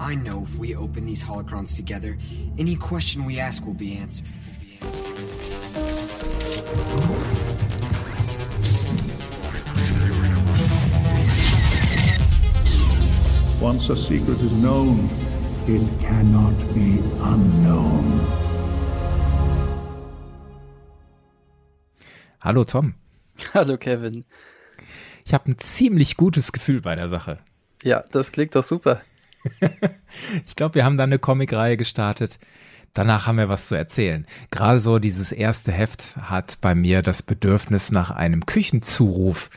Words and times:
I 0.00 0.14
know 0.14 0.44
if 0.44 0.56
we 0.58 0.76
open 0.76 1.06
these 1.06 1.24
holocrons 1.24 1.74
together, 1.74 2.16
any 2.56 2.76
question 2.76 3.24
we 3.24 3.40
ask 3.40 3.66
will 3.66 3.74
be 3.74 3.96
answered. 3.96 4.26
Once 13.60 13.88
a 13.90 13.96
secret 13.96 14.40
is 14.40 14.52
known, 14.52 15.10
it 15.66 15.82
cannot 16.00 16.56
be 16.74 17.02
unknown. 17.20 18.24
Hallo 22.40 22.62
Tom. 22.62 22.94
Hallo 23.52 23.76
Kevin. 23.76 24.24
Ich 25.24 25.34
habe 25.34 25.50
ein 25.50 25.58
ziemlich 25.58 26.16
gutes 26.16 26.52
Gefühl 26.52 26.80
bei 26.80 26.94
der 26.94 27.08
Sache. 27.08 27.40
Ja, 27.82 28.04
das 28.12 28.30
klingt 28.30 28.54
doch 28.54 28.62
super. 28.62 29.02
ich 30.46 30.56
glaube, 30.56 30.76
wir 30.76 30.84
haben 30.84 30.96
da 30.96 31.04
eine 31.04 31.18
Comicreihe 31.18 31.76
gestartet. 31.76 32.38
Danach 32.94 33.26
haben 33.26 33.38
wir 33.38 33.48
was 33.48 33.68
zu 33.68 33.74
erzählen. 33.74 34.26
Gerade 34.50 34.80
so 34.80 34.98
dieses 34.98 35.30
erste 35.30 35.72
Heft 35.72 36.16
hat 36.16 36.58
bei 36.60 36.74
mir 36.74 37.02
das 37.02 37.22
Bedürfnis 37.22 37.92
nach 37.92 38.10
einem 38.10 38.46
Küchenzuruf 38.46 39.50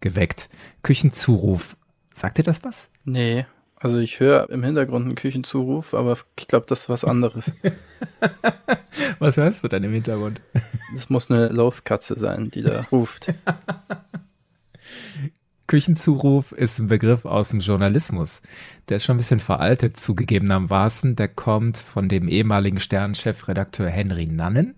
geweckt. 0.00 0.48
Küchenzuruf. 0.82 1.76
Sagt 2.14 2.38
dir 2.38 2.42
das 2.42 2.64
was? 2.64 2.88
Nee, 3.04 3.46
also 3.76 3.98
ich 3.98 4.20
höre 4.20 4.50
im 4.50 4.62
Hintergrund 4.62 5.06
einen 5.06 5.14
Küchenzuruf, 5.14 5.94
aber 5.94 6.18
ich 6.38 6.48
glaube, 6.48 6.66
das 6.68 6.82
ist 6.82 6.88
was 6.90 7.04
anderes. 7.04 7.52
was 9.18 9.38
hörst 9.38 9.64
du 9.64 9.68
denn 9.68 9.84
im 9.84 9.92
Hintergrund? 9.92 10.40
Das 10.94 11.08
muss 11.08 11.30
eine 11.30 11.48
Laufkatze 11.48 12.18
sein, 12.18 12.50
die 12.50 12.62
da 12.62 12.86
ruft. 12.92 13.32
Küchenzuruf 15.70 16.50
ist 16.50 16.80
ein 16.80 16.88
Begriff 16.88 17.24
aus 17.24 17.50
dem 17.50 17.60
Journalismus. 17.60 18.42
Der 18.88 18.96
ist 18.96 19.04
schon 19.04 19.14
ein 19.14 19.18
bisschen 19.18 19.38
veraltet, 19.38 20.00
zugegebenermaßen. 20.00 21.14
Der 21.14 21.28
kommt 21.28 21.76
von 21.76 22.08
dem 22.08 22.26
ehemaligen 22.26 22.80
Sternchefredakteur 22.80 23.88
Henry 23.88 24.26
Nannen. 24.26 24.74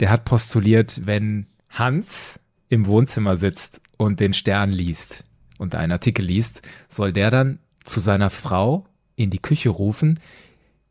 Der 0.00 0.08
hat 0.08 0.24
postuliert, 0.24 1.02
wenn 1.04 1.44
Hans 1.68 2.40
im 2.70 2.86
Wohnzimmer 2.86 3.36
sitzt 3.36 3.82
und 3.98 4.18
den 4.18 4.32
Stern 4.32 4.72
liest 4.72 5.24
und 5.58 5.74
einen 5.74 5.92
Artikel 5.92 6.24
liest, 6.24 6.62
soll 6.88 7.12
der 7.12 7.30
dann 7.30 7.58
zu 7.84 8.00
seiner 8.00 8.30
Frau 8.30 8.86
in 9.14 9.28
die 9.28 9.42
Küche 9.42 9.68
rufen, 9.68 10.18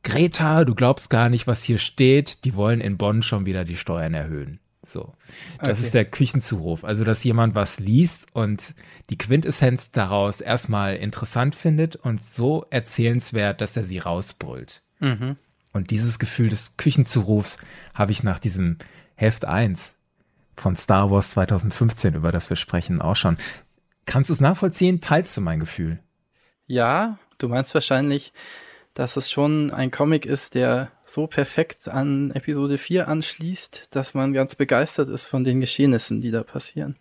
Greta, 0.03 0.63
du 0.63 0.75
glaubst 0.75 1.09
gar 1.09 1.30
nicht, 1.30 1.47
was 1.47 1.63
hier 1.63 1.80
steht, 1.80 2.45
die 2.45 2.53
wollen 2.53 2.81
in 2.81 2.97
Bonn 2.97 3.23
schon 3.23 3.47
wieder 3.47 3.66
die 3.66 3.78
Steuern 3.78 4.13
erhöhen. 4.13 4.59
So. 4.88 5.13
Das 5.59 5.77
okay. 5.77 5.85
ist 5.85 5.93
der 5.93 6.05
Küchenzuruf. 6.05 6.83
Also, 6.83 7.03
dass 7.03 7.23
jemand 7.23 7.55
was 7.55 7.80
liest 7.80 8.27
und 8.33 8.73
die 9.09 9.17
Quintessenz 9.17 9.91
daraus 9.91 10.41
erstmal 10.41 10.95
interessant 10.95 11.55
findet 11.55 11.95
und 11.95 12.23
so 12.23 12.66
erzählenswert, 12.69 13.61
dass 13.61 13.75
er 13.75 13.83
sie 13.83 13.99
rausbrüllt. 13.99 14.81
Mhm. 14.99 15.35
Und 15.73 15.91
dieses 15.91 16.19
Gefühl 16.19 16.49
des 16.49 16.77
Küchenzurufs 16.77 17.57
habe 17.94 18.11
ich 18.11 18.23
nach 18.23 18.39
diesem 18.39 18.77
Heft 19.16 19.45
1 19.45 19.95
von 20.55 20.75
Star 20.75 21.11
Wars 21.11 21.31
2015, 21.31 22.16
über 22.16 22.31
das 22.31 22.49
wir 22.49 22.57
sprechen, 22.57 23.01
auch 23.01 23.16
schon. 23.16 23.38
Kannst 24.05 24.29
du 24.29 24.33
es 24.33 24.39
nachvollziehen? 24.39 25.01
Teilst 25.01 25.35
du 25.38 25.41
mein 25.41 25.59
Gefühl? 25.59 25.99
Ja, 26.66 27.19
du 27.38 27.47
meinst 27.49 27.73
wahrscheinlich, 27.73 28.33
dass 28.98 29.16
es 29.16 29.30
schon 29.30 29.70
ein 29.70 29.92
Comic 29.92 30.26
ist, 30.26 30.56
der 30.56 30.92
so 31.06 31.28
perfekt 31.28 31.88
an 31.88 32.31
Episode 32.31 32.80
4 32.80 33.08
anschließt, 33.08 33.95
dass 33.95 34.16
man 34.16 34.34
ganz 34.34 34.56
begeistert 34.56 35.08
ist 35.08 35.26
von 35.26 35.44
den 35.44 35.62
Geschehnissen, 35.62 36.20
die 36.20 36.31
da 36.31 36.42
passieren. 36.42 36.95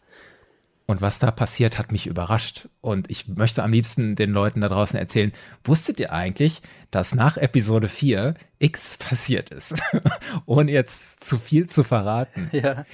Und 0.85 1.01
was 1.01 1.21
da 1.21 1.31
passiert, 1.31 1.79
hat 1.79 1.93
mich 1.93 2.07
überrascht. 2.07 2.69
Und 2.83 3.11
ich 3.11 3.29
möchte 3.29 3.63
am 3.63 3.73
liebsten 3.73 4.15
den 4.15 4.31
Leuten 4.31 4.61
da 4.61 4.69
draußen 4.69 4.99
erzählen, 4.99 5.33
wusstet 5.65 5.99
ihr 5.99 6.13
eigentlich, 6.13 6.61
dass 6.91 7.15
nach 7.15 7.39
Episode 7.39 7.89
4 7.89 8.35
X 8.59 8.99
passiert 8.99 9.49
ist? 9.49 9.83
Ohne 10.45 10.73
jetzt 10.73 11.25
zu 11.25 11.39
viel 11.39 11.67
zu 11.67 11.83
verraten. 11.83 12.51
Ja. 12.53 12.85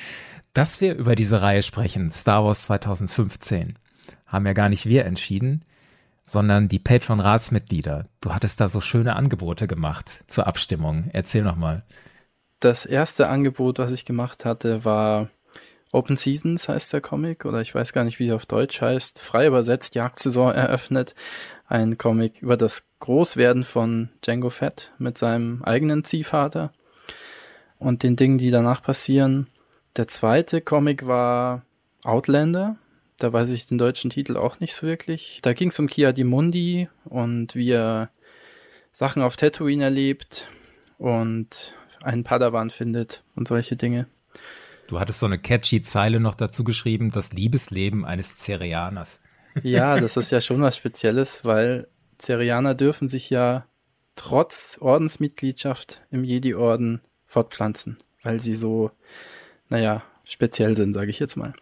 Dass 0.54 0.80
wir 0.80 0.94
über 0.94 1.16
diese 1.16 1.42
Reihe 1.42 1.62
sprechen, 1.62 2.10
Star 2.10 2.44
Wars 2.44 2.62
2015, 2.64 3.78
haben 4.26 4.46
ja 4.46 4.52
gar 4.52 4.68
nicht 4.68 4.86
wir 4.86 5.06
entschieden 5.06 5.64
sondern 6.24 6.68
die 6.68 6.78
Patreon-Ratsmitglieder. 6.78 8.06
Du 8.20 8.34
hattest 8.34 8.60
da 8.60 8.68
so 8.68 8.80
schöne 8.80 9.16
Angebote 9.16 9.66
gemacht 9.66 10.24
zur 10.26 10.46
Abstimmung. 10.46 11.10
Erzähl 11.12 11.42
noch 11.42 11.56
mal. 11.56 11.84
Das 12.60 12.86
erste 12.86 13.28
Angebot, 13.28 13.78
was 13.78 13.90
ich 13.90 14.04
gemacht 14.04 14.44
hatte, 14.44 14.84
war 14.84 15.28
Open 15.92 16.16
Seasons 16.16 16.68
heißt 16.70 16.92
der 16.94 17.02
Comic 17.02 17.44
oder 17.44 17.60
ich 17.60 17.74
weiß 17.74 17.92
gar 17.92 18.04
nicht, 18.04 18.18
wie 18.18 18.28
er 18.28 18.36
auf 18.36 18.46
Deutsch 18.46 18.80
heißt. 18.80 19.20
Frei 19.20 19.46
übersetzt, 19.46 19.94
Jagdsaison 19.94 20.52
eröffnet. 20.52 21.14
Ein 21.66 21.98
Comic 21.98 22.40
über 22.40 22.56
das 22.56 22.88
Großwerden 23.00 23.62
von 23.62 24.08
Django 24.22 24.48
Fett 24.48 24.94
mit 24.98 25.18
seinem 25.18 25.62
eigenen 25.62 26.02
Ziehvater 26.02 26.72
und 27.78 28.02
den 28.02 28.16
Dingen, 28.16 28.38
die 28.38 28.50
danach 28.50 28.82
passieren. 28.82 29.48
Der 29.96 30.08
zweite 30.08 30.62
Comic 30.62 31.06
war 31.06 31.62
Outlander, 32.04 32.76
da 33.18 33.32
weiß 33.32 33.50
ich 33.50 33.66
den 33.66 33.78
deutschen 33.78 34.10
Titel 34.10 34.36
auch 34.36 34.60
nicht 34.60 34.74
so 34.74 34.86
wirklich. 34.86 35.40
Da 35.42 35.52
ging 35.52 35.68
es 35.68 35.78
um 35.78 35.86
Kia 35.86 36.12
di 36.12 36.24
Mundi 36.24 36.88
und 37.04 37.54
wie 37.54 37.70
er 37.70 38.10
Sachen 38.92 39.22
auf 39.22 39.36
Tatooine 39.36 39.84
erlebt 39.84 40.48
und 40.98 41.74
einen 42.02 42.24
Padawan 42.24 42.70
findet 42.70 43.24
und 43.34 43.48
solche 43.48 43.76
Dinge. 43.76 44.06
Du 44.88 45.00
hattest 45.00 45.20
so 45.20 45.26
eine 45.26 45.38
catchy 45.38 45.82
Zeile 45.82 46.20
noch 46.20 46.34
dazu 46.34 46.64
geschrieben, 46.64 47.10
das 47.10 47.32
Liebesleben 47.32 48.04
eines 48.04 48.36
Zerianers. 48.36 49.20
Ja, 49.62 49.96
das 50.00 50.16
ist 50.16 50.30
ja 50.30 50.40
schon 50.40 50.60
was 50.60 50.76
Spezielles, 50.76 51.44
weil 51.44 51.88
Zerianer 52.18 52.74
dürfen 52.74 53.08
sich 53.08 53.30
ja 53.30 53.66
trotz 54.16 54.78
Ordensmitgliedschaft 54.80 56.02
im 56.10 56.24
Jedi-Orden 56.24 57.00
fortpflanzen, 57.26 57.96
weil 58.22 58.40
sie 58.40 58.54
so, 58.54 58.90
naja, 59.68 60.02
speziell 60.24 60.76
sind, 60.76 60.92
sage 60.92 61.10
ich 61.10 61.18
jetzt 61.18 61.36
mal. 61.36 61.54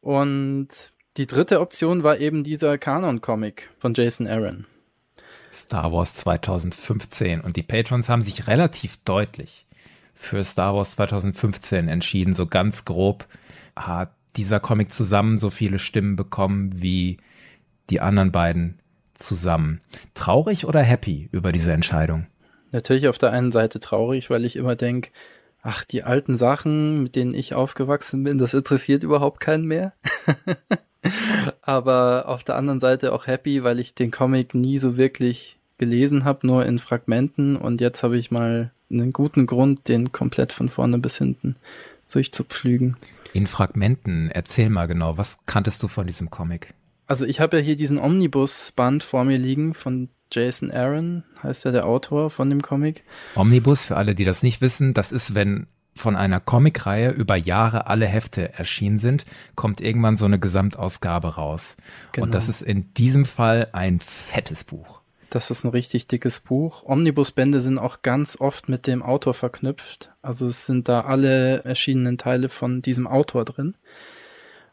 Und 0.00 0.68
die 1.16 1.26
dritte 1.26 1.60
Option 1.60 2.02
war 2.02 2.18
eben 2.18 2.44
dieser 2.44 2.78
Kanon-Comic 2.78 3.70
von 3.78 3.94
Jason 3.94 4.26
Aaron. 4.26 4.66
Star 5.52 5.92
Wars 5.92 6.14
2015. 6.14 7.40
Und 7.40 7.56
die 7.56 7.62
Patrons 7.62 8.08
haben 8.08 8.22
sich 8.22 8.46
relativ 8.46 8.98
deutlich 8.98 9.66
für 10.14 10.44
Star 10.44 10.74
Wars 10.74 10.92
2015 10.92 11.88
entschieden. 11.88 12.34
So 12.34 12.46
ganz 12.46 12.84
grob 12.84 13.26
hat 13.76 14.12
dieser 14.36 14.60
Comic 14.60 14.92
zusammen 14.92 15.38
so 15.38 15.50
viele 15.50 15.78
Stimmen 15.78 16.16
bekommen 16.16 16.70
wie 16.80 17.16
die 17.90 18.00
anderen 18.00 18.32
beiden 18.32 18.78
zusammen. 19.14 19.80
Traurig 20.14 20.66
oder 20.66 20.82
happy 20.82 21.28
über 21.32 21.52
diese 21.52 21.72
Entscheidung? 21.72 22.26
Natürlich 22.70 23.08
auf 23.08 23.18
der 23.18 23.32
einen 23.32 23.50
Seite 23.50 23.80
traurig, 23.80 24.30
weil 24.30 24.44
ich 24.44 24.56
immer 24.56 24.76
denke, 24.76 25.10
ach, 25.62 25.84
die 25.84 26.02
alten 26.02 26.36
Sachen, 26.36 27.02
mit 27.02 27.16
denen 27.16 27.34
ich 27.34 27.54
aufgewachsen 27.54 28.24
bin, 28.24 28.38
das 28.38 28.54
interessiert 28.54 29.02
überhaupt 29.02 29.40
keinen 29.40 29.64
mehr. 29.64 29.92
Aber 31.62 32.28
auf 32.28 32.44
der 32.44 32.56
anderen 32.56 32.80
Seite 32.80 33.12
auch 33.12 33.26
happy, 33.26 33.62
weil 33.64 33.78
ich 33.78 33.94
den 33.94 34.10
Comic 34.10 34.54
nie 34.54 34.78
so 34.78 34.96
wirklich 34.96 35.58
gelesen 35.78 36.24
habe, 36.24 36.46
nur 36.46 36.66
in 36.66 36.78
Fragmenten 36.78 37.56
und 37.56 37.80
jetzt 37.80 38.02
habe 38.02 38.18
ich 38.18 38.30
mal 38.30 38.72
einen 38.90 39.12
guten 39.12 39.46
Grund, 39.46 39.88
den 39.88 40.12
komplett 40.12 40.52
von 40.52 40.68
vorne 40.68 40.98
bis 40.98 41.18
hinten 41.18 41.54
durchzupflügen. 42.10 42.96
In 43.32 43.46
Fragmenten, 43.46 44.30
erzähl 44.30 44.70
mal 44.70 44.86
genau, 44.86 45.18
was 45.18 45.36
kanntest 45.46 45.82
du 45.82 45.88
von 45.88 46.06
diesem 46.06 46.30
Comic? 46.30 46.74
Also 47.06 47.24
ich 47.24 47.40
habe 47.40 47.58
ja 47.58 47.62
hier 47.62 47.76
diesen 47.76 47.98
Omnibus-Band 47.98 49.02
vor 49.02 49.24
mir 49.24 49.38
liegen 49.38 49.74
von 49.74 50.08
Jason 50.30 50.70
Aaron 50.70 51.24
heißt 51.42 51.64
ja 51.64 51.70
der 51.70 51.86
Autor 51.86 52.30
von 52.30 52.50
dem 52.50 52.62
Comic. 52.62 53.04
Omnibus, 53.34 53.84
für 53.84 53.96
alle, 53.96 54.14
die 54.14 54.24
das 54.24 54.42
nicht 54.42 54.60
wissen, 54.60 54.94
das 54.94 55.12
ist, 55.12 55.34
wenn 55.34 55.66
von 55.94 56.16
einer 56.16 56.40
Comicreihe 56.40 57.10
über 57.10 57.36
Jahre 57.36 57.86
alle 57.88 58.06
Hefte 58.06 58.54
erschienen 58.54 58.98
sind, 58.98 59.24
kommt 59.56 59.80
irgendwann 59.80 60.16
so 60.16 60.26
eine 60.26 60.38
Gesamtausgabe 60.38 61.34
raus. 61.34 61.76
Genau. 62.12 62.26
Und 62.26 62.34
das 62.34 62.48
ist 62.48 62.62
in 62.62 62.92
diesem 62.94 63.24
Fall 63.24 63.68
ein 63.72 64.00
fettes 64.00 64.64
Buch. 64.64 65.00
Das 65.30 65.50
ist 65.50 65.64
ein 65.64 65.70
richtig 65.70 66.06
dickes 66.06 66.40
Buch. 66.40 66.84
Omnibusbände 66.84 67.60
sind 67.60 67.78
auch 67.78 68.00
ganz 68.00 68.40
oft 68.40 68.68
mit 68.68 68.86
dem 68.86 69.02
Autor 69.02 69.34
verknüpft. 69.34 70.10
Also 70.22 70.46
es 70.46 70.64
sind 70.64 70.88
da 70.88 71.02
alle 71.02 71.64
erschienenen 71.64 72.16
Teile 72.16 72.48
von 72.48 72.80
diesem 72.80 73.06
Autor 73.06 73.44
drin. 73.44 73.76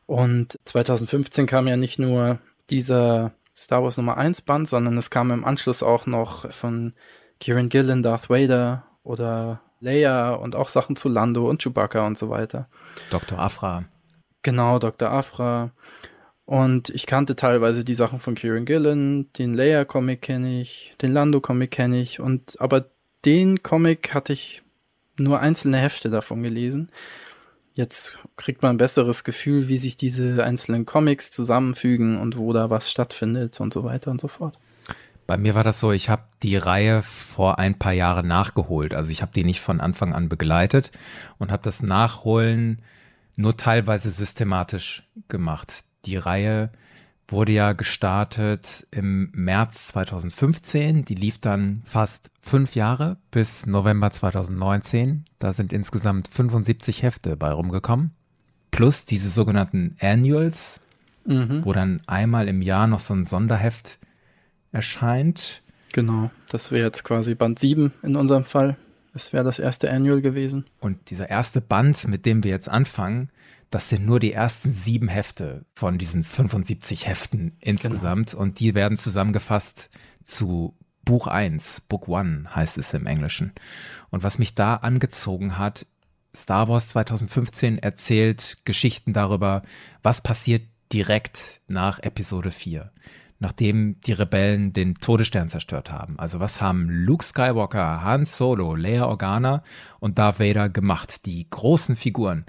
Und 0.05 0.57
2015 0.65 1.45
kam 1.47 1.67
ja 1.67 1.75
nicht 1.75 1.99
nur 1.99 2.39
dieser 2.69 3.33
Star 3.55 3.83
Wars 3.83 3.97
Nummer 3.97 4.17
1 4.17 4.41
Band, 4.41 4.67
sondern 4.67 4.97
es 4.97 5.09
kam 5.09 5.31
im 5.31 5.45
Anschluss 5.45 5.81
auch 5.81 6.05
noch 6.05 6.51
von 6.51 6.93
Kieran 7.39 7.69
Gillen, 7.69 8.03
Darth 8.03 8.29
Vader 8.29 8.85
oder 9.03 9.61
Leia 9.79 10.33
und 10.33 10.55
auch 10.55 10.69
Sachen 10.69 10.95
zu 10.95 11.07
Lando 11.09 11.49
und 11.49 11.61
Chewbacca 11.61 12.05
und 12.05 12.17
so 12.17 12.29
weiter. 12.29 12.67
Dr. 13.09 13.39
Afra. 13.39 13.85
Genau, 14.41 14.79
Dr. 14.79 15.09
Afra. 15.09 15.71
Und 16.45 16.89
ich 16.89 17.05
kannte 17.05 17.35
teilweise 17.35 17.83
die 17.83 17.95
Sachen 17.95 18.19
von 18.19 18.35
Kieran 18.35 18.65
Gillen, 18.65 19.31
den 19.33 19.55
Leia-Comic 19.55 20.21
kenne 20.21 20.61
ich, 20.61 20.93
den 21.01 21.11
Lando-Comic 21.11 21.71
kenne 21.71 21.99
ich 21.99 22.19
und 22.19 22.59
aber 22.61 22.85
den 23.25 23.63
Comic 23.63 24.13
hatte 24.13 24.33
ich 24.33 24.61
nur 25.17 25.39
einzelne 25.39 25.77
Hefte 25.77 26.09
davon 26.09 26.43
gelesen. 26.43 26.91
Jetzt 27.75 28.19
kriegt 28.37 28.61
man 28.61 28.75
ein 28.75 28.77
besseres 28.77 29.25
Gefühl, 29.25 29.67
wie 29.67 29.77
sich 29.77 29.97
diese 29.97 30.43
einzelnen 30.45 30.85
Comics 30.85 31.29
zusammenfügen 31.29 32.19
und 32.19 32.37
wo 32.37 32.53
da 32.53 32.69
was 32.69 32.89
stattfindet 32.89 33.59
und 33.59 33.73
so 33.73 33.83
weiter 33.83 34.11
und 34.11 34.21
so 34.21 34.29
fort. 34.29 34.57
Bei 35.27 35.37
mir 35.37 35.55
war 35.55 35.63
das 35.63 35.81
so, 35.81 35.91
ich 35.91 36.09
habe 36.09 36.23
die 36.41 36.55
Reihe 36.55 37.01
vor 37.01 37.59
ein 37.59 37.77
paar 37.77 37.91
Jahren 37.91 38.27
nachgeholt. 38.27 38.93
Also 38.93 39.11
ich 39.11 39.21
habe 39.21 39.33
die 39.35 39.43
nicht 39.43 39.59
von 39.59 39.81
Anfang 39.81 40.13
an 40.13 40.29
begleitet 40.29 40.91
und 41.37 41.51
habe 41.51 41.63
das 41.63 41.83
Nachholen 41.83 42.81
nur 43.35 43.57
teilweise 43.57 44.09
systematisch 44.09 45.03
gemacht. 45.27 45.83
Die 46.05 46.15
Reihe 46.15 46.71
wurde 47.27 47.51
ja 47.51 47.73
gestartet 47.73 48.87
im 48.91 49.29
März 49.33 49.87
2015. 49.87 51.05
Die 51.05 51.15
lief 51.15 51.39
dann 51.39 51.81
fast 51.85 52.31
fünf 52.41 52.75
Jahre 52.75 53.17
bis 53.31 53.65
November 53.65 54.11
2019. 54.11 55.25
Da 55.39 55.53
sind 55.53 55.73
insgesamt 55.73 56.27
75 56.27 57.03
Hefte 57.03 57.35
bei 57.35 57.51
rumgekommen. 57.51 58.11
Plus 58.71 59.05
diese 59.05 59.29
sogenannten 59.29 59.95
Annuals, 59.99 60.81
mhm. 61.25 61.65
wo 61.65 61.73
dann 61.73 62.01
einmal 62.07 62.47
im 62.47 62.61
Jahr 62.61 62.87
noch 62.87 62.99
so 62.99 63.13
ein 63.13 63.25
Sonderheft 63.25 63.97
erscheint. 64.71 65.63
Genau, 65.93 66.29
das 66.49 66.71
wäre 66.71 66.85
jetzt 66.85 67.03
quasi 67.03 67.35
Band 67.35 67.57
7 67.57 67.93
in 68.03 68.15
unserem 68.15 68.43
Fall. 68.43 68.77
Es 69.13 69.31
wäre 69.31 69.45
das 69.45 69.59
erste 69.59 69.89
Annual 69.89 70.21
gewesen. 70.21 70.65
Und 70.81 71.09
dieser 71.09 71.29
erste 71.29 71.61
Band, 71.61 72.05
mit 72.09 72.25
dem 72.25 72.43
wir 72.43 72.51
jetzt 72.51 72.67
anfangen, 72.67 73.29
das 73.69 73.89
sind 73.89 74.05
nur 74.05 74.19
die 74.19 74.33
ersten 74.33 74.71
sieben 74.71 75.07
Hefte 75.07 75.65
von 75.73 75.97
diesen 75.97 76.23
75 76.23 77.07
Heften 77.07 77.57
insgesamt 77.59 78.31
genau. 78.31 78.43
und 78.43 78.59
die 78.59 78.75
werden 78.75 78.97
zusammengefasst 78.97 79.89
zu 80.23 80.77
Buch 81.05 81.27
1, 81.27 81.81
Book 81.81 82.09
1 82.09 82.55
heißt 82.55 82.77
es 82.79 82.93
im 82.93 83.05
Englischen. 83.05 83.53
Und 84.09 84.23
was 84.23 84.39
mich 84.39 84.55
da 84.55 84.75
angezogen 84.75 85.57
hat, 85.57 85.85
Star 86.35 86.67
Wars 86.67 86.89
2015 86.89 87.77
erzählt 87.77 88.57
Geschichten 88.65 89.13
darüber, 89.13 89.61
was 90.03 90.21
passiert 90.21 90.63
direkt 90.91 91.61
nach 91.67 91.99
Episode 91.99 92.51
4, 92.51 92.91
nachdem 93.39 94.01
die 94.01 94.13
Rebellen 94.13 94.73
den 94.73 94.95
Todesstern 94.95 95.49
zerstört 95.49 95.91
haben. 95.91 96.19
Also 96.19 96.39
was 96.39 96.61
haben 96.61 96.89
Luke 96.89 97.23
Skywalker, 97.23 98.03
Han 98.03 98.25
Solo, 98.25 98.75
Leia 98.75 99.05
Organa 99.05 99.63
und 99.99 100.17
Darth 100.17 100.39
Vader 100.39 100.69
gemacht, 100.69 101.25
die 101.25 101.47
großen 101.49 101.95
Figuren, 101.95 102.45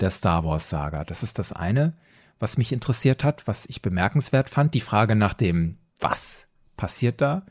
der 0.00 0.10
Star 0.10 0.44
Wars 0.44 0.70
Saga. 0.70 1.04
Das 1.04 1.22
ist 1.22 1.38
das 1.38 1.52
eine, 1.52 1.94
was 2.38 2.58
mich 2.58 2.72
interessiert 2.72 3.24
hat, 3.24 3.46
was 3.46 3.66
ich 3.66 3.82
bemerkenswert 3.82 4.50
fand. 4.50 4.74
Die 4.74 4.80
Frage 4.80 5.16
nach 5.16 5.34
dem, 5.34 5.78
was 6.00 6.46
passiert 6.76 7.20
da? 7.20 7.46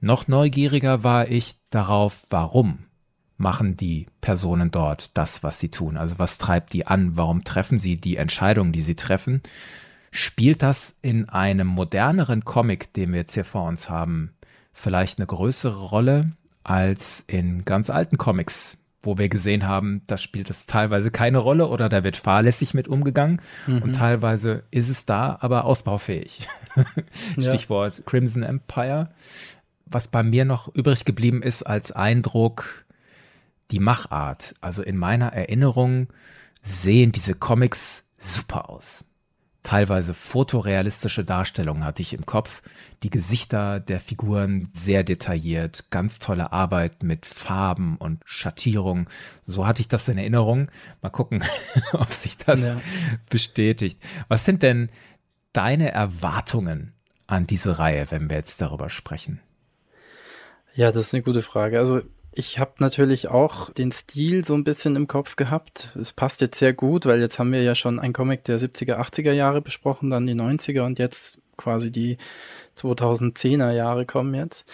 Noch 0.00 0.28
neugieriger 0.28 1.02
war 1.02 1.28
ich 1.28 1.56
darauf, 1.70 2.26
warum 2.30 2.84
machen 3.36 3.76
die 3.76 4.06
Personen 4.20 4.70
dort 4.70 5.16
das, 5.16 5.42
was 5.42 5.58
sie 5.58 5.70
tun? 5.70 5.96
Also 5.96 6.18
was 6.18 6.38
treibt 6.38 6.72
die 6.72 6.86
an? 6.86 7.16
Warum 7.16 7.44
treffen 7.44 7.78
sie 7.78 7.96
die 7.96 8.16
Entscheidungen, 8.16 8.72
die 8.72 8.82
sie 8.82 8.96
treffen? 8.96 9.42
Spielt 10.10 10.62
das 10.62 10.96
in 11.02 11.28
einem 11.28 11.66
moderneren 11.66 12.44
Comic, 12.44 12.92
den 12.94 13.12
wir 13.12 13.20
jetzt 13.20 13.34
hier 13.34 13.44
vor 13.44 13.64
uns 13.64 13.88
haben, 13.88 14.34
vielleicht 14.72 15.18
eine 15.18 15.26
größere 15.26 15.88
Rolle 15.88 16.32
als 16.64 17.24
in 17.26 17.64
ganz 17.64 17.90
alten 17.90 18.18
Comics, 18.18 18.78
wo 19.08 19.18
wir 19.18 19.30
gesehen 19.30 19.66
haben, 19.66 20.02
da 20.06 20.18
spielt 20.18 20.50
es 20.50 20.66
teilweise 20.66 21.10
keine 21.10 21.38
Rolle 21.38 21.66
oder 21.66 21.88
da 21.88 22.04
wird 22.04 22.18
fahrlässig 22.18 22.74
mit 22.74 22.86
umgegangen 22.86 23.40
mhm. 23.66 23.82
und 23.82 23.94
teilweise 23.94 24.64
ist 24.70 24.90
es 24.90 25.06
da, 25.06 25.38
aber 25.40 25.64
ausbaufähig. 25.64 26.46
Stichwort 27.32 27.98
ja. 27.98 28.04
Crimson 28.04 28.42
Empire. 28.42 29.08
Was 29.86 30.08
bei 30.08 30.22
mir 30.22 30.44
noch 30.44 30.68
übrig 30.74 31.06
geblieben 31.06 31.42
ist 31.42 31.62
als 31.62 31.90
Eindruck, 31.90 32.84
die 33.70 33.80
Machart. 33.80 34.54
Also 34.60 34.82
in 34.82 34.98
meiner 34.98 35.32
Erinnerung 35.32 36.08
sehen 36.60 37.10
diese 37.12 37.34
Comics 37.34 38.04
super 38.18 38.68
aus 38.68 39.06
teilweise 39.68 40.14
fotorealistische 40.14 41.26
Darstellungen 41.26 41.84
hatte 41.84 42.00
ich 42.00 42.14
im 42.14 42.24
Kopf. 42.24 42.62
Die 43.02 43.10
Gesichter 43.10 43.80
der 43.80 44.00
Figuren 44.00 44.70
sehr 44.72 45.04
detailliert, 45.04 45.90
ganz 45.90 46.18
tolle 46.18 46.52
Arbeit 46.52 47.02
mit 47.02 47.26
Farben 47.26 47.98
und 47.98 48.22
Schattierung. 48.24 49.10
So 49.42 49.66
hatte 49.66 49.82
ich 49.82 49.88
das 49.88 50.08
in 50.08 50.16
Erinnerung. 50.16 50.70
Mal 51.02 51.10
gucken, 51.10 51.44
ob 51.92 52.10
sich 52.10 52.38
das 52.38 52.62
ja. 52.62 52.76
bestätigt. 53.28 54.00
Was 54.28 54.46
sind 54.46 54.62
denn 54.62 54.88
deine 55.52 55.92
Erwartungen 55.92 56.94
an 57.26 57.46
diese 57.46 57.78
Reihe, 57.78 58.06
wenn 58.08 58.30
wir 58.30 58.38
jetzt 58.38 58.62
darüber 58.62 58.88
sprechen? 58.88 59.38
Ja, 60.74 60.92
das 60.92 61.08
ist 61.08 61.14
eine 61.14 61.22
gute 61.22 61.42
Frage. 61.42 61.78
Also 61.78 62.00
ich 62.38 62.60
habe 62.60 62.74
natürlich 62.78 63.26
auch 63.26 63.68
den 63.70 63.90
Stil 63.90 64.44
so 64.44 64.54
ein 64.54 64.62
bisschen 64.62 64.94
im 64.94 65.08
Kopf 65.08 65.34
gehabt. 65.34 65.96
Es 66.00 66.12
passt 66.12 66.40
jetzt 66.40 66.60
sehr 66.60 66.72
gut, 66.72 67.04
weil 67.04 67.20
jetzt 67.20 67.40
haben 67.40 67.50
wir 67.50 67.64
ja 67.64 67.74
schon 67.74 67.98
einen 67.98 68.12
Comic 68.12 68.44
der 68.44 68.60
70er, 68.60 68.96
80er 68.96 69.32
Jahre 69.32 69.60
besprochen, 69.60 70.10
dann 70.10 70.24
die 70.24 70.36
90er 70.36 70.82
und 70.82 71.00
jetzt 71.00 71.38
quasi 71.56 71.90
die 71.90 72.16
2010er 72.76 73.72
Jahre 73.72 74.06
kommen 74.06 74.34
jetzt. 74.34 74.66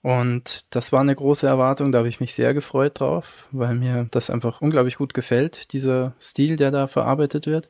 Und 0.00 0.64
das 0.70 0.92
war 0.92 1.00
eine 1.00 1.14
große 1.14 1.46
Erwartung, 1.46 1.92
da 1.92 1.98
habe 1.98 2.08
ich 2.08 2.20
mich 2.20 2.34
sehr 2.34 2.54
gefreut 2.54 3.00
drauf, 3.00 3.48
weil 3.52 3.74
mir 3.74 4.06
das 4.10 4.30
einfach 4.30 4.62
unglaublich 4.62 4.96
gut 4.96 5.12
gefällt, 5.12 5.74
dieser 5.74 6.14
Stil, 6.18 6.56
der 6.56 6.70
da 6.70 6.86
verarbeitet 6.86 7.46
wird. 7.46 7.68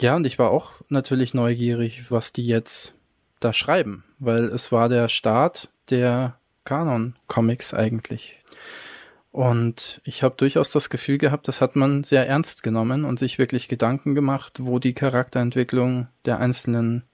Ja, 0.00 0.16
und 0.16 0.26
ich 0.26 0.40
war 0.40 0.50
auch 0.50 0.72
natürlich 0.88 1.32
neugierig, 1.32 2.10
was 2.10 2.32
die 2.32 2.46
jetzt 2.46 2.96
da 3.38 3.52
schreiben, 3.52 4.02
weil 4.18 4.46
es 4.46 4.72
war 4.72 4.88
der 4.88 5.08
Start 5.08 5.70
der 5.90 6.36
Kanon-Comics 6.64 7.72
eigentlich. 7.72 8.37
Und 9.30 10.00
ich 10.04 10.22
habe 10.22 10.34
durchaus 10.36 10.70
das 10.70 10.90
Gefühl 10.90 11.18
gehabt, 11.18 11.48
das 11.48 11.60
hat 11.60 11.76
man 11.76 12.02
sehr 12.02 12.26
ernst 12.26 12.62
genommen 12.62 13.04
und 13.04 13.18
sich 13.18 13.38
wirklich 13.38 13.68
Gedanken 13.68 14.14
gemacht, 14.14 14.58
wo 14.62 14.78
die 14.78 14.94
Charakterentwicklung 14.94 16.08
der 16.24 16.40
einzelnen 16.40 17.04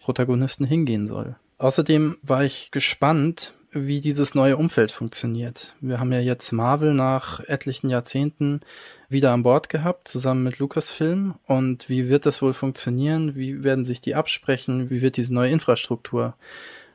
Protagonisten 0.00 0.64
hingehen 0.64 1.08
soll. 1.08 1.36
Außerdem 1.58 2.18
war 2.22 2.44
ich 2.44 2.70
gespannt, 2.70 3.54
wie 3.70 4.00
dieses 4.00 4.34
neue 4.34 4.56
Umfeld 4.56 4.92
funktioniert. 4.92 5.74
Wir 5.80 5.98
haben 5.98 6.12
ja 6.12 6.20
jetzt 6.20 6.52
Marvel 6.52 6.94
nach 6.94 7.40
etlichen 7.40 7.88
Jahrzehnten 7.88 8.60
wieder 9.08 9.32
an 9.32 9.42
Bord 9.42 9.68
gehabt, 9.68 10.06
zusammen 10.06 10.44
mit 10.44 10.58
Lucasfilm. 10.58 11.34
Und 11.46 11.88
wie 11.88 12.08
wird 12.08 12.26
das 12.26 12.42
wohl 12.42 12.52
funktionieren? 12.52 13.34
Wie 13.34 13.64
werden 13.64 13.84
sich 13.84 14.00
die 14.00 14.14
absprechen? 14.14 14.90
Wie 14.90 15.00
wird 15.00 15.16
diese 15.16 15.34
neue 15.34 15.50
Infrastruktur 15.50 16.34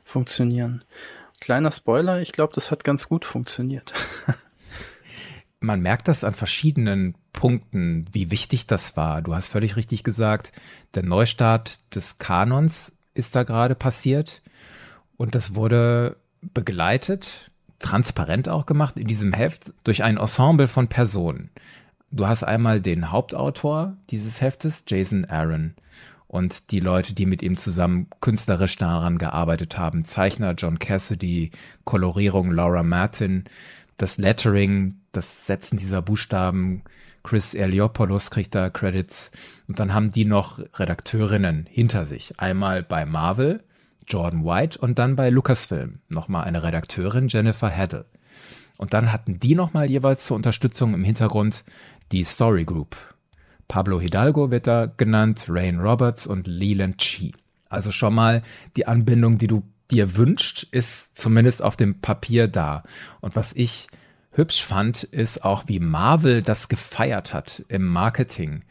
funktionieren? 0.04 0.84
kleiner 1.40 1.72
Spoiler, 1.72 2.20
ich 2.20 2.32
glaube, 2.32 2.52
das 2.54 2.70
hat 2.70 2.84
ganz 2.84 3.08
gut 3.08 3.24
funktioniert. 3.24 3.92
Man 5.60 5.82
merkt 5.82 6.08
das 6.08 6.24
an 6.24 6.32
verschiedenen 6.32 7.14
Punkten, 7.34 8.06
wie 8.12 8.30
wichtig 8.30 8.66
das 8.66 8.96
war. 8.96 9.20
Du 9.20 9.34
hast 9.34 9.48
völlig 9.48 9.76
richtig 9.76 10.04
gesagt, 10.04 10.52
der 10.94 11.02
Neustart 11.02 11.80
des 11.94 12.18
Kanons 12.18 12.92
ist 13.12 13.36
da 13.36 13.42
gerade 13.42 13.74
passiert 13.74 14.40
und 15.18 15.34
das 15.34 15.54
wurde 15.54 16.16
begleitet, 16.40 17.50
transparent 17.78 18.48
auch 18.48 18.64
gemacht 18.64 18.98
in 18.98 19.06
diesem 19.06 19.34
Heft 19.34 19.74
durch 19.84 20.02
ein 20.02 20.16
Ensemble 20.16 20.66
von 20.66 20.88
Personen. 20.88 21.50
Du 22.10 22.26
hast 22.26 22.42
einmal 22.42 22.80
den 22.80 23.10
Hauptautor 23.10 23.96
dieses 24.10 24.40
Heftes, 24.40 24.84
Jason 24.86 25.26
Aaron 25.26 25.74
und 26.26 26.70
die 26.70 26.80
Leute, 26.80 27.12
die 27.12 27.26
mit 27.26 27.42
ihm 27.42 27.56
zusammen 27.56 28.06
künstlerisch 28.20 28.76
daran 28.76 29.18
gearbeitet 29.18 29.78
haben. 29.78 30.04
Zeichner 30.04 30.54
John 30.54 30.78
Cassidy, 30.78 31.50
Kolorierung 31.84 32.52
Laura 32.52 32.82
Martin, 32.82 33.44
das 34.02 34.18
Lettering, 34.18 34.96
das 35.12 35.46
Setzen 35.46 35.76
dieser 35.76 36.02
Buchstaben. 36.02 36.82
Chris 37.22 37.54
Eliopoulos 37.54 38.30
kriegt 38.30 38.54
da 38.54 38.70
Credits. 38.70 39.30
Und 39.68 39.78
dann 39.78 39.92
haben 39.92 40.10
die 40.10 40.24
noch 40.24 40.58
Redakteurinnen 40.74 41.66
hinter 41.68 42.06
sich. 42.06 42.32
Einmal 42.38 42.82
bei 42.82 43.04
Marvel, 43.04 43.62
Jordan 44.06 44.44
White 44.44 44.78
und 44.78 44.98
dann 44.98 45.16
bei 45.16 45.30
Lucasfilm 45.30 46.00
nochmal 46.08 46.44
eine 46.44 46.62
Redakteurin, 46.62 47.28
Jennifer 47.28 47.70
Haddle. 47.70 48.06
Und 48.78 48.94
dann 48.94 49.12
hatten 49.12 49.38
die 49.38 49.54
nochmal 49.54 49.90
jeweils 49.90 50.24
zur 50.24 50.36
Unterstützung 50.36 50.94
im 50.94 51.04
Hintergrund 51.04 51.64
die 52.12 52.24
Story 52.24 52.64
Group, 52.64 52.96
Pablo 53.70 54.00
Hidalgo 54.00 54.50
wird 54.50 54.66
da 54.66 54.86
genannt, 54.86 55.46
Rain 55.48 55.78
Roberts 55.78 56.26
und 56.26 56.48
Leland 56.48 56.98
Chi. 56.98 57.32
Also 57.68 57.92
schon 57.92 58.12
mal 58.12 58.42
die 58.74 58.88
Anbindung, 58.88 59.38
die 59.38 59.46
du 59.46 59.62
dir 59.90 60.16
wünscht, 60.16 60.66
ist 60.70 61.18
zumindest 61.18 61.62
auf 61.62 61.76
dem 61.76 62.00
Papier 62.00 62.48
da. 62.48 62.84
Und 63.20 63.36
was 63.36 63.52
ich 63.52 63.88
hübsch 64.32 64.64
fand, 64.64 65.04
ist 65.04 65.44
auch, 65.44 65.64
wie 65.66 65.80
Marvel 65.80 66.42
das 66.42 66.68
gefeiert 66.68 67.34
hat 67.34 67.64
im 67.68 67.86
Marketing. 67.86 68.62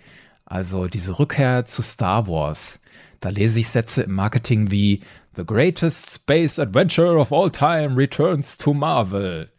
Also 0.45 0.87
diese 0.87 1.19
Rückkehr 1.19 1.65
zu 1.65 1.81
Star 1.81 2.27
Wars. 2.27 2.79
Da 3.19 3.29
lese 3.29 3.59
ich 3.59 3.67
Sätze 3.67 4.03
im 4.03 4.15
Marketing 4.15 4.71
wie 4.71 5.01
The 5.35 5.45
greatest 5.45 6.11
space 6.11 6.57
adventure 6.59 7.17
of 7.17 7.31
all 7.31 7.51
time 7.51 7.95
returns 7.95 8.57
to 8.57 8.73
Marvel. 8.73 9.49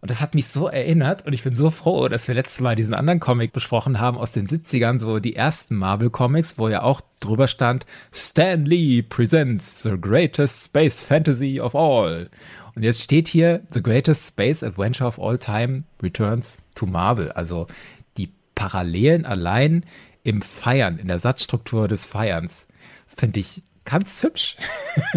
Und 0.00 0.10
das 0.10 0.20
hat 0.20 0.34
mich 0.34 0.46
so 0.46 0.68
erinnert 0.68 1.26
und 1.26 1.32
ich 1.32 1.42
bin 1.42 1.56
so 1.56 1.70
froh, 1.70 2.08
dass 2.08 2.28
wir 2.28 2.34
letztes 2.34 2.60
Mal 2.60 2.76
diesen 2.76 2.94
anderen 2.94 3.18
Comic 3.18 3.52
besprochen 3.52 3.98
haben 3.98 4.16
aus 4.16 4.32
den 4.32 4.46
70ern, 4.46 4.98
so 4.98 5.18
die 5.18 5.34
ersten 5.34 5.74
Marvel 5.74 6.10
Comics, 6.10 6.56
wo 6.56 6.68
ja 6.68 6.82
auch 6.82 7.00
drüber 7.20 7.48
stand, 7.48 7.84
Stan 8.12 8.64
Lee 8.64 9.02
presents 9.02 9.82
the 9.82 9.96
greatest 10.00 10.66
space 10.66 11.02
fantasy 11.02 11.60
of 11.60 11.74
all. 11.74 12.30
Und 12.76 12.84
jetzt 12.84 13.02
steht 13.02 13.26
hier, 13.26 13.62
the 13.70 13.82
greatest 13.82 14.28
space 14.28 14.62
adventure 14.62 15.08
of 15.08 15.18
all 15.18 15.36
time 15.36 15.82
returns 16.00 16.58
to 16.76 16.86
Marvel. 16.86 17.32
Also 17.32 17.66
die 18.16 18.30
Parallelen 18.54 19.26
allein 19.26 19.84
im 20.22 20.42
Feiern, 20.42 20.98
in 20.98 21.08
der 21.08 21.18
Satzstruktur 21.18 21.88
des 21.88 22.06
Feierns, 22.06 22.68
finde 23.08 23.40
ich 23.40 23.62
ganz 23.88 24.22
hübsch. 24.22 24.56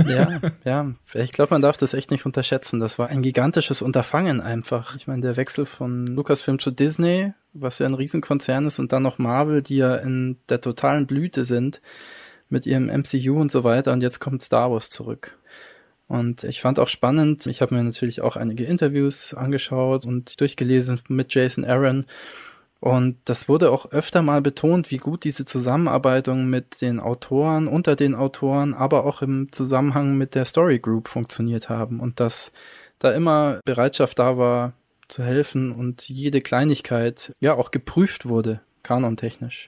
ja, 0.08 0.40
ja. 0.64 0.94
Ich 1.14 1.34
glaube, 1.34 1.54
man 1.54 1.62
darf 1.62 1.78
das 1.78 1.94
echt 1.94 2.12
nicht 2.12 2.26
unterschätzen. 2.26 2.80
Das 2.80 2.98
war 2.98 3.10
ein 3.10 3.22
gigantisches 3.22 3.82
Unterfangen 3.82 4.40
einfach. 4.40 4.96
Ich 4.96 5.08
meine, 5.08 5.22
der 5.22 5.38
Wechsel 5.38 5.66
von 5.66 6.08
Lucasfilm 6.08 6.60
zu 6.60 6.72
Disney, 6.72 7.34
was 7.54 7.80
ja 7.80 7.86
ein 7.86 7.94
Riesenkonzern 7.94 8.66
ist, 8.68 8.80
und 8.80 8.94
dann 8.94 9.04
noch 9.04 9.18
Marvel, 9.18 9.62
die 9.62 9.78
ja 9.78 9.96
in 9.96 10.38
der 10.50 10.62
totalen 10.62 11.06
Blüte 11.06 11.44
sind 11.44 11.82
mit 12.50 12.66
ihrem 12.66 12.88
MCU 12.88 13.40
und 13.40 13.52
so 13.52 13.64
weiter. 13.64 13.92
Und 13.92 14.02
jetzt 14.02 14.20
kommt 14.20 14.44
Star 14.44 14.72
Wars 14.72 14.90
zurück. 14.90 15.38
Und 16.08 16.44
ich 16.44 16.60
fand 16.60 16.80
auch 16.80 16.90
spannend, 16.90 17.48
ich 17.48 17.62
habe 17.62 17.76
mir 17.76 17.84
natürlich 17.84 18.22
auch 18.22 18.36
einige 18.36 18.66
Interviews 18.66 19.34
angeschaut 19.34 20.06
und 20.06 20.40
durchgelesen 20.42 21.00
mit 21.08 21.34
Jason 21.34 21.64
Aaron. 21.64 22.06
Und 22.82 23.18
das 23.26 23.48
wurde 23.48 23.70
auch 23.70 23.92
öfter 23.92 24.24
mal 24.24 24.42
betont, 24.42 24.90
wie 24.90 24.98
gut 24.98 25.24
diese 25.24 25.46
Zusammenarbeitung 25.46 26.50
mit 26.50 26.82
den 26.82 27.00
Autoren, 27.00 27.68
unter 27.68 27.96
den 27.96 28.16
Autoren, 28.16 28.74
aber 28.74 29.06
auch 29.06 29.22
im 29.22 29.52
Zusammenhang 29.52 30.18
mit 30.18 30.34
der 30.34 30.46
Story 30.46 30.80
Group 30.80 31.08
funktioniert 31.08 31.70
haben 31.70 32.00
und 32.00 32.20
dass 32.20 32.52
da 32.98 33.12
immer 33.12 33.60
Bereitschaft 33.66 34.18
da 34.18 34.38
war, 34.38 34.74
zu 35.08 35.24
helfen 35.24 35.72
und 35.72 36.10
jede 36.10 36.42
Kleinigkeit 36.42 37.34
ja 37.40 37.54
auch 37.54 37.70
geprüft 37.70 38.26
wurde, 38.26 38.62
kanontechnisch. 38.82 39.68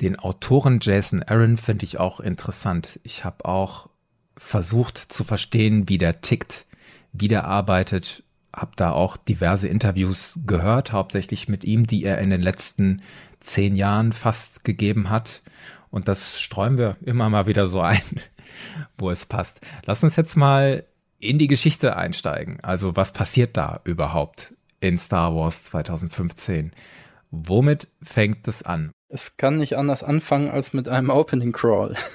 Den 0.00 0.16
Autoren 0.18 0.78
Jason 0.80 1.22
Aaron 1.24 1.56
finde 1.56 1.84
ich 1.84 1.98
auch 1.98 2.20
interessant. 2.20 3.00
Ich 3.02 3.24
habe 3.24 3.44
auch 3.46 3.88
versucht 4.36 4.98
zu 4.98 5.24
verstehen, 5.24 5.88
wie 5.88 5.98
der 5.98 6.20
tickt, 6.20 6.66
wie 7.12 7.28
der 7.28 7.46
arbeitet. 7.46 8.22
Hab 8.54 8.76
da 8.76 8.92
auch 8.92 9.16
diverse 9.16 9.66
Interviews 9.66 10.38
gehört, 10.46 10.92
hauptsächlich 10.92 11.48
mit 11.48 11.64
ihm, 11.64 11.86
die 11.86 12.04
er 12.04 12.18
in 12.18 12.30
den 12.30 12.40
letzten 12.40 13.02
zehn 13.40 13.74
Jahren 13.74 14.12
fast 14.12 14.64
gegeben 14.64 15.10
hat. 15.10 15.42
Und 15.90 16.08
das 16.08 16.40
streuen 16.40 16.78
wir 16.78 16.96
immer 17.04 17.28
mal 17.30 17.46
wieder 17.46 17.66
so 17.66 17.80
ein, 17.80 18.02
wo 18.98 19.10
es 19.10 19.26
passt. 19.26 19.60
Lass 19.86 20.04
uns 20.04 20.16
jetzt 20.16 20.36
mal 20.36 20.84
in 21.18 21.38
die 21.38 21.48
Geschichte 21.48 21.96
einsteigen. 21.96 22.60
Also 22.62 22.96
was 22.96 23.12
passiert 23.12 23.56
da 23.56 23.80
überhaupt 23.84 24.54
in 24.80 24.98
Star 24.98 25.34
Wars 25.34 25.64
2015? 25.64 26.72
Womit 27.30 27.88
fängt 28.02 28.46
es 28.46 28.62
an? 28.62 28.92
Es 29.08 29.36
kann 29.36 29.56
nicht 29.56 29.76
anders 29.76 30.02
anfangen 30.02 30.50
als 30.50 30.72
mit 30.72 30.88
einem 30.88 31.10
Opening 31.10 31.52
Crawl. 31.52 31.96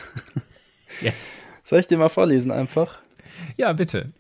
Yes. 1.02 1.40
Soll 1.64 1.80
ich 1.80 1.88
dir 1.88 1.98
mal 1.98 2.10
vorlesen 2.10 2.52
einfach? 2.52 3.00
Ja, 3.58 3.74
bitte. 3.74 4.12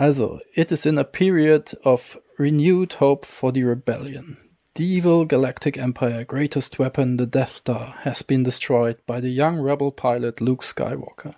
Also, 0.00 0.40
it 0.56 0.72
is 0.72 0.86
in 0.86 0.96
a 0.96 1.04
period 1.04 1.72
of 1.84 2.16
renewed 2.38 2.94
hope 2.94 3.26
for 3.26 3.52
the 3.52 3.62
rebellion. 3.62 4.38
The 4.74 4.86
evil 4.86 5.26
galactic 5.26 5.76
empire 5.76 6.24
greatest 6.24 6.78
weapon, 6.78 7.18
the 7.18 7.26
Death 7.26 7.52
Star, 7.52 7.96
has 8.00 8.22
been 8.22 8.42
destroyed 8.42 8.96
by 9.06 9.20
the 9.20 9.28
young 9.28 9.58
rebel 9.58 9.92
pilot 9.92 10.40
Luke 10.40 10.62
Skywalker. 10.62 11.34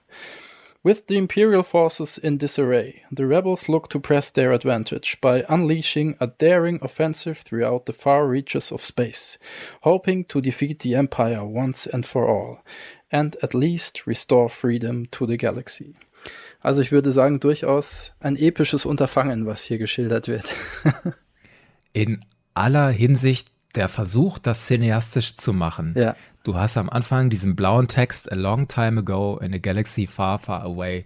With 0.85 1.09
the 1.09 1.19
Imperial 1.19 1.65
forces 1.65 2.19
in 2.19 2.39
disarray, 2.39 3.03
the 3.11 3.27
rebels 3.27 3.69
look 3.69 3.89
to 3.89 3.99
press 3.99 4.31
their 4.31 4.53
advantage 4.53 5.21
by 5.21 5.45
unleashing 5.49 6.15
a 6.21 6.29
daring 6.29 6.79
offensive 6.83 7.39
throughout 7.39 7.87
the 7.87 7.93
far 7.93 8.29
reaches 8.29 8.71
of 8.71 8.85
space, 8.85 9.39
hoping 9.81 10.25
to 10.27 10.41
defeat 10.41 10.79
the 10.81 10.95
Empire 10.95 11.45
once 11.45 11.85
and 11.89 12.07
for 12.07 12.29
all, 12.29 12.65
and 13.11 13.37
at 13.43 13.55
least 13.55 14.07
restore 14.07 14.49
freedom 14.49 15.07
to 15.07 15.27
the 15.27 15.37
galaxy. 15.37 15.97
Also 16.63 16.81
ich 16.81 16.93
würde 16.93 17.11
sagen, 17.11 17.41
durchaus 17.41 18.13
ein 18.21 18.37
episches 18.37 18.87
Unterfangen, 18.87 19.47
was 19.47 19.65
hier 19.65 19.79
geschildert 19.79 20.29
wird. 20.29 20.55
In 21.93 22.21
aller 22.55 22.89
Hinsicht 22.89 23.51
der 23.75 23.89
Versuch, 23.89 24.39
das 24.39 24.67
cineastisch 24.67 25.37
zu 25.37 25.53
machen. 25.53 25.95
Ja. 25.97 26.15
Du 26.45 26.57
hast 26.57 26.77
am 26.77 26.91
Anfang 26.91 27.31
diesen 27.31 27.57
blauen 27.57 27.89
Text, 27.89 28.31
a 28.31 28.35
long 28.35 28.69
time 28.69 29.01
ago 29.01 29.39
in 29.39 29.55
a 29.55 29.59
galaxy 29.59 30.07
far, 30.07 30.39
far 30.39 30.63
away. 30.63 31.05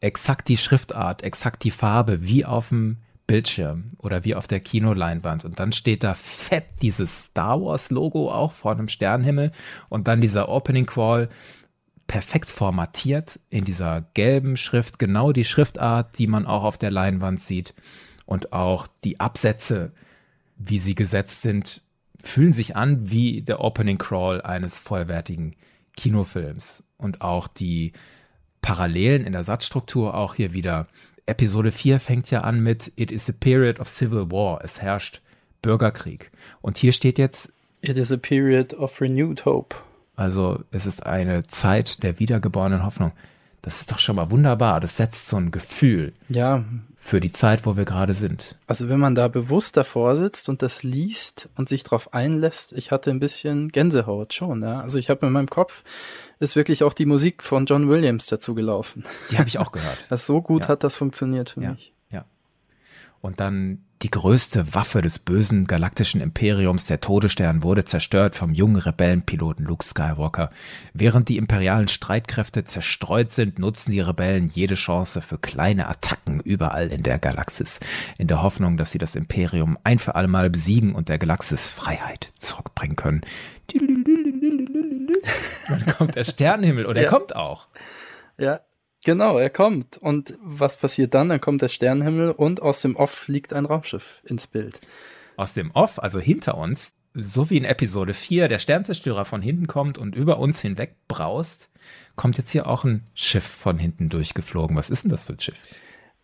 Exakt 0.00 0.48
die 0.48 0.56
Schriftart, 0.56 1.22
exakt 1.22 1.64
die 1.64 1.70
Farbe, 1.70 2.26
wie 2.26 2.44
auf 2.44 2.68
dem 2.68 2.98
Bildschirm 3.26 3.92
oder 3.98 4.24
wie 4.24 4.34
auf 4.34 4.46
der 4.46 4.60
Kinoleinwand. 4.60 5.44
Und 5.44 5.58
dann 5.58 5.72
steht 5.72 6.04
da 6.04 6.14
fett 6.14 6.64
dieses 6.82 7.26
Star 7.26 7.62
Wars 7.62 7.90
Logo 7.90 8.30
auch 8.30 8.52
vor 8.52 8.72
einem 8.72 8.88
Sternenhimmel 8.88 9.52
und 9.88 10.08
dann 10.08 10.20
dieser 10.20 10.48
Opening 10.48 10.86
Crawl 10.86 11.28
perfekt 12.12 12.50
formatiert 12.50 13.40
in 13.48 13.64
dieser 13.64 14.02
gelben 14.12 14.58
Schrift, 14.58 14.98
genau 14.98 15.32
die 15.32 15.44
Schriftart, 15.44 16.18
die 16.18 16.26
man 16.26 16.44
auch 16.44 16.62
auf 16.62 16.76
der 16.76 16.90
Leinwand 16.90 17.42
sieht. 17.42 17.72
Und 18.26 18.52
auch 18.52 18.86
die 19.02 19.18
Absätze, 19.18 19.92
wie 20.58 20.78
sie 20.78 20.94
gesetzt 20.94 21.40
sind, 21.40 21.80
fühlen 22.22 22.52
sich 22.52 22.76
an 22.76 23.08
wie 23.10 23.40
der 23.40 23.60
Opening 23.60 23.96
Crawl 23.96 24.42
eines 24.42 24.78
vollwertigen 24.78 25.56
Kinofilms. 25.96 26.84
Und 26.98 27.22
auch 27.22 27.48
die 27.48 27.92
Parallelen 28.60 29.24
in 29.24 29.32
der 29.32 29.44
Satzstruktur 29.44 30.12
auch 30.12 30.34
hier 30.34 30.52
wieder 30.52 30.88
Episode 31.24 31.72
4 31.72 31.98
fängt 31.98 32.30
ja 32.30 32.42
an 32.42 32.62
mit 32.62 32.92
It 32.96 33.10
is 33.10 33.30
a 33.30 33.32
period 33.32 33.80
of 33.80 33.88
civil 33.88 34.30
war. 34.30 34.62
Es 34.62 34.82
herrscht 34.82 35.22
Bürgerkrieg. 35.62 36.30
Und 36.60 36.76
hier 36.76 36.92
steht 36.92 37.16
jetzt 37.16 37.50
It 37.80 37.96
is 37.96 38.12
a 38.12 38.18
period 38.18 38.74
of 38.74 39.00
renewed 39.00 39.46
hope. 39.46 39.74
Also 40.22 40.60
es 40.70 40.86
ist 40.86 41.04
eine 41.04 41.42
Zeit 41.48 42.02
der 42.04 42.20
wiedergeborenen 42.20 42.84
Hoffnung. 42.86 43.10
Das 43.60 43.80
ist 43.80 43.90
doch 43.92 43.98
schon 43.98 44.16
mal 44.16 44.30
wunderbar. 44.30 44.78
Das 44.80 44.96
setzt 44.96 45.28
so 45.28 45.36
ein 45.36 45.50
Gefühl 45.50 46.12
Ja, 46.28 46.64
für 46.98 47.20
die 47.20 47.32
Zeit, 47.32 47.66
wo 47.66 47.76
wir 47.76 47.84
gerade 47.84 48.14
sind. 48.14 48.56
also 48.68 48.88
wenn 48.88 49.00
man 49.00 49.14
da 49.16 49.26
bewusst 49.28 49.76
davor 49.76 50.14
sitzt 50.16 50.48
und 50.48 50.62
das 50.62 50.84
liest 50.84 51.48
und 51.56 51.68
sich 51.68 51.82
drauf 51.82 52.12
einlässt, 52.14 52.72
ich 52.72 52.90
hatte 52.92 53.10
ein 53.10 53.18
bisschen 53.20 53.68
Gänsehaut 53.70 54.32
schon, 54.34 54.62
ja. 54.62 54.80
Also 54.80 54.98
ich 55.00 55.10
habe 55.10 55.26
in 55.26 55.32
meinem 55.32 55.50
Kopf 55.50 55.82
ist 56.38 56.54
wirklich 56.56 56.82
auch 56.84 56.92
die 56.92 57.06
Musik 57.06 57.42
von 57.42 57.66
John 57.66 57.88
Williams 57.88 58.26
dazu 58.26 58.54
gelaufen. 58.54 59.04
Die 59.30 59.38
habe 59.38 59.48
ich 59.48 59.58
auch 59.58 59.72
gehört. 59.72 59.98
Das 60.08 60.26
so 60.26 60.40
gut 60.42 60.62
Ja. 60.62 60.68
hat 60.68 60.84
das 60.84 60.96
funktioniert 60.96 61.50
für 61.50 61.62
Ja, 61.62 61.70
mich. 61.72 61.91
Und 63.22 63.38
dann 63.40 63.84
die 64.02 64.10
größte 64.10 64.74
Waffe 64.74 65.00
des 65.00 65.20
bösen 65.20 65.68
galaktischen 65.68 66.20
Imperiums, 66.20 66.86
der 66.86 67.00
Todesstern, 67.00 67.62
wurde 67.62 67.84
zerstört 67.84 68.34
vom 68.34 68.52
jungen 68.52 68.74
Rebellenpiloten 68.74 69.64
Luke 69.64 69.84
Skywalker. 69.84 70.50
Während 70.92 71.28
die 71.28 71.36
imperialen 71.36 71.86
Streitkräfte 71.86 72.64
zerstreut 72.64 73.30
sind, 73.30 73.60
nutzen 73.60 73.92
die 73.92 74.00
Rebellen 74.00 74.48
jede 74.48 74.74
Chance 74.74 75.20
für 75.22 75.38
kleine 75.38 75.86
Attacken 75.88 76.40
überall 76.40 76.88
in 76.88 77.04
der 77.04 77.20
Galaxis, 77.20 77.78
in 78.18 78.26
der 78.26 78.42
Hoffnung, 78.42 78.76
dass 78.76 78.90
sie 78.90 78.98
das 78.98 79.14
Imperium 79.14 79.78
ein 79.84 80.00
für 80.00 80.16
allemal 80.16 80.50
besiegen 80.50 80.96
und 80.96 81.08
der 81.08 81.18
Galaxis 81.18 81.68
Freiheit 81.68 82.32
zurückbringen 82.40 82.96
können. 82.96 83.20
Dann 85.68 85.86
kommt 85.96 86.16
der 86.16 86.24
Sternenhimmel 86.24 86.86
und 86.86 86.96
er 86.96 87.04
Ja. 87.04 87.08
kommt 87.08 87.36
auch. 87.36 87.68
Ja, 88.36 88.60
genau, 89.04 89.38
er 89.38 89.50
kommt. 89.50 89.98
Und 89.98 90.34
was 90.42 90.76
passiert 90.76 91.14
dann? 91.14 91.28
Dann 91.28 91.40
kommt 91.40 91.62
der 91.62 91.68
Sternenhimmel 91.68 92.30
und 92.32 92.62
aus 92.62 92.82
dem 92.82 92.96
Off 92.96 93.10
fliegt 93.10 93.52
ein 93.52 93.64
Raumschiff 93.66 94.20
ins 94.24 94.46
Bild. 94.46 94.80
aus 95.36 95.54
dem 95.54 95.70
Off, 95.72 95.98
also 95.98 96.20
hinter 96.20 96.56
uns, 96.56 96.94
so 97.14 97.50
wie 97.50 97.56
in 97.58 97.64
Episode 97.64 98.14
4, 98.14 98.48
der 98.48 98.58
Sternzerstörer 98.58 99.24
von 99.24 99.42
hinten 99.42 99.66
kommt 99.66 99.98
und 99.98 100.14
über 100.14 100.38
uns 100.38 100.60
hinweg 100.60 100.96
braust, 101.08 101.68
kommt 102.16 102.38
jetzt 102.38 102.50
hier 102.50 102.66
auch 102.66 102.84
ein 102.84 103.06
Schiff 103.14 103.44
von 103.44 103.78
hinten 103.78 104.08
durchgeflogen. 104.08 104.76
Was 104.76 104.88
ist 104.90 105.04
denn 105.04 105.10
das 105.10 105.26
für 105.26 105.34
ein 105.34 105.40
Schiff? 105.40 105.56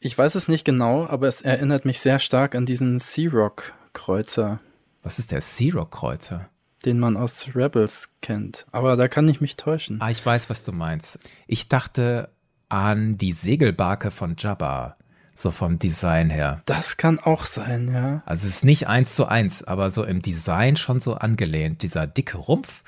Ich 0.01 0.17
weiß 0.17 0.35
es 0.37 0.49
nicht 0.49 0.65
genau, 0.65 1.07
aber 1.07 1.27
es 1.29 1.43
erinnert 1.43 1.85
mich 1.85 2.01
sehr 2.01 2.19
stark 2.21 2.55
an 2.55 2.65
diesen 2.67 2.99
Sea-Rock-Kreuzer, 2.99 4.61
Was 5.03 5.19
ist 5.19 5.33
der 5.33 5.41
Sea-Rock-Kreuzer? 5.41 6.49
den 6.85 7.01
man 7.01 7.17
aus 7.17 7.57
Rebels 7.57 8.15
kennt. 8.23 8.65
Aber 8.71 8.97
da 8.97 9.09
kann 9.09 9.27
ich 9.27 9.41
mich 9.41 9.57
täuschen. 9.57 10.01
Ah, 10.01 10.11
ich 10.11 10.25
weiß, 10.25 10.49
was 10.49 10.63
du 10.63 10.71
meinst. 10.71 11.19
Ich 11.49 11.69
dachte 11.69 12.29
an 12.69 13.19
die 13.19 13.33
Segelbarke 13.33 14.11
von 14.11 14.35
Jabba, 14.39 14.97
so 15.35 15.51
vom 15.51 15.79
Design 15.79 16.31
her. 16.31 16.63
Das 16.67 16.97
kann 16.97 17.19
auch 17.19 17.47
sein, 17.47 17.93
ja. 17.93 18.23
Also 18.27 18.47
es 18.47 18.57
ist 18.57 18.65
nicht 18.65 18.89
eins 18.89 19.15
zu 19.15 19.27
eins, 19.27 19.63
aber 19.65 19.91
so 19.91 20.05
im 20.05 20.23
Design 20.23 20.77
schon 20.77 21.01
so 21.01 21.15
angelehnt. 21.15 21.83
Dieser 21.83 22.07
dicke 22.07 22.39
Rumpf, 22.39 22.83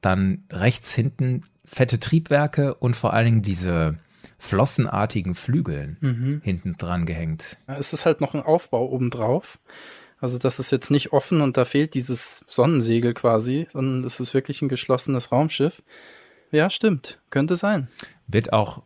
dann 0.00 0.44
rechts 0.50 0.94
hinten 0.94 1.42
fette 1.64 1.98
Triebwerke 1.98 2.74
und 2.74 2.94
vor 2.96 3.14
allen 3.14 3.26
Dingen 3.26 3.42
diese 3.42 3.98
flossenartigen 4.38 5.34
Flügeln 5.34 6.40
hinten 6.42 6.76
dran 6.76 7.06
gehängt. 7.06 7.56
Ja, 7.66 7.76
Es 7.78 7.92
ist 7.92 8.04
halt 8.04 8.20
noch 8.20 8.34
ein 8.34 8.42
Aufbau 8.42 8.90
obendrauf. 8.90 9.58
Also 10.20 10.38
das 10.38 10.58
ist 10.58 10.70
jetzt 10.70 10.90
nicht 10.90 11.12
offen 11.12 11.40
und 11.40 11.56
da 11.56 11.64
fehlt 11.64 11.94
dieses 11.94 12.44
Sonnensegel 12.46 13.14
quasi, 13.14 13.66
sondern 13.70 14.04
es 14.04 14.20
ist 14.20 14.34
wirklich 14.34 14.62
ein 14.62 14.68
geschlossenes 14.68 15.32
Raumschiff. 15.32 15.82
Ja, 16.50 16.70
stimmt. 16.70 17.20
Könnte 17.30 17.56
sein. 17.56 17.88
Wird 18.26 18.52
auch 18.52 18.82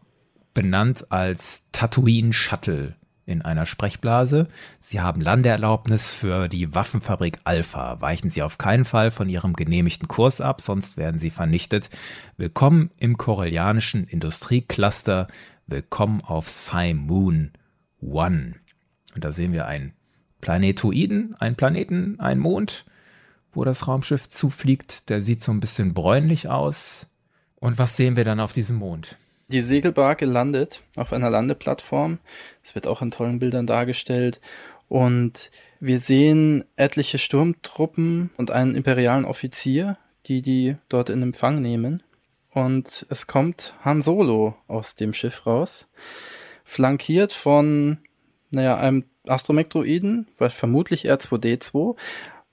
benannt 0.55 1.11
als 1.11 1.63
Tatooine 1.73 2.33
Shuttle 2.33 2.95
in 3.29 3.43
einer 3.43 3.67
Sprechblase. 3.67 4.49
Sie 4.81 5.01
haben 5.01 5.21
Landeerlaubnis 5.21 6.13
für 6.13 6.49
die 6.49 6.75
Waffenfabrik 6.75 7.39
Alpha. 7.45 8.01
Weichen 8.01 8.31
Sie 8.31 8.43
auf 8.43 8.57
keinen 8.57 8.87
Fall 8.87 9.11
von 9.11 9.29
Ihrem 9.29 9.53
genehmigten 9.53 10.09
Kurs 10.09 10.41
ab, 10.41 10.61
sonst 10.61 10.97
werden 10.97 11.21
Sie 11.21 11.31
vernichtet. 11.31 11.91
Willkommen 12.39 12.91
im 12.99 13.19
korellianischen 13.19 14.05
Industriecluster. 14.05 15.29
Willkommen 15.67 16.23
auf 16.23 16.47
Psy 16.47 16.95
Moon 16.95 17.53
One. 18.01 18.55
Und 19.15 19.25
da 19.25 19.33
sehen 19.33 19.53
wir 19.53 19.67
einen 19.67 19.93
Planetoiden, 20.41 21.35
einen 21.39 21.57
Planeten, 21.57 22.19
einen 22.21 22.41
Mond, 22.41 22.87
wo 23.53 23.65
das 23.65 23.87
Raumschiff 23.87 24.29
zufliegt. 24.29 25.11
Der 25.11 25.21
sieht 25.21 25.43
so 25.43 25.53
ein 25.53 25.61
bisschen 25.61 25.93
bräunlich 25.93 26.49
aus. 26.49 27.11
Und 27.57 27.77
was 27.77 27.97
sehen 27.97 28.17
wir 28.17 28.25
dann 28.25 28.41
auf 28.41 28.53
diesem 28.53 28.77
Mond? 28.77 29.19
Die 29.51 29.63
Segelbarke 29.63 30.27
landet 30.27 30.83
auf 30.95 31.15
einer 31.15 31.31
Landeplattform. 31.31 32.19
Es 32.63 32.75
wird 32.75 32.87
auch 32.87 33.01
in 33.01 33.11
tollen 33.11 33.39
Bildern 33.39 33.67
dargestellt. 33.67 34.41
Und 34.89 35.51
wir 35.81 36.01
sehen 36.01 36.65
etliche 36.77 37.17
Sturmtruppen 37.17 38.29
und 38.37 38.51
einen 38.51 38.75
imperialen 38.75 39.25
Offizier, 39.25 39.97
die 40.27 40.43
die 40.43 40.77
dort 40.91 41.09
in 41.09 41.23
Empfang 41.23 41.63
nehmen. 41.63 42.03
Und 42.53 43.07
es 43.09 43.27
kommt 43.27 43.75
Han 43.85 44.03
Solo 44.03 44.55
aus 44.67 44.97
dem 44.97 45.15
Schiff 45.15 45.47
raus, 45.47 45.89
flankiert 46.65 47.33
von, 47.33 47.99
naja, 48.51 48.77
einem 48.77 49.05
Astromektroiden, 49.27 50.27
vermutlich 50.37 51.09
R2D2, 51.11 51.97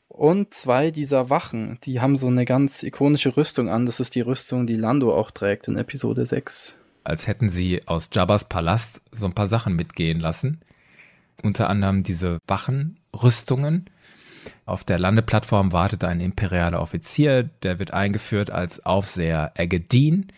und 0.08 0.54
zwei 0.54 0.92
dieser 0.92 1.30
Wachen, 1.30 1.78
die 1.84 2.00
haben 2.00 2.16
so 2.16 2.28
eine 2.28 2.46
ganz 2.46 2.84
ikonische 2.84 3.36
Rüstung 3.36 3.68
an. 3.68 3.86
Das 3.86 4.00
ist 4.00 4.16
die 4.16 4.22
Rüstung, 4.22 4.66
die 4.66 4.78
Lando 4.78 5.14
auch 5.14 5.30
trägt 5.30 5.68
in 5.68 5.75
Episode 5.75 6.25
6. 6.25 6.78
Als 7.06 7.28
hätten 7.28 7.50
sie 7.50 7.88
aus 7.88 8.10
Jabba's 8.12 8.46
Palast 8.46 9.02
so 9.12 9.26
ein 9.28 9.34
paar 9.34 9.48
Sachen 9.48 9.76
mitgehen 9.76 10.20
lassen. 10.20 10.60
Unter 11.44 11.70
anderem 11.70 12.04
diese 12.04 12.40
Wachenrüstungen. 12.48 13.86
Auf 14.66 14.84
der 14.84 14.98
Landeplattform 14.98 15.72
wartet 15.72 16.04
ein 16.04 16.20
imperialer 16.20 16.82
Offizier, 16.82 17.44
der 17.44 17.80
wird 17.80 17.94
eingeführt 17.94 18.50
als 18.50 18.86
Aufseher 18.86 19.54
Agedin. 19.56 20.32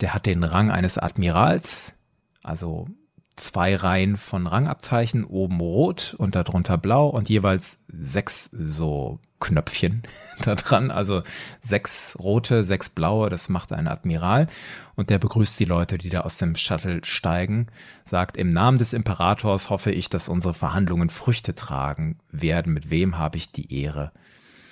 Der 0.00 0.14
hat 0.14 0.26
den 0.26 0.42
Rang 0.42 0.70
eines 0.70 0.96
Admirals, 0.98 1.94
also 2.42 2.88
zwei 3.36 3.76
Reihen 3.76 4.16
von 4.16 4.46
Rangabzeichen, 4.46 5.24
oben 5.24 5.60
rot 5.60 6.14
und 6.16 6.34
darunter 6.34 6.78
blau 6.78 7.08
und 7.08 7.28
jeweils 7.28 7.78
sechs 7.88 8.48
so 8.52 9.20
Knöpfchen 9.40 10.02
da 10.44 10.54
dran, 10.54 10.90
also 10.90 11.22
sechs 11.60 12.16
rote, 12.18 12.64
sechs 12.64 12.88
blaue, 12.88 13.28
das 13.28 13.48
macht 13.48 13.72
ein 13.72 13.88
Admiral 13.88 14.46
und 14.94 15.10
der 15.10 15.18
begrüßt 15.18 15.58
die 15.60 15.64
Leute, 15.64 15.98
die 15.98 16.08
da 16.08 16.22
aus 16.22 16.38
dem 16.38 16.56
Shuttle 16.56 17.00
steigen, 17.04 17.66
sagt, 18.04 18.36
im 18.36 18.52
Namen 18.52 18.78
des 18.78 18.92
Imperators 18.92 19.70
hoffe 19.70 19.92
ich, 19.92 20.08
dass 20.08 20.28
unsere 20.28 20.54
Verhandlungen 20.54 21.10
Früchte 21.10 21.54
tragen 21.54 22.18
werden, 22.30 22.72
mit 22.72 22.90
wem 22.90 23.18
habe 23.18 23.36
ich 23.36 23.52
die 23.52 23.82
Ehre. 23.82 24.12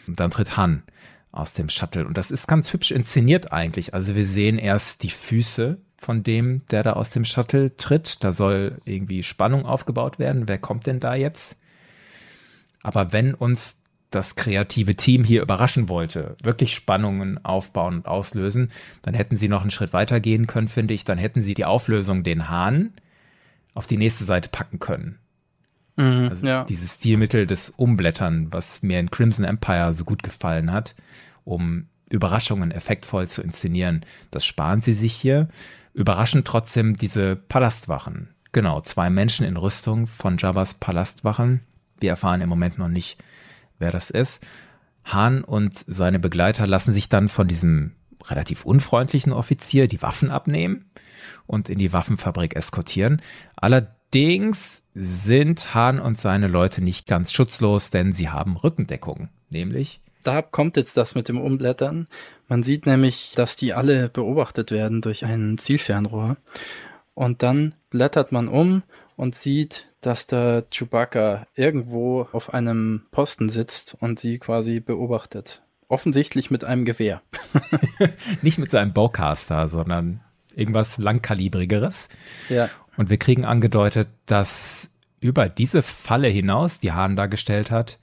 Und 0.06 0.20
dann 0.20 0.30
tritt 0.30 0.56
Han 0.56 0.82
aus 1.32 1.52
dem 1.52 1.68
Shuttle 1.68 2.06
und 2.06 2.16
das 2.16 2.30
ist 2.30 2.46
ganz 2.46 2.72
hübsch 2.72 2.90
inszeniert 2.90 3.52
eigentlich, 3.52 3.92
also 3.94 4.14
wir 4.14 4.26
sehen 4.26 4.58
erst 4.58 5.02
die 5.02 5.10
Füße 5.10 5.78
von 6.04 6.22
dem, 6.22 6.62
der 6.70 6.82
da 6.82 6.92
aus 6.92 7.10
dem 7.10 7.24
Shuttle 7.24 7.76
tritt. 7.76 8.22
Da 8.22 8.30
soll 8.30 8.80
irgendwie 8.84 9.22
Spannung 9.22 9.64
aufgebaut 9.66 10.18
werden. 10.18 10.46
Wer 10.46 10.58
kommt 10.58 10.86
denn 10.86 11.00
da 11.00 11.14
jetzt? 11.14 11.56
Aber 12.82 13.12
wenn 13.12 13.34
uns 13.34 13.80
das 14.14 14.36
kreative 14.36 14.94
Team 14.94 15.24
hier 15.24 15.42
überraschen 15.42 15.88
wollte, 15.88 16.36
wirklich 16.42 16.74
Spannungen 16.74 17.44
aufbauen 17.44 17.96
und 17.96 18.06
auslösen, 18.06 18.68
dann 19.02 19.14
hätten 19.14 19.36
sie 19.36 19.48
noch 19.48 19.62
einen 19.62 19.70
Schritt 19.70 19.92
weiter 19.92 20.20
gehen 20.20 20.46
können, 20.46 20.68
finde 20.68 20.94
ich. 20.94 21.04
Dann 21.04 21.18
hätten 21.18 21.42
sie 21.42 21.54
die 21.54 21.64
Auflösung 21.64 22.22
den 22.22 22.48
Hahn 22.48 22.92
auf 23.74 23.86
die 23.86 23.96
nächste 23.96 24.24
Seite 24.24 24.48
packen 24.48 24.78
können. 24.78 25.18
Mhm, 25.96 26.28
also 26.28 26.46
ja. 26.46 26.64
dieses 26.64 26.94
Stilmittel 26.94 27.46
des 27.46 27.70
Umblättern, 27.70 28.48
was 28.50 28.82
mir 28.82 28.98
in 28.98 29.10
Crimson 29.10 29.44
Empire 29.44 29.92
so 29.92 30.04
gut 30.04 30.22
gefallen 30.22 30.72
hat, 30.72 30.94
um 31.44 31.86
Überraschungen 32.10 32.70
effektvoll 32.70 33.28
zu 33.28 33.42
inszenieren, 33.42 34.04
das 34.30 34.44
sparen 34.44 34.80
sie 34.80 34.92
sich 34.92 35.14
hier 35.14 35.48
überraschend 35.94 36.46
trotzdem 36.46 36.96
diese 36.96 37.36
Palastwachen. 37.36 38.28
Genau, 38.52 38.80
zwei 38.80 39.10
Menschen 39.10 39.46
in 39.46 39.56
Rüstung 39.56 40.06
von 40.06 40.36
Jabba's 40.36 40.74
Palastwachen. 40.74 41.60
Wir 42.00 42.10
erfahren 42.10 42.40
im 42.40 42.48
Moment 42.48 42.78
noch 42.78 42.88
nicht, 42.88 43.18
wer 43.78 43.90
das 43.90 44.10
ist. 44.10 44.42
Han 45.04 45.44
und 45.44 45.84
seine 45.86 46.18
Begleiter 46.18 46.66
lassen 46.66 46.92
sich 46.92 47.08
dann 47.08 47.28
von 47.28 47.48
diesem 47.48 47.92
relativ 48.24 48.64
unfreundlichen 48.64 49.32
Offizier 49.32 49.86
die 49.86 50.00
Waffen 50.00 50.30
abnehmen 50.30 50.90
und 51.46 51.68
in 51.68 51.78
die 51.78 51.92
Waffenfabrik 51.92 52.56
eskortieren. 52.56 53.20
Allerdings 53.56 54.84
sind 54.94 55.74
Han 55.74 56.00
und 56.00 56.16
seine 56.16 56.48
Leute 56.48 56.82
nicht 56.82 57.06
ganz 57.06 57.32
schutzlos, 57.32 57.90
denn 57.90 58.12
sie 58.14 58.30
haben 58.30 58.56
Rückendeckung, 58.56 59.28
nämlich 59.50 60.00
da 60.24 60.42
kommt 60.42 60.76
jetzt 60.76 60.96
das 60.96 61.14
mit 61.14 61.28
dem 61.28 61.40
Umblättern. 61.40 62.06
Man 62.48 62.62
sieht 62.62 62.86
nämlich, 62.86 63.32
dass 63.36 63.56
die 63.56 63.74
alle 63.74 64.08
beobachtet 64.08 64.70
werden 64.70 65.00
durch 65.00 65.24
ein 65.24 65.58
Zielfernrohr. 65.58 66.36
Und 67.14 67.42
dann 67.42 67.74
blättert 67.90 68.32
man 68.32 68.48
um 68.48 68.82
und 69.16 69.36
sieht, 69.36 69.88
dass 70.06 70.26
der 70.26 70.64
Chewbacca 70.70 71.46
irgendwo 71.54 72.28
auf 72.32 72.52
einem 72.52 73.06
Posten 73.10 73.48
sitzt 73.48 73.96
und 74.00 74.18
sie 74.18 74.38
quasi 74.38 74.80
beobachtet. 74.80 75.62
Offensichtlich 75.88 76.50
mit 76.50 76.64
einem 76.64 76.84
Gewehr. 76.84 77.22
Nicht 78.42 78.58
mit 78.58 78.70
seinem 78.70 78.92
Bowcaster, 78.92 79.68
sondern 79.68 80.20
irgendwas 80.54 80.98
langkalibrigeres. 80.98 82.08
Ja. 82.48 82.68
Und 82.96 83.10
wir 83.10 83.16
kriegen 83.16 83.44
angedeutet, 83.44 84.08
dass 84.26 84.90
über 85.20 85.48
diese 85.48 85.82
Falle 85.82 86.28
hinaus, 86.28 86.80
die 86.80 86.92
Hahn 86.92 87.16
dargestellt 87.16 87.70
hat, 87.70 87.98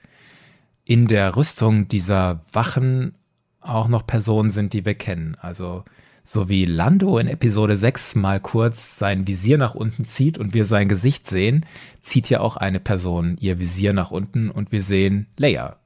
in 0.83 1.07
der 1.07 1.35
Rüstung 1.35 1.87
dieser 1.87 2.43
Wachen 2.51 3.15
auch 3.61 3.87
noch 3.87 4.07
Personen 4.07 4.49
sind, 4.49 4.73
die 4.73 4.85
wir 4.85 4.95
kennen. 4.95 5.37
Also 5.39 5.85
so 6.23 6.49
wie 6.49 6.65
Lando 6.65 7.17
in 7.17 7.27
Episode 7.27 7.75
6 7.75 8.15
mal 8.15 8.39
kurz 8.39 8.97
sein 8.97 9.27
Visier 9.27 9.57
nach 9.57 9.75
unten 9.75 10.05
zieht 10.05 10.37
und 10.37 10.53
wir 10.53 10.65
sein 10.65 10.87
Gesicht 10.87 11.27
sehen, 11.27 11.65
zieht 12.01 12.29
ja 12.29 12.39
auch 12.39 12.57
eine 12.57 12.79
Person 12.79 13.37
ihr 13.39 13.59
Visier 13.59 13.93
nach 13.93 14.11
unten 14.11 14.49
und 14.51 14.71
wir 14.71 14.81
sehen 14.81 15.27
Leia 15.37 15.77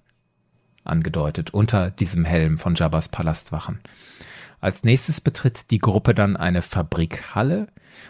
angedeutet 0.84 1.54
unter 1.54 1.90
diesem 1.90 2.26
Helm 2.26 2.58
von 2.58 2.76
Jabba's 2.76 3.10
Palastwachen. 3.10 3.80
Als 4.62 4.84
nächstes 4.84 5.22
betritt 5.22 5.72
die 5.72 5.80
Gruppe 5.80 6.14
dann 6.14 6.38
eine 6.38 6.62
Fabrikhalle 6.62 7.68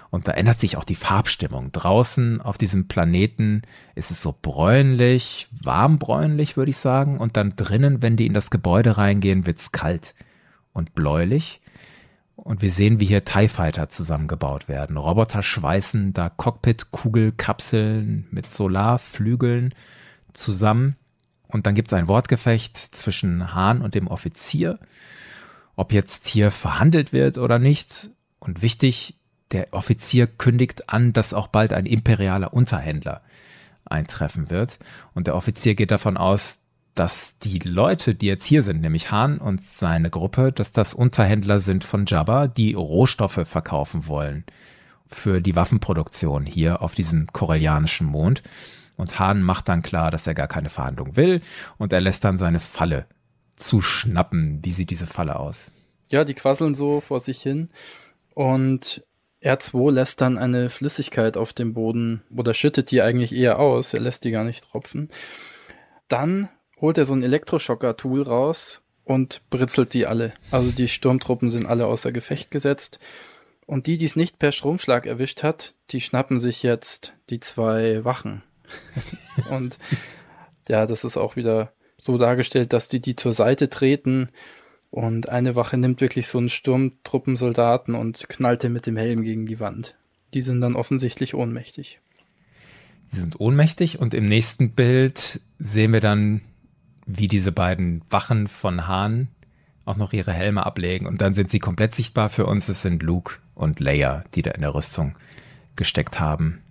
und 0.10 0.28
da 0.28 0.32
ändert 0.32 0.60
sich 0.60 0.78
auch 0.78 0.84
die 0.84 0.96
Farbstimmung. 0.96 1.72
Draußen 1.72 2.42
auf 2.42 2.58
diesem 2.58 2.88
Planeten 2.88 3.64
ist 3.94 4.12
es 4.12 4.22
so 4.22 4.36
bräunlich, 4.42 5.48
warmbräunlich 5.52 6.58
würde 6.58 6.72
ich 6.72 6.78
sagen 6.78 7.18
und 7.18 7.38
dann 7.38 7.56
drinnen, 7.56 8.02
wenn 8.02 8.18
die 8.18 8.26
in 8.26 8.34
das 8.34 8.52
Gebäude 8.52 8.98
reingehen, 8.98 9.46
wird 9.46 9.60
es 9.60 9.72
kalt 9.72 10.16
und 10.74 10.96
bläulich. 10.96 11.62
Und 12.36 12.62
wir 12.62 12.69
sehen, 12.69 13.00
wie 13.00 13.06
hier 13.06 13.26
TIE 13.26 13.48
Fighter 13.48 13.89
zusammengebaut 13.89 14.67
werden. 14.67 14.98
Roboter 14.98 15.41
schweißen 15.41 16.13
da 16.13 16.30
Cockpit-Kugelkapseln 16.30 18.28
mit 18.30 18.52
Solarflügeln 18.52 19.74
zusammen. 20.34 20.95
Und 21.48 21.65
dann 21.65 21.76
gibt 21.76 21.88
es 21.89 21.93
ein 21.93 22.08
Wortgefecht 22.08 22.76
zwischen 22.76 23.54
Hahn 23.56 23.82
und 23.82 23.95
dem 23.95 24.08
Offizier 24.08 24.80
ob 25.76 25.93
jetzt 25.93 26.28
hier 26.28 26.52
verhandelt 26.52 27.13
wird 27.13 27.38
oder 27.38 27.60
nicht. 27.60 28.10
Und 28.39 28.62
wichtig, 28.62 29.15
der 29.52 29.74
Offizier 29.74 30.28
kündigt 30.28 30.89
an, 30.89 31.13
dass 31.13 31.34
auch 31.34 31.48
bald 31.48 31.74
ein 31.74 31.86
imperialer 31.86 32.54
Unterhändler 32.54 33.21
eintreffen 33.86 34.50
wird. 34.50 34.80
Und 35.13 35.28
der 35.28 35.36
Offizier 35.36 35.76
geht 35.76 35.91
davon 35.91 36.17
aus, 36.17 36.60
dass 36.95 37.38
die 37.38 37.60
Leute, 37.60 38.15
die 38.15 38.25
jetzt 38.25 38.45
hier 38.45 38.63
sind, 38.63 38.81
nämlich 38.81 39.12
Hahn 39.12 39.38
und 39.38 39.63
seine 39.63 40.10
Gruppe, 40.10 40.51
dass 40.51 40.71
das 40.71 40.93
Unterhändler 40.93 41.60
sind 41.60 41.84
von 41.84 42.05
Jabba, 42.05 42.47
die 42.47 42.73
Rohstoffe 42.73 43.41
verkaufen 43.43 44.08
wollen 44.08 44.45
für 45.08 45.41
die 45.41 45.55
Waffenproduktion 45.55 46.45
hier 46.45 46.81
auf 46.81 46.95
diesem 46.95 47.27
korellianischen 47.27 48.08
Mond. 48.08 48.41
Und 48.97 49.19
Hahn 49.19 49.41
macht 49.43 49.67
dann 49.69 49.81
klar, 49.81 50.10
dass 50.10 50.25
er 50.25 50.34
gar 50.34 50.47
keine 50.47 50.69
Verhandlung 50.69 51.17
will 51.17 51.41
und 51.77 51.91
er 51.93 52.01
lässt 52.01 52.23
dann 52.23 52.38
seine 52.38 52.60
Falle 52.60 53.05
zu 53.55 53.81
schnappen. 53.81 54.60
Wie 54.63 54.71
sieht 54.71 54.89
diese 54.89 55.05
Falle 55.05 55.38
aus? 55.38 55.71
Ja, 56.10 56.23
die 56.23 56.34
quasseln 56.34 56.75
so 56.75 57.01
vor 57.01 57.19
sich 57.19 57.41
hin 57.41 57.69
und 58.34 59.03
R2 59.41 59.91
lässt 59.91 60.21
dann 60.21 60.38
eine 60.38 60.69
Flüssigkeit 60.69 61.38
auf 61.38 61.53
dem 61.53 61.73
Boden 61.73 62.23
oder 62.36 62.53
schüttet 62.53 62.89
die 62.89 63.01
eigentlich 63.01 63.34
eher 63.34 63.60
aus. 63.60 63.93
Er 63.93 63.99
lässt 63.99 64.23
die 64.23 64.31
gar 64.31 64.43
nicht 64.43 64.63
tropfen. 64.63 65.10
Dann 66.08 66.49
holt 66.86 67.00
er 67.00 67.06
so 67.06 67.13
ein 67.13 67.24
Elektroschocker-Tool 67.24 68.21
raus 68.21 68.84
und 69.06 69.41
britzelt 69.50 69.95
die 69.95 70.06
alle. 70.06 70.36
Also 70.52 70.69
die 70.69 70.88
Sturmtruppen 70.88 71.50
sind 71.50 71.65
alle 71.65 71.88
außer 71.88 72.12
Gefecht 72.12 72.52
gesetzt. 72.52 73.00
Und 73.65 73.88
die, 73.88 73.98
die 73.98 74.06
es 74.06 74.15
nicht 74.15 74.38
per 74.38 74.52
Stromschlag 74.52 75.08
erwischt 75.08 75.41
hat, 75.41 75.74
die 75.89 76.00
schnappen 76.00 76.39
sich 76.39 76.62
jetzt 76.62 77.13
die 77.32 77.39
zwei 77.39 78.06
Wachen. 78.06 78.43
und 79.50 79.80
ja, 80.69 80.86
das 80.86 81.04
ist 81.04 81.17
auch 81.17 81.36
wieder 81.36 81.74
so 81.98 82.19
dargestellt, 82.19 82.71
dass 82.71 82.88
die 82.88 83.00
die 83.00 83.15
zur 83.15 83.34
Seite 83.34 83.67
treten 83.67 84.30
und 84.91 85.28
eine 85.30 85.56
Wache 85.56 85.78
nimmt 85.78 86.02
wirklich 86.02 86.28
so 86.28 86.38
einen 86.38 86.50
Sturmtruppensoldaten 86.50 87.95
und 87.95 88.30
knallt 88.30 88.62
den 88.62 88.74
mit 88.74 88.86
dem 88.86 88.95
Helm 88.95 89.24
gegen 89.24 89.48
die 89.48 89.60
Wand. 89.60 89.95
Die 90.36 90.43
sind 90.43 90.62
dann 90.62 90.76
offensichtlich 90.76 91.34
ohnmächtig. 91.34 92.00
Die 93.12 93.17
sind 93.17 93.39
ohnmächtig 93.39 93.98
und 93.98 94.13
im 94.13 94.28
nächsten 94.28 94.74
Bild 94.74 95.41
sehen 95.58 95.93
wir 95.93 96.02
dann, 96.02 96.41
wie 97.06 97.28
diese 97.28 97.52
beiden 97.52 98.02
Wachen 98.10 98.48
von 98.48 98.88
Hahn 98.88 99.30
auch 99.86 99.98
noch 99.98 100.13
ihre 100.13 100.34
Helme 100.34 100.65
ablegen 100.65 101.06
und 101.06 101.22
dann 101.22 101.34
sind 101.34 101.52
sie 101.52 101.60
komplett 101.60 101.94
sichtbar 101.94 102.30
für 102.30 102.46
uns. 102.46 102.68
Es 102.70 102.82
sind 102.82 103.04
Luke 103.04 103.38
und 103.54 103.80
Leia, 103.80 104.24
die 104.34 104.41
da 104.41 104.52
in 104.52 104.62
der 104.62 104.74
Rüstung 104.74 105.18
gesteckt 105.76 106.20
haben. 106.20 106.62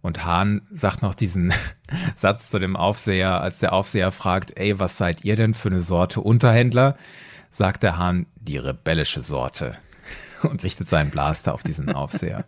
Und 0.00 0.24
Hahn 0.24 0.62
sagt 0.72 1.02
noch 1.02 1.14
diesen 1.14 1.52
Satz 2.16 2.50
zu 2.50 2.58
dem 2.58 2.76
Aufseher, 2.76 3.40
als 3.40 3.58
der 3.58 3.72
Aufseher 3.72 4.12
fragt, 4.12 4.56
ey, 4.56 4.78
was 4.78 4.96
seid 4.96 5.24
ihr 5.24 5.36
denn 5.36 5.52
für 5.52 5.68
eine 5.68 5.80
Sorte 5.80 6.20
Unterhändler? 6.20 6.96
Sagt 7.50 7.82
der 7.82 7.98
Hahn, 7.98 8.26
die 8.36 8.56
rebellische 8.56 9.20
Sorte. 9.20 9.76
und 10.42 10.62
richtet 10.62 10.88
seinen 10.88 11.10
Blaster 11.10 11.54
auf 11.54 11.62
diesen 11.62 11.92
Aufseher. 11.92 12.44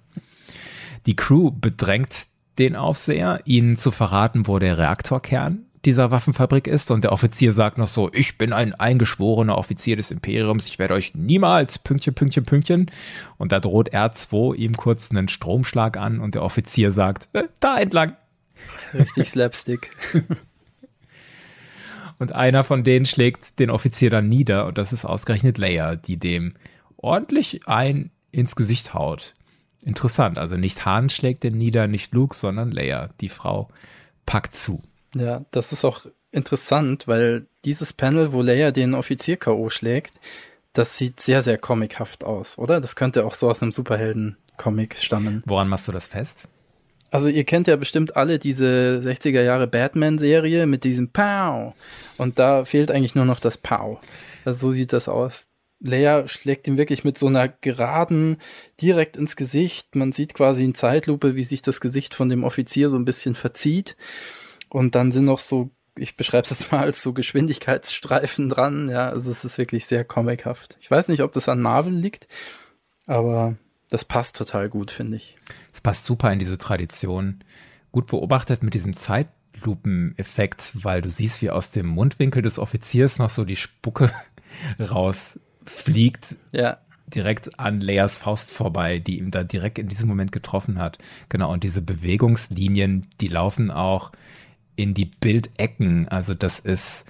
Die 1.06 1.16
Crew 1.16 1.50
bedrängt 1.50 2.26
den 2.58 2.76
Aufseher, 2.76 3.40
ihnen 3.44 3.78
zu 3.78 3.90
verraten, 3.90 4.46
wo 4.46 4.58
der 4.58 4.78
Reaktorkern 4.78 5.66
dieser 5.88 6.10
Waffenfabrik 6.10 6.66
ist 6.66 6.90
und 6.90 7.02
der 7.02 7.12
Offizier 7.12 7.50
sagt 7.52 7.78
noch 7.78 7.86
so, 7.86 8.10
ich 8.12 8.36
bin 8.36 8.52
ein 8.52 8.74
eingeschworener 8.74 9.56
Offizier 9.56 9.96
des 9.96 10.10
Imperiums, 10.10 10.66
ich 10.66 10.78
werde 10.78 10.92
euch 10.92 11.14
niemals 11.14 11.78
Pünktchen, 11.78 12.12
Pünktchen, 12.12 12.44
Pünktchen 12.44 12.90
und 13.38 13.52
da 13.52 13.58
droht 13.58 13.94
R2 13.94 14.54
ihm 14.54 14.76
kurz 14.76 15.10
einen 15.10 15.28
Stromschlag 15.28 15.96
an 15.96 16.20
und 16.20 16.34
der 16.34 16.42
Offizier 16.42 16.92
sagt, 16.92 17.30
äh, 17.32 17.44
da 17.58 17.78
entlang. 17.78 18.14
Richtig 18.92 19.30
Slapstick. 19.30 19.90
und 22.18 22.32
einer 22.32 22.64
von 22.64 22.84
denen 22.84 23.06
schlägt 23.06 23.58
den 23.58 23.70
Offizier 23.70 24.10
dann 24.10 24.28
nieder 24.28 24.66
und 24.66 24.76
das 24.76 24.92
ist 24.92 25.06
ausgerechnet 25.06 25.56
Leia, 25.56 25.96
die 25.96 26.18
dem 26.18 26.52
ordentlich 26.98 27.66
ein 27.66 28.10
ins 28.30 28.56
Gesicht 28.56 28.92
haut. 28.92 29.32
Interessant, 29.86 30.36
also 30.36 30.58
nicht 30.58 30.84
Han 30.84 31.08
schlägt 31.08 31.44
den 31.44 31.56
nieder, 31.56 31.86
nicht 31.86 32.12
Luke, 32.12 32.36
sondern 32.36 32.72
Leia, 32.72 33.08
die 33.22 33.30
Frau 33.30 33.68
packt 34.26 34.54
zu. 34.54 34.82
Ja, 35.14 35.44
das 35.50 35.72
ist 35.72 35.84
auch 35.84 36.06
interessant, 36.30 37.08
weil 37.08 37.46
dieses 37.64 37.92
Panel, 37.92 38.32
wo 38.32 38.42
Leia 38.42 38.70
den 38.70 38.94
Offizier 38.94 39.36
K.O. 39.36 39.70
schlägt, 39.70 40.14
das 40.72 40.96
sieht 40.96 41.20
sehr, 41.20 41.42
sehr 41.42 41.58
comichaft 41.58 42.24
aus, 42.24 42.58
oder? 42.58 42.80
Das 42.80 42.94
könnte 42.94 43.24
auch 43.24 43.34
so 43.34 43.48
aus 43.50 43.62
einem 43.62 43.72
Superhelden-Comic 43.72 44.96
stammen. 44.96 45.42
Woran 45.46 45.68
machst 45.68 45.88
du 45.88 45.92
das 45.92 46.06
fest? 46.06 46.48
Also 47.10 47.28
ihr 47.28 47.44
kennt 47.44 47.66
ja 47.66 47.76
bestimmt 47.76 48.16
alle 48.16 48.38
diese 48.38 49.00
60er 49.02 49.42
Jahre 49.42 49.66
Batman-Serie 49.66 50.66
mit 50.66 50.84
diesem 50.84 51.10
Pow. 51.10 51.74
Und 52.18 52.38
da 52.38 52.64
fehlt 52.66 52.90
eigentlich 52.90 53.14
nur 53.14 53.24
noch 53.24 53.40
das 53.40 53.56
Pow. 53.56 53.98
Also 54.44 54.68
so 54.68 54.72
sieht 54.72 54.92
das 54.92 55.08
aus. 55.08 55.48
Leia 55.80 56.26
schlägt 56.26 56.66
ihm 56.66 56.76
wirklich 56.76 57.04
mit 57.04 57.16
so 57.16 57.28
einer 57.28 57.48
geraden 57.48 58.36
direkt 58.80 59.16
ins 59.16 59.36
Gesicht. 59.36 59.94
Man 59.94 60.12
sieht 60.12 60.34
quasi 60.34 60.64
in 60.64 60.74
Zeitlupe, 60.74 61.34
wie 61.34 61.44
sich 61.44 61.62
das 61.62 61.80
Gesicht 61.80 62.14
von 62.14 62.28
dem 62.28 62.44
Offizier 62.44 62.90
so 62.90 62.96
ein 62.96 63.04
bisschen 63.04 63.34
verzieht. 63.34 63.96
Und 64.68 64.94
dann 64.94 65.12
sind 65.12 65.24
noch 65.24 65.38
so, 65.38 65.70
ich 65.96 66.16
beschreibe 66.16 66.46
es 66.50 66.70
mal 66.70 66.80
als 66.80 67.02
so 67.02 67.12
Geschwindigkeitsstreifen 67.12 68.48
dran. 68.48 68.88
Ja, 68.88 69.08
also 69.08 69.30
es 69.30 69.44
ist 69.44 69.58
wirklich 69.58 69.86
sehr 69.86 70.04
comichaft. 70.04 70.78
Ich 70.80 70.90
weiß 70.90 71.08
nicht, 71.08 71.22
ob 71.22 71.32
das 71.32 71.48
an 71.48 71.60
Marvel 71.60 71.94
liegt, 71.94 72.28
aber 73.06 73.56
das 73.90 74.04
passt 74.04 74.36
total 74.36 74.68
gut, 74.68 74.90
finde 74.90 75.16
ich. 75.16 75.36
Es 75.72 75.80
passt 75.80 76.04
super 76.04 76.32
in 76.32 76.38
diese 76.38 76.58
Tradition. 76.58 77.42
Gut 77.90 78.06
beobachtet 78.06 78.62
mit 78.62 78.74
diesem 78.74 78.94
Zeitlupeneffekt, 78.94 80.72
weil 80.74 81.00
du 81.00 81.08
siehst, 81.08 81.40
wie 81.40 81.50
aus 81.50 81.70
dem 81.70 81.86
Mundwinkel 81.86 82.42
des 82.42 82.58
Offiziers 82.58 83.18
noch 83.18 83.30
so 83.30 83.44
die 83.44 83.56
Spucke 83.56 84.12
rausfliegt. 84.78 86.36
Ja 86.52 86.78
direkt 87.08 87.58
an 87.58 87.80
Leas 87.80 88.18
Faust 88.18 88.52
vorbei, 88.52 88.98
die 88.98 89.18
ihm 89.18 89.30
da 89.30 89.42
direkt 89.44 89.78
in 89.78 89.88
diesem 89.88 90.08
Moment 90.08 90.32
getroffen 90.32 90.78
hat. 90.78 90.98
Genau, 91.28 91.52
und 91.52 91.64
diese 91.64 91.82
Bewegungslinien, 91.82 93.06
die 93.20 93.28
laufen 93.28 93.70
auch 93.70 94.12
in 94.78 94.94
die 94.94 95.06
Bildecken. 95.06 96.08
Also 96.08 96.34
das 96.34 96.60
ist 96.60 97.04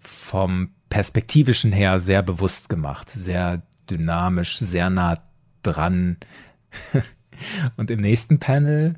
vom 0.00 0.70
perspektivischen 0.88 1.70
her 1.70 1.98
sehr 1.98 2.22
bewusst 2.22 2.68
gemacht, 2.70 3.10
sehr 3.10 3.62
dynamisch, 3.90 4.58
sehr 4.58 4.88
nah 4.88 5.18
dran. 5.62 6.16
Und 7.76 7.90
im 7.90 8.00
nächsten 8.00 8.38
Panel, 8.38 8.94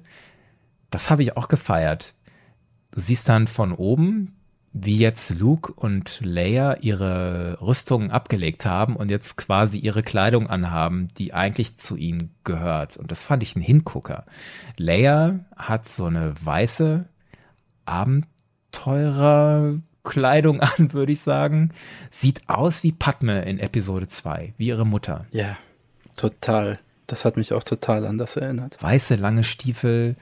das 0.91 1.11
habe 1.11 1.23
ich 1.23 1.37
auch 1.37 1.49
gefeiert. 1.49 2.15
Du 2.93 3.01
siehst 3.01 3.29
dann 3.29 3.49
von 3.49 3.73
oben, 3.73 4.37
wie 4.73 4.99
jetzt 4.99 5.31
Luke 5.31 5.73
und 5.73 6.21
Leia 6.23 6.77
ihre 6.81 7.59
Rüstungen 7.61 8.11
abgelegt 8.11 8.67
haben 8.67 8.97
und 8.97 9.09
jetzt 9.09 9.37
quasi 9.37 9.79
ihre 9.79 10.03
Kleidung 10.03 10.49
anhaben, 10.49 11.09
die 11.17 11.33
eigentlich 11.33 11.77
zu 11.77 11.97
ihnen 11.97 12.35
gehört. 12.45 12.97
Und 12.97 13.11
das 13.11 13.25
fand 13.25 13.43
ich 13.43 13.57
ein 13.57 13.63
Hingucker. 13.63 14.27
Leia 14.77 15.41
hat 15.57 15.89
so 15.89 16.07
eine 16.07 16.35
weiße 16.45 17.07
Abenteurerkleidung 17.87 20.61
an, 20.61 20.93
würde 20.93 21.13
ich 21.13 21.21
sagen. 21.21 21.71
Sieht 22.11 22.49
aus 22.49 22.83
wie 22.83 22.93
Padme 22.93 23.43
in 23.43 23.59
Episode 23.59 24.09
2, 24.09 24.55
wie 24.57 24.69
ihre 24.69 24.87
Mutter. 24.87 25.27
Ja, 25.31 25.57
total. 26.17 26.79
Das 27.07 27.25
hat 27.25 27.37
mich 27.37 27.53
auch 27.53 27.63
total 27.63 28.07
an 28.07 28.19
das 28.19 28.37
erinnert. 28.37 28.83
Weiße, 28.83 29.17
lange 29.17 29.45
Stiefel, 29.45 30.17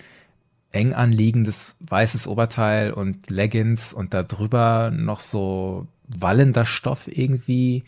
eng 0.72 0.94
anliegendes 0.94 1.76
weißes 1.88 2.26
Oberteil 2.26 2.92
und 2.92 3.30
Leggings 3.30 3.92
und 3.92 4.14
da 4.14 4.22
drüber 4.22 4.90
noch 4.90 5.20
so 5.20 5.86
wallender 6.08 6.64
Stoff 6.64 7.08
irgendwie. 7.08 7.84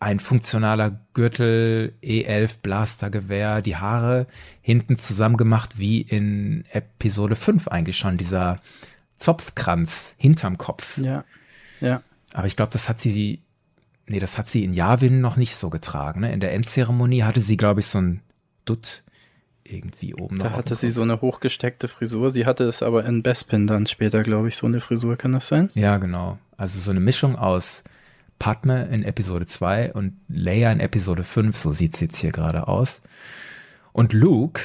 Ein 0.00 0.18
funktionaler 0.18 0.98
Gürtel, 1.14 1.94
E11 2.02 2.58
Blastergewehr, 2.60 3.62
die 3.62 3.76
Haare 3.76 4.26
hinten 4.60 4.98
zusammengemacht 4.98 5.78
wie 5.78 6.02
in 6.02 6.64
Episode 6.72 7.36
5 7.36 7.68
eigentlich 7.68 7.96
schon, 7.96 8.18
dieser 8.18 8.60
Zopfkranz 9.18 10.14
hinterm 10.18 10.58
Kopf. 10.58 10.98
Ja, 10.98 11.24
ja. 11.80 12.02
Aber 12.32 12.46
ich 12.46 12.56
glaube, 12.56 12.72
das 12.72 12.88
hat 12.88 12.98
sie, 13.00 13.42
nee, 14.06 14.18
das 14.18 14.38
hat 14.38 14.48
sie 14.48 14.64
in 14.64 14.74
Yavin 14.74 15.20
noch 15.20 15.36
nicht 15.36 15.56
so 15.56 15.70
getragen. 15.70 16.20
Ne? 16.20 16.32
In 16.32 16.40
der 16.40 16.52
Endzeremonie 16.52 17.22
hatte 17.22 17.40
sie, 17.40 17.56
glaube 17.56 17.80
ich, 17.80 17.86
so 17.86 18.00
ein 18.00 18.20
Dutt 18.64 19.02
irgendwie 19.62 20.14
oben. 20.14 20.38
Da 20.38 20.50
hatte 20.50 20.74
sie 20.74 20.90
so 20.90 21.02
eine 21.02 21.20
hochgesteckte 21.20 21.88
Frisur. 21.88 22.30
Sie 22.30 22.44
hatte 22.44 22.64
es 22.64 22.82
aber 22.82 23.04
in 23.04 23.22
Bespin 23.22 23.66
dann 23.66 23.86
später, 23.86 24.22
glaube 24.22 24.48
ich, 24.48 24.56
so 24.56 24.66
eine 24.66 24.80
Frisur. 24.80 25.16
Kann 25.16 25.32
das 25.32 25.48
sein? 25.48 25.70
Ja, 25.74 25.96
genau. 25.96 26.38
Also 26.56 26.78
so 26.78 26.90
eine 26.90 27.00
Mischung 27.00 27.36
aus 27.36 27.84
Padme 28.38 28.86
in 28.88 29.04
Episode 29.04 29.46
2 29.46 29.92
und 29.92 30.16
Leia 30.28 30.70
in 30.70 30.80
Episode 30.80 31.24
5. 31.24 31.56
So 31.56 31.72
sieht 31.72 31.94
es 31.94 32.00
jetzt 32.00 32.16
hier 32.16 32.32
gerade 32.32 32.68
aus. 32.68 33.00
Und 33.94 34.12
Luke, 34.12 34.60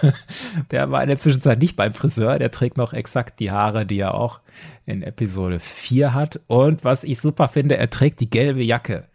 der 0.70 0.92
war 0.92 1.02
in 1.02 1.08
der 1.08 1.18
Zwischenzeit 1.18 1.58
nicht 1.58 1.74
beim 1.74 1.92
Friseur, 1.92 2.38
der 2.38 2.52
trägt 2.52 2.76
noch 2.76 2.92
exakt 2.92 3.40
die 3.40 3.50
Haare, 3.50 3.84
die 3.84 3.98
er 3.98 4.14
auch 4.14 4.38
in 4.86 5.02
Episode 5.02 5.58
4 5.58 6.14
hat. 6.14 6.38
Und 6.46 6.84
was 6.84 7.02
ich 7.02 7.20
super 7.20 7.48
finde, 7.48 7.76
er 7.76 7.90
trägt 7.90 8.20
die 8.20 8.30
gelbe 8.30 8.62
Jacke, 8.62 9.08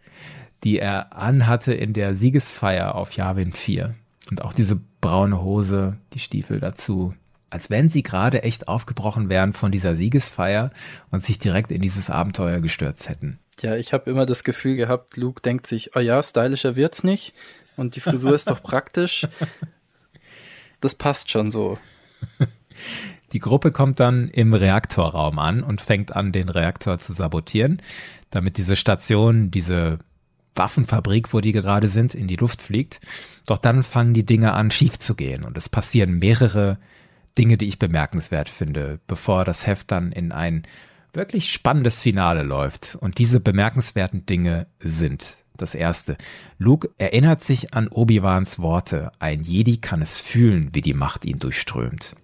die 0.64 0.78
er 0.78 1.16
anhatte 1.16 1.72
in 1.72 1.94
der 1.94 2.14
Siegesfeier 2.14 2.94
auf 2.94 3.12
Yavin 3.12 3.54
4. 3.54 3.94
Und 4.30 4.42
auch 4.44 4.52
diese 4.52 4.78
braune 5.00 5.42
Hose, 5.42 5.96
die 6.12 6.18
Stiefel 6.18 6.60
dazu. 6.60 7.14
Als 7.48 7.70
wenn 7.70 7.88
sie 7.88 8.02
gerade 8.02 8.42
echt 8.42 8.68
aufgebrochen 8.68 9.30
wären 9.30 9.54
von 9.54 9.72
dieser 9.72 9.96
Siegesfeier 9.96 10.72
und 11.10 11.24
sich 11.24 11.38
direkt 11.38 11.72
in 11.72 11.80
dieses 11.80 12.10
Abenteuer 12.10 12.60
gestürzt 12.60 13.08
hätten. 13.08 13.38
Ja, 13.62 13.76
ich 13.76 13.94
habe 13.94 14.10
immer 14.10 14.26
das 14.26 14.44
Gefühl 14.44 14.76
gehabt, 14.76 15.16
Luke 15.16 15.40
denkt 15.40 15.66
sich, 15.66 15.96
oh 15.96 16.00
ja, 16.00 16.22
stylischer 16.22 16.76
wird's 16.76 17.02
nicht. 17.02 17.32
Und 17.76 17.96
die 17.96 18.00
Frisur 18.00 18.34
ist 18.34 18.50
doch 18.50 18.62
praktisch. 18.62 19.26
Das 20.80 20.94
passt 20.94 21.30
schon 21.30 21.50
so. 21.50 21.78
Die 23.32 23.38
Gruppe 23.38 23.70
kommt 23.70 24.00
dann 24.00 24.28
im 24.28 24.52
Reaktorraum 24.52 25.38
an 25.38 25.62
und 25.62 25.80
fängt 25.80 26.14
an, 26.14 26.32
den 26.32 26.48
Reaktor 26.48 26.98
zu 26.98 27.12
sabotieren, 27.12 27.80
damit 28.30 28.58
diese 28.58 28.76
Station, 28.76 29.50
diese 29.50 30.00
Waffenfabrik, 30.54 31.32
wo 31.32 31.40
die 31.40 31.52
gerade 31.52 31.88
sind, 31.88 32.14
in 32.14 32.28
die 32.28 32.36
Luft 32.36 32.60
fliegt. 32.60 33.00
Doch 33.46 33.58
dann 33.58 33.82
fangen 33.82 34.12
die 34.12 34.26
Dinge 34.26 34.52
an, 34.52 34.70
schief 34.70 34.98
zu 34.98 35.14
gehen 35.14 35.44
und 35.44 35.56
es 35.56 35.68
passieren 35.68 36.18
mehrere 36.18 36.78
Dinge, 37.38 37.56
die 37.56 37.68
ich 37.68 37.78
bemerkenswert 37.78 38.50
finde, 38.50 39.00
bevor 39.06 39.44
das 39.44 39.66
Heft 39.66 39.90
dann 39.90 40.12
in 40.12 40.32
ein 40.32 40.64
wirklich 41.14 41.52
spannendes 41.52 42.02
Finale 42.02 42.42
läuft. 42.42 42.96
Und 43.00 43.18
diese 43.18 43.40
bemerkenswerten 43.40 44.26
Dinge 44.26 44.66
sind 44.80 45.38
das 45.62 45.74
erste. 45.74 46.16
Luke 46.58 46.90
erinnert 46.98 47.42
sich 47.42 47.72
an 47.72 47.88
Obi-Wans 47.88 48.58
Worte. 48.58 49.12
Ein 49.18 49.42
Jedi 49.42 49.78
kann 49.78 50.02
es 50.02 50.20
fühlen, 50.20 50.70
wie 50.72 50.82
die 50.82 50.94
Macht 50.94 51.24
ihn 51.24 51.38
durchströmt. 51.38 52.14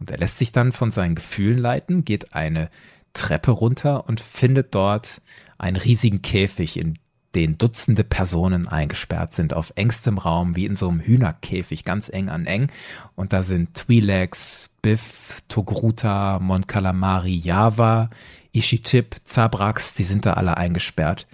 Und 0.00 0.10
er 0.10 0.18
lässt 0.18 0.38
sich 0.38 0.50
dann 0.50 0.72
von 0.72 0.90
seinen 0.90 1.14
Gefühlen 1.14 1.58
leiten, 1.58 2.04
geht 2.04 2.34
eine 2.34 2.70
Treppe 3.12 3.52
runter 3.52 4.08
und 4.08 4.20
findet 4.20 4.74
dort 4.74 5.22
einen 5.56 5.76
riesigen 5.76 6.20
Käfig, 6.22 6.76
in 6.78 6.98
den 7.34 7.58
Dutzende 7.58 8.04
Personen 8.04 8.68
eingesperrt 8.68 9.34
sind, 9.34 9.54
auf 9.54 9.72
engstem 9.76 10.18
Raum, 10.18 10.56
wie 10.56 10.66
in 10.66 10.76
so 10.76 10.88
einem 10.88 11.00
Hühnerkäfig, 11.00 11.84
ganz 11.84 12.08
eng 12.08 12.28
an 12.28 12.46
eng. 12.46 12.70
Und 13.16 13.32
da 13.32 13.42
sind 13.42 13.76
Twi'lex, 13.76 14.70
Biff, 14.82 15.42
Togruta, 15.48 16.38
Mon 16.40 16.66
Calamari, 16.66 17.34
Java, 17.34 18.10
Ishitip, 18.52 19.16
Zabrax, 19.24 19.94
die 19.94 20.04
sind 20.04 20.26
da 20.26 20.34
alle 20.34 20.56
eingesperrt. 20.56 21.26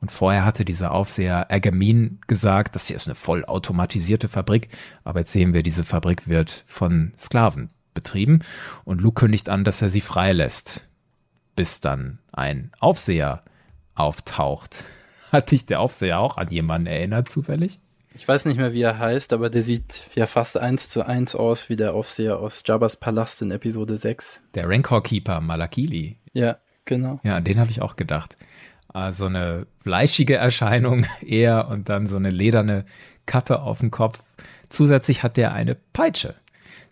Und 0.00 0.10
vorher 0.10 0.44
hatte 0.44 0.64
dieser 0.64 0.92
Aufseher 0.92 1.46
Ergamin 1.50 2.20
gesagt, 2.26 2.74
das 2.74 2.86
hier 2.86 2.96
ist 2.96 3.06
eine 3.06 3.14
vollautomatisierte 3.14 4.28
Fabrik. 4.28 4.68
Aber 5.04 5.20
jetzt 5.20 5.32
sehen 5.32 5.52
wir, 5.52 5.62
diese 5.62 5.84
Fabrik 5.84 6.26
wird 6.26 6.64
von 6.66 7.12
Sklaven 7.18 7.70
betrieben. 7.92 8.40
Und 8.84 9.00
Luke 9.02 9.20
kündigt 9.20 9.50
an, 9.50 9.64
dass 9.64 9.82
er 9.82 9.90
sie 9.90 10.00
freilässt. 10.00 10.88
Bis 11.54 11.80
dann 11.80 12.18
ein 12.32 12.72
Aufseher 12.80 13.42
auftaucht. 13.94 14.84
Hat 15.32 15.50
dich 15.50 15.66
der 15.66 15.80
Aufseher 15.80 16.18
auch 16.18 16.38
an 16.38 16.48
jemanden 16.48 16.86
erinnert, 16.86 17.28
zufällig? 17.28 17.78
Ich 18.14 18.26
weiß 18.26 18.46
nicht 18.46 18.56
mehr, 18.56 18.72
wie 18.72 18.82
er 18.82 18.98
heißt, 18.98 19.32
aber 19.32 19.50
der 19.50 19.62
sieht 19.62 20.02
ja 20.14 20.26
fast 20.26 20.56
eins 20.56 20.88
zu 20.88 21.06
eins 21.06 21.36
aus 21.36 21.68
wie 21.68 21.76
der 21.76 21.94
Aufseher 21.94 22.38
aus 22.38 22.62
Jabba's 22.66 22.96
Palast 22.96 23.40
in 23.42 23.52
Episode 23.52 23.96
6. 23.96 24.42
Der 24.54 24.68
Rancor 24.68 25.02
Keeper 25.02 25.40
Malakili. 25.40 26.16
Ja, 26.32 26.58
genau. 26.84 27.20
Ja, 27.22 27.36
an 27.36 27.44
den 27.44 27.60
habe 27.60 27.70
ich 27.70 27.80
auch 27.82 27.94
gedacht. 27.94 28.36
Also 28.92 29.26
eine 29.26 29.66
fleischige 29.82 30.36
Erscheinung 30.36 31.06
eher 31.26 31.68
und 31.68 31.88
dann 31.88 32.06
so 32.06 32.16
eine 32.16 32.30
lederne 32.30 32.84
Kappe 33.26 33.60
auf 33.60 33.80
dem 33.80 33.90
Kopf. 33.90 34.22
Zusätzlich 34.68 35.22
hat 35.22 35.36
der 35.36 35.52
eine 35.52 35.74
Peitsche. 35.74 36.34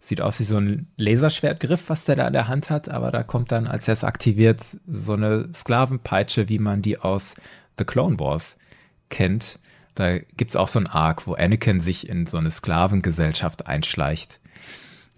Sieht 0.00 0.20
aus 0.20 0.38
wie 0.38 0.44
so 0.44 0.58
ein 0.58 0.86
Laserschwertgriff, 0.96 1.88
was 1.88 2.04
der 2.04 2.16
da 2.16 2.26
in 2.28 2.32
der 2.32 2.46
Hand 2.46 2.70
hat, 2.70 2.88
aber 2.88 3.10
da 3.10 3.24
kommt 3.24 3.50
dann, 3.50 3.66
als 3.66 3.88
er 3.88 3.94
es 3.94 4.04
aktiviert, 4.04 4.60
so 4.86 5.14
eine 5.14 5.48
Sklavenpeitsche, 5.52 6.48
wie 6.48 6.60
man 6.60 6.82
die 6.82 6.98
aus 6.98 7.34
The 7.78 7.84
Clone 7.84 8.18
Wars 8.20 8.58
kennt. 9.08 9.58
Da 9.96 10.18
gibt 10.18 10.50
es 10.52 10.56
auch 10.56 10.68
so 10.68 10.78
ein 10.78 10.86
Arc, 10.86 11.26
wo 11.26 11.34
Anakin 11.34 11.80
sich 11.80 12.08
in 12.08 12.26
so 12.26 12.38
eine 12.38 12.50
Sklavengesellschaft 12.50 13.66
einschleicht 13.66 14.38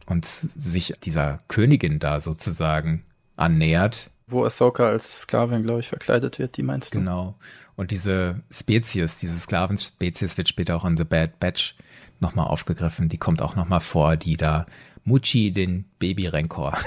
und 0.07 0.25
sich 0.25 0.95
dieser 1.03 1.40
Königin 1.49 1.99
da 1.99 2.21
sozusagen 2.21 3.05
annähert. 3.37 4.11
Wo 4.31 4.45
Ahsoka 4.45 4.87
als 4.87 5.23
Sklavin, 5.23 5.64
glaube 5.64 5.81
ich, 5.81 5.88
verkleidet 5.88 6.38
wird, 6.38 6.57
die 6.57 6.62
meinst 6.62 6.95
du? 6.95 7.01
Genau. 7.01 7.37
Und 7.77 7.90
diese 7.90 8.43
Spezies, 8.51 9.19
diese 9.19 9.38
Sklavenspezies 9.38 10.37
wird 10.37 10.49
später 10.49 10.77
auch 10.77 10.85
in 10.85 10.97
The 10.97 11.05
Bad 11.05 11.40
Batch 11.40 11.75
nochmal 12.21 12.47
aufgegriffen. 12.47 13.09
Die 13.09 13.19
kommt 13.19 13.43
auch 13.43 13.57
nochmal 13.57 13.81
vor, 13.81 14.16
die 14.16 14.37
da 14.37 14.66
Muchi, 15.05 15.51
den 15.51 15.87
Baby-Renkor. 15.99 16.79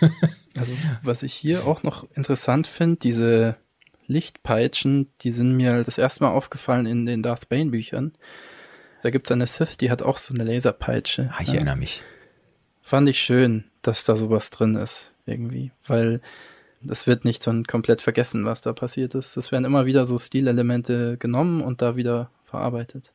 also, 0.56 0.72
was 1.02 1.22
ich 1.22 1.34
hier 1.34 1.66
auch 1.66 1.82
noch 1.82 2.06
interessant 2.14 2.66
finde, 2.66 2.96
diese 2.96 3.56
Lichtpeitschen, 4.06 5.10
die 5.22 5.32
sind 5.32 5.56
mir 5.56 5.82
das 5.84 5.98
erste 5.98 6.24
Mal 6.24 6.30
aufgefallen 6.30 6.86
in 6.86 7.06
den 7.06 7.22
Darth 7.22 7.48
Bane 7.48 7.70
Büchern. 7.70 8.12
Da 9.02 9.10
gibt 9.10 9.26
es 9.26 9.32
eine 9.32 9.46
Sith, 9.46 9.76
die 9.76 9.90
hat 9.90 10.02
auch 10.02 10.16
so 10.16 10.32
eine 10.32 10.44
Laserpeitsche. 10.44 11.30
Ah, 11.32 11.42
ich 11.42 11.48
ja. 11.48 11.54
erinnere 11.54 11.76
mich. 11.76 12.02
Fand 12.82 13.08
ich 13.08 13.20
schön, 13.20 13.64
dass 13.82 14.04
da 14.04 14.16
sowas 14.16 14.50
drin 14.50 14.76
ist, 14.76 15.12
irgendwie. 15.26 15.72
Weil 15.86 16.20
das 16.80 17.06
wird 17.06 17.24
nicht 17.24 17.42
so 17.42 17.62
komplett 17.66 18.02
vergessen, 18.02 18.44
was 18.44 18.60
da 18.60 18.72
passiert 18.72 19.14
ist. 19.14 19.36
Es 19.36 19.52
werden 19.52 19.64
immer 19.64 19.86
wieder 19.86 20.04
so 20.04 20.18
Stilelemente 20.18 21.16
genommen 21.18 21.60
und 21.60 21.82
da 21.82 21.96
wieder 21.96 22.30
verarbeitet. 22.44 23.12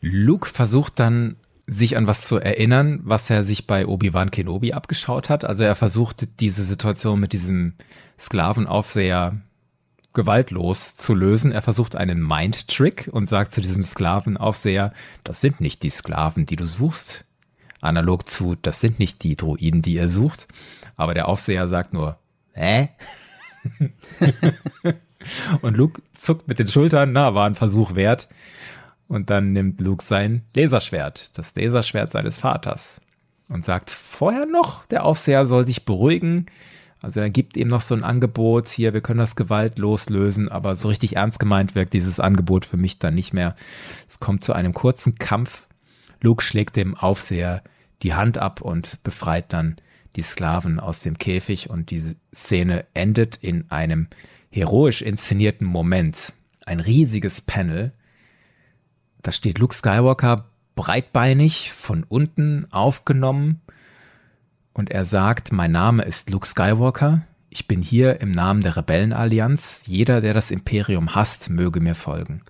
Luke 0.00 0.48
versucht 0.48 0.98
dann 0.98 1.36
sich 1.66 1.96
an 1.96 2.06
was 2.06 2.26
zu 2.26 2.38
erinnern, 2.38 3.00
was 3.04 3.30
er 3.30 3.44
sich 3.44 3.66
bei 3.66 3.86
Obi-Wan 3.86 4.30
Kenobi 4.30 4.72
abgeschaut 4.72 5.30
hat. 5.30 5.44
Also 5.44 5.62
er 5.62 5.76
versucht 5.76 6.40
diese 6.40 6.64
Situation 6.64 7.20
mit 7.20 7.32
diesem 7.32 7.74
Sklavenaufseher 8.18 9.40
gewaltlos 10.12 10.96
zu 10.96 11.14
lösen. 11.14 11.52
Er 11.52 11.62
versucht 11.62 11.96
einen 11.96 12.20
Mind-Trick 12.20 13.08
und 13.12 13.28
sagt 13.28 13.52
zu 13.52 13.60
diesem 13.60 13.82
Sklavenaufseher, 13.82 14.92
das 15.24 15.40
sind 15.40 15.60
nicht 15.60 15.82
die 15.82 15.90
Sklaven, 15.90 16.46
die 16.46 16.56
du 16.56 16.66
suchst. 16.66 17.24
Analog 17.80 18.28
zu, 18.28 18.56
das 18.60 18.80
sind 18.80 18.98
nicht 18.98 19.22
die 19.22 19.34
Droiden, 19.34 19.82
die 19.82 19.96
er 19.96 20.08
sucht. 20.08 20.48
Aber 20.96 21.14
der 21.14 21.28
Aufseher 21.28 21.68
sagt 21.68 21.92
nur, 21.92 22.18
hä? 22.54 22.88
und 25.62 25.76
Luke 25.76 26.02
zuckt 26.12 26.48
mit 26.48 26.58
den 26.58 26.68
Schultern, 26.68 27.12
na, 27.12 27.34
war 27.34 27.46
ein 27.46 27.54
Versuch 27.54 27.94
wert. 27.94 28.28
Und 29.08 29.30
dann 29.30 29.52
nimmt 29.52 29.80
Luke 29.80 30.02
sein 30.02 30.42
Laserschwert, 30.54 31.36
das 31.36 31.54
Laserschwert 31.54 32.10
seines 32.10 32.38
Vaters, 32.38 33.00
und 33.48 33.64
sagt 33.64 33.90
vorher 33.90 34.46
noch, 34.46 34.86
der 34.86 35.04
Aufseher 35.04 35.44
soll 35.44 35.66
sich 35.66 35.84
beruhigen. 35.84 36.46
Also 37.02 37.20
er 37.20 37.30
gibt 37.30 37.56
ihm 37.56 37.68
noch 37.68 37.80
so 37.80 37.94
ein 37.94 38.04
Angebot, 38.04 38.68
hier, 38.68 38.94
wir 38.94 39.00
können 39.00 39.18
das 39.18 39.36
gewaltlos 39.36 40.08
lösen, 40.08 40.48
aber 40.48 40.76
so 40.76 40.88
richtig 40.88 41.16
ernst 41.16 41.40
gemeint 41.40 41.74
wirkt 41.74 41.92
dieses 41.92 42.20
Angebot 42.20 42.64
für 42.64 42.76
mich 42.76 43.00
dann 43.00 43.14
nicht 43.14 43.34
mehr. 43.34 43.56
Es 44.08 44.20
kommt 44.20 44.44
zu 44.44 44.52
einem 44.52 44.72
kurzen 44.72 45.16
Kampf. 45.16 45.66
Luke 46.22 46.42
schlägt 46.42 46.76
dem 46.76 46.96
Aufseher 46.96 47.62
die 48.02 48.14
Hand 48.14 48.38
ab 48.38 48.60
und 48.60 49.02
befreit 49.02 49.52
dann 49.52 49.76
die 50.16 50.22
Sklaven 50.22 50.80
aus 50.80 51.00
dem 51.00 51.18
Käfig 51.18 51.70
und 51.70 51.90
diese 51.90 52.16
Szene 52.34 52.84
endet 52.94 53.36
in 53.36 53.70
einem 53.70 54.08
heroisch 54.50 55.02
inszenierten 55.02 55.66
Moment. 55.66 56.32
Ein 56.66 56.80
riesiges 56.80 57.40
Panel. 57.40 57.92
Da 59.22 59.32
steht 59.32 59.58
Luke 59.58 59.74
Skywalker 59.74 60.46
breitbeinig 60.74 61.72
von 61.72 62.04
unten 62.04 62.66
aufgenommen 62.70 63.60
und 64.72 64.90
er 64.90 65.04
sagt, 65.04 65.52
mein 65.52 65.72
Name 65.72 66.02
ist 66.02 66.30
Luke 66.30 66.46
Skywalker. 66.46 67.22
Ich 67.50 67.68
bin 67.68 67.82
hier 67.82 68.20
im 68.20 68.32
Namen 68.32 68.62
der 68.62 68.76
Rebellenallianz. 68.76 69.82
Jeder, 69.86 70.22
der 70.22 70.32
das 70.32 70.50
Imperium 70.50 71.14
hasst, 71.14 71.50
möge 71.50 71.80
mir 71.80 71.94
folgen. 71.94 72.40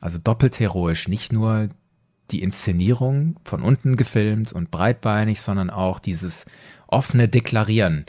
Also 0.00 0.18
doppelt 0.18 0.60
heroisch. 0.60 1.08
Nicht 1.08 1.32
nur 1.32 1.68
die 2.30 2.42
Inszenierung 2.42 3.38
von 3.44 3.62
unten 3.62 3.96
gefilmt 3.96 4.52
und 4.52 4.70
breitbeinig, 4.70 5.40
sondern 5.40 5.70
auch 5.70 5.98
dieses 5.98 6.46
offene 6.86 7.28
Deklarieren. 7.28 8.06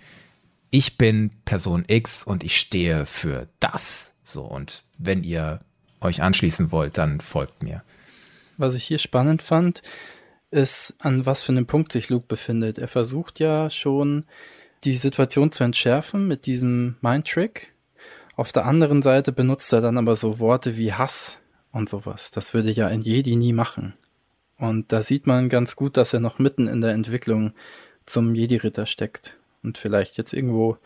Ich 0.71 0.97
bin 0.97 1.31
Person 1.45 1.85
X 1.87 2.23
und 2.23 2.43
ich 2.43 2.57
stehe 2.57 3.05
für 3.05 3.47
das. 3.59 4.13
So, 4.23 4.43
und 4.43 4.83
wenn 4.97 5.23
ihr 5.23 5.59
euch 6.01 6.21
anschließen 6.21 6.71
wollt, 6.71 6.97
dann 6.97 7.21
folgt 7.21 7.63
mir. 7.63 7.83
Was 8.57 8.75
ich 8.75 8.83
hier 8.83 8.99
spannend 8.99 9.41
fand, 9.41 9.81
ist, 10.51 10.95
an 10.99 11.25
was 11.25 11.41
für 11.41 11.51
einem 11.51 11.65
Punkt 11.65 11.91
sich 11.91 12.09
Luke 12.09 12.25
befindet. 12.27 12.77
Er 12.77 12.87
versucht 12.87 13.39
ja 13.39 13.69
schon, 13.69 14.25
die 14.83 14.97
Situation 14.97 15.51
zu 15.51 15.63
entschärfen 15.63 16.27
mit 16.27 16.45
diesem 16.45 16.95
Mind-Trick. 17.01 17.73
Auf 18.35 18.51
der 18.51 18.65
anderen 18.65 19.01
Seite 19.01 19.31
benutzt 19.31 19.73
er 19.73 19.81
dann 19.81 19.97
aber 19.97 20.15
so 20.15 20.39
Worte 20.39 20.77
wie 20.77 20.93
Hass 20.93 21.39
und 21.71 21.89
sowas. 21.89 22.31
Das 22.31 22.53
würde 22.53 22.71
ja 22.71 22.87
ein 22.87 23.01
Jedi 23.01 23.35
nie 23.35 23.53
machen. 23.53 23.93
Und 24.59 24.91
da 24.91 25.01
sieht 25.01 25.25
man 25.25 25.49
ganz 25.49 25.75
gut, 25.75 25.97
dass 25.97 26.13
er 26.13 26.19
noch 26.19 26.37
mitten 26.37 26.67
in 26.67 26.81
der 26.81 26.91
Entwicklung 26.91 27.53
zum 28.05 28.35
Jedi-Ritter 28.35 28.85
steckt 28.85 29.37
und 29.63 29.77
vielleicht 29.77 30.17
jetzt 30.17 30.33
irgendwo 30.33 30.77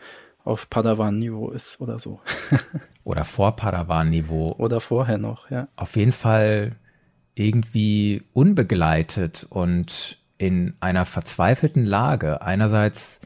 auf 0.44 0.70
Padawan-Niveau 0.70 1.50
ist 1.50 1.80
oder 1.80 1.98
so. 1.98 2.20
oder 3.04 3.24
vor 3.24 3.56
Padawan-Niveau. 3.56 4.54
Oder 4.58 4.80
vorher 4.80 5.18
noch, 5.18 5.50
ja. 5.50 5.68
Auf 5.76 5.96
jeden 5.96 6.12
Fall 6.12 6.76
irgendwie 7.34 8.22
unbegleitet 8.32 9.46
und 9.50 10.18
in 10.38 10.74
einer 10.80 11.04
verzweifelten 11.06 11.84
Lage. 11.84 12.42
Einerseits 12.42 13.20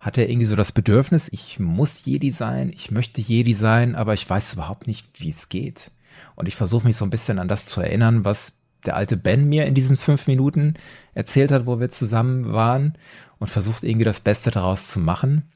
hat 0.00 0.18
er 0.18 0.28
irgendwie 0.28 0.46
so 0.46 0.56
das 0.56 0.72
Bedürfnis, 0.72 1.28
ich 1.30 1.60
muss 1.60 2.04
Jedi 2.04 2.30
sein, 2.30 2.72
ich 2.74 2.90
möchte 2.90 3.20
Jedi 3.20 3.52
sein, 3.52 3.94
aber 3.94 4.14
ich 4.14 4.28
weiß 4.28 4.54
überhaupt 4.54 4.88
nicht, 4.88 5.06
wie 5.14 5.28
es 5.28 5.48
geht. 5.48 5.92
Und 6.34 6.48
ich 6.48 6.56
versuche 6.56 6.86
mich 6.86 6.96
so 6.96 7.04
ein 7.04 7.10
bisschen 7.10 7.38
an 7.38 7.48
das 7.48 7.66
zu 7.66 7.80
erinnern, 7.80 8.24
was 8.24 8.54
der 8.86 8.96
alte 8.96 9.16
Ben 9.16 9.48
mir 9.48 9.66
in 9.66 9.74
diesen 9.74 9.96
fünf 9.96 10.26
Minuten 10.26 10.74
erzählt 11.14 11.52
hat, 11.52 11.66
wo 11.66 11.80
wir 11.80 11.90
zusammen 11.90 12.52
waren 12.52 12.94
und 13.38 13.48
versucht 13.48 13.84
irgendwie 13.84 14.04
das 14.04 14.20
Beste 14.20 14.50
daraus 14.50 14.88
zu 14.88 15.00
machen. 15.00 15.50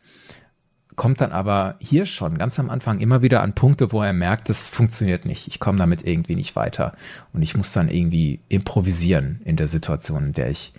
Kommt 0.95 1.21
dann 1.21 1.33
aber 1.33 1.77
hier 1.79 2.07
schon 2.07 2.39
ganz 2.39 2.59
am 2.59 2.71
Anfang 2.71 3.01
immer 3.01 3.21
wieder 3.21 3.43
an 3.43 3.55
Punkte, 3.55 3.93
wo 3.93 4.03
er 4.03 4.15
merkt, 4.15 4.49
das 4.49 4.69
funktioniert 4.69 5.27
nicht. 5.27 5.47
Ich 5.47 5.61
komme 5.61 5.79
damit 5.79 6.07
irgendwie 6.07 6.37
nicht 6.37 6.57
weiter. 6.57 6.95
Und 7.35 7.43
ich 7.43 7.57
muss 7.57 7.73
dann 7.73 7.91
irgendwie 7.91 8.41
improvisieren 8.49 9.41
in 9.45 9.57
der 9.57 9.69
Situation, 9.69 10.27
in 10.27 10.33
der 10.33 10.51
ich 10.51 10.73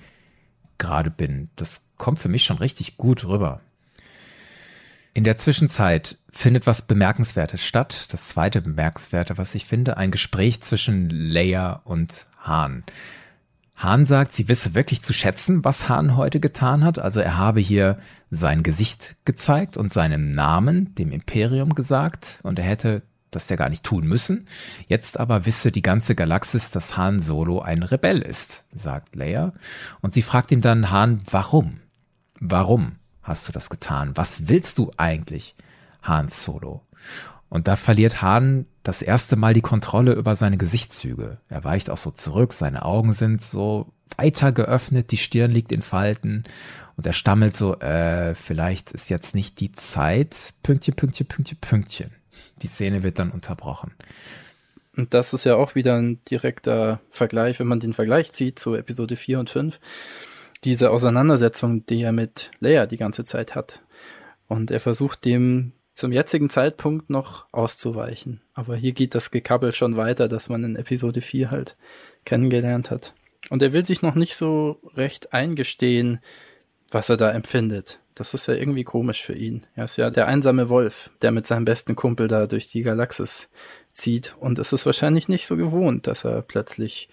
gerade 0.79 1.11
bin. 1.11 1.49
Das 1.55 1.83
kommt 1.97 2.19
für 2.19 2.29
mich 2.29 2.43
schon 2.43 2.57
richtig 2.57 2.97
gut 2.97 3.25
rüber. 3.25 3.61
In 5.17 5.23
der 5.23 5.37
Zwischenzeit 5.37 6.19
findet 6.29 6.67
was 6.67 6.83
Bemerkenswertes 6.83 7.65
statt. 7.65 8.07
Das 8.11 8.27
zweite 8.27 8.61
Bemerkenswerte, 8.61 9.39
was 9.39 9.55
ich 9.55 9.65
finde, 9.65 9.97
ein 9.97 10.11
Gespräch 10.11 10.61
zwischen 10.61 11.09
Leia 11.09 11.81
und 11.85 12.26
Hahn. 12.47 12.83
Hahn 13.75 14.07
sagt, 14.07 14.33
sie 14.33 14.47
wisse 14.47 14.73
wirklich 14.73 15.03
zu 15.03 15.13
schätzen, 15.13 15.63
was 15.63 15.87
Hahn 15.87 16.17
heute 16.17 16.39
getan 16.39 16.83
hat. 16.83 16.97
Also 16.97 17.19
er 17.19 17.37
habe 17.37 17.59
hier 17.59 17.99
sein 18.31 18.63
Gesicht 18.63 19.15
gezeigt 19.23 19.77
und 19.77 19.93
seinen 19.93 20.31
Namen 20.31 20.95
dem 20.95 21.11
Imperium 21.11 21.75
gesagt 21.75 22.39
und 22.41 22.57
er 22.57 22.65
hätte 22.65 23.03
das 23.29 23.49
ja 23.49 23.55
gar 23.55 23.69
nicht 23.69 23.83
tun 23.83 24.07
müssen. 24.07 24.45
Jetzt 24.87 25.19
aber 25.19 25.45
wisse 25.45 25.71
die 25.71 25.81
ganze 25.81 26.15
Galaxis, 26.15 26.71
dass 26.71 26.97
Han 26.97 27.19
Solo 27.19 27.59
ein 27.59 27.83
Rebell 27.83 28.21
ist, 28.21 28.65
sagt 28.73 29.15
Leia. 29.15 29.51
Und 30.01 30.13
sie 30.13 30.21
fragt 30.21 30.51
ihn 30.51 30.61
dann, 30.61 30.89
Han, 30.89 31.19
warum? 31.29 31.79
Warum 32.39 32.95
hast 33.21 33.47
du 33.47 33.51
das 33.51 33.69
getan? 33.69 34.11
Was 34.15 34.47
willst 34.47 34.79
du 34.79 34.91
eigentlich, 34.97 35.55
Han 36.01 36.29
Solo? 36.29 36.81
Und 37.49 37.67
da 37.67 37.75
verliert 37.75 38.21
Han 38.21 38.65
das 38.87 39.01
erste 39.01 39.35
Mal 39.35 39.53
die 39.53 39.61
Kontrolle 39.61 40.13
über 40.13 40.37
seine 40.37 40.57
Gesichtszüge. 40.57 41.39
Er 41.49 41.63
weicht 41.65 41.89
auch 41.89 41.97
so 41.97 42.09
zurück, 42.09 42.53
seine 42.53 42.85
Augen 42.85 43.11
sind 43.11 43.41
so 43.41 43.91
weiter 44.15 44.53
geöffnet, 44.53 45.11
die 45.11 45.17
Stirn 45.17 45.51
liegt 45.51 45.73
in 45.73 45.81
Falten 45.81 46.45
und 46.95 47.05
er 47.05 47.11
stammelt 47.11 47.57
so, 47.57 47.77
äh, 47.79 48.33
vielleicht 48.33 48.91
ist 48.93 49.09
jetzt 49.09 49.35
nicht 49.35 49.59
die 49.59 49.73
Zeit, 49.73 50.53
Pünktchen, 50.63 50.95
Pünktchen, 50.95 51.27
Pünktchen, 51.27 51.57
Pünktchen. 51.59 52.11
Die 52.61 52.67
Szene 52.67 53.03
wird 53.03 53.19
dann 53.19 53.31
unterbrochen. 53.31 53.91
Und 54.95 55.13
das 55.13 55.33
ist 55.33 55.43
ja 55.43 55.55
auch 55.55 55.75
wieder 55.75 55.97
ein 55.97 56.23
direkter 56.23 57.01
Vergleich, 57.11 57.59
wenn 57.59 57.67
man 57.67 57.81
den 57.81 57.93
Vergleich 57.93 58.31
zieht 58.31 58.57
zu 58.57 58.73
Episode 58.73 59.17
4 59.17 59.39
und 59.39 59.49
5. 59.49 59.81
Diese 60.63 60.91
Auseinandersetzung, 60.91 61.85
die 61.85 62.01
er 62.01 62.13
mit 62.13 62.51
Leia 62.61 62.85
die 62.85 62.97
ganze 62.97 63.25
Zeit 63.25 63.53
hat. 63.53 63.81
Und 64.47 64.71
er 64.71 64.79
versucht 64.79 65.25
dem 65.25 65.73
zum 65.97 66.11
jetzigen 66.11 66.51
Zeitpunkt 66.51 67.09
noch 67.09 67.47
auszuweichen. 67.51 68.41
Aber 68.53 68.75
hier 68.75 68.93
geht 68.93 69.15
das 69.15 69.31
Gekabbel 69.31 69.73
schon 69.73 69.97
weiter, 69.97 70.27
dass 70.27 70.47
man 70.47 70.63
in 70.63 70.75
Episode 70.75 71.21
4 71.21 71.49
halt 71.49 71.75
kennengelernt 72.23 72.91
hat. 72.91 73.15
Und 73.49 73.63
er 73.63 73.73
will 73.73 73.83
sich 73.83 74.03
noch 74.03 74.13
nicht 74.13 74.35
so 74.35 74.79
recht 74.95 75.33
eingestehen, 75.33 76.19
was 76.91 77.09
er 77.09 77.17
da 77.17 77.31
empfindet. 77.31 77.99
Das 78.13 78.35
ist 78.35 78.45
ja 78.45 78.53
irgendwie 78.53 78.83
komisch 78.83 79.23
für 79.23 79.33
ihn. 79.33 79.65
Er 79.73 79.85
ist 79.85 79.97
ja 79.97 80.11
der 80.11 80.27
einsame 80.27 80.69
Wolf, 80.69 81.09
der 81.23 81.31
mit 81.31 81.47
seinem 81.47 81.65
besten 81.65 81.95
Kumpel 81.95 82.27
da 82.27 82.45
durch 82.45 82.67
die 82.67 82.83
Galaxis 82.83 83.49
zieht. 83.91 84.35
Und 84.39 84.59
es 84.59 84.73
ist 84.73 84.85
wahrscheinlich 84.85 85.27
nicht 85.27 85.47
so 85.47 85.57
gewohnt, 85.57 86.05
dass 86.05 86.23
er 86.25 86.43
plötzlich 86.43 87.09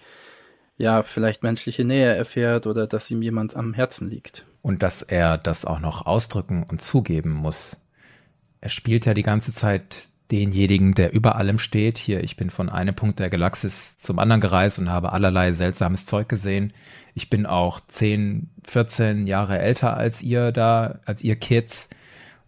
ja 0.77 1.01
vielleicht 1.01 1.41
menschliche 1.41 1.85
Nähe 1.85 2.13
erfährt 2.13 2.67
oder 2.67 2.85
dass 2.85 3.09
ihm 3.09 3.23
jemand 3.23 3.55
am 3.55 3.73
Herzen 3.73 4.11
liegt. 4.11 4.45
Und 4.61 4.83
dass 4.83 5.01
er 5.01 5.39
das 5.39 5.65
auch 5.65 5.79
noch 5.79 6.05
ausdrücken 6.05 6.67
und 6.69 6.83
zugeben 6.83 7.31
muss. 7.31 7.77
Er 8.65 8.69
spielt 8.69 9.05
ja 9.05 9.13
die 9.13 9.21
ganze 9.21 9.53
Zeit 9.53 10.07
denjenigen, 10.31 10.95
der 10.95 11.13
über 11.13 11.35
allem 11.35 11.59
steht. 11.59 11.99
Hier, 11.99 12.23
ich 12.23 12.35
bin 12.35 12.49
von 12.49 12.67
einem 12.67 12.95
Punkt 12.95 13.19
der 13.19 13.29
Galaxis 13.29 13.99
zum 13.99 14.17
anderen 14.17 14.41
gereist 14.41 14.79
und 14.79 14.89
habe 14.89 15.13
allerlei 15.13 15.51
seltsames 15.51 16.07
Zeug 16.07 16.27
gesehen. 16.27 16.73
Ich 17.13 17.29
bin 17.29 17.45
auch 17.45 17.79
10, 17.79 18.49
14 18.63 19.27
Jahre 19.27 19.59
älter 19.59 19.95
als 19.95 20.23
ihr 20.23 20.51
da, 20.51 20.97
als 21.05 21.23
ihr 21.23 21.35
Kids. 21.35 21.89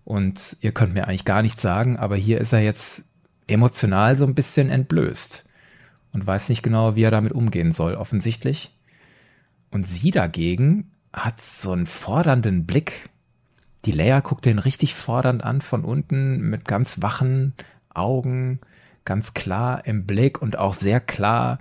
Und 0.06 0.58
ihr 0.60 0.71
könnt 0.71 0.95
mir 0.95 1.08
eigentlich 1.08 1.23
gar 1.23 1.43
nichts 1.43 1.62
sagen, 1.62 1.97
aber 1.97 2.15
hier 2.15 2.41
ist 2.41 2.51
er 2.51 2.62
jetzt 2.62 3.06
emotional 3.45 4.17
so 4.17 4.25
ein 4.25 4.34
bisschen 4.34 4.71
entblößt 4.71 5.45
und 6.13 6.25
weiß 6.25 6.49
nicht 6.49 6.63
genau, 6.63 6.95
wie 6.95 7.03
er 7.03 7.12
damit 7.12 7.32
umgehen 7.32 7.71
soll, 7.71 7.93
offensichtlich. 7.93 8.75
Und 9.69 9.86
sie 9.86 10.10
dagegen 10.10 10.89
hat 11.13 11.39
so 11.39 11.73
einen 11.73 11.86
fordernden 11.86 12.65
Blick. 12.65 13.12
Die 13.88 13.93
Leia 13.93 14.19
guckt 14.19 14.43
den 14.43 14.60
richtig 14.60 14.95
fordernd 14.95 15.45
an 15.45 15.62
von 15.62 15.86
unten 15.86 16.50
mit 16.50 16.65
ganz 16.65 17.02
wachen 17.02 17.54
Augen, 17.93 18.60
ganz 19.06 19.34
klar 19.34 19.86
im 19.86 20.06
Blick 20.06 20.41
und 20.41 20.60
auch 20.60 20.73
sehr 20.73 21.00
klar 21.00 21.60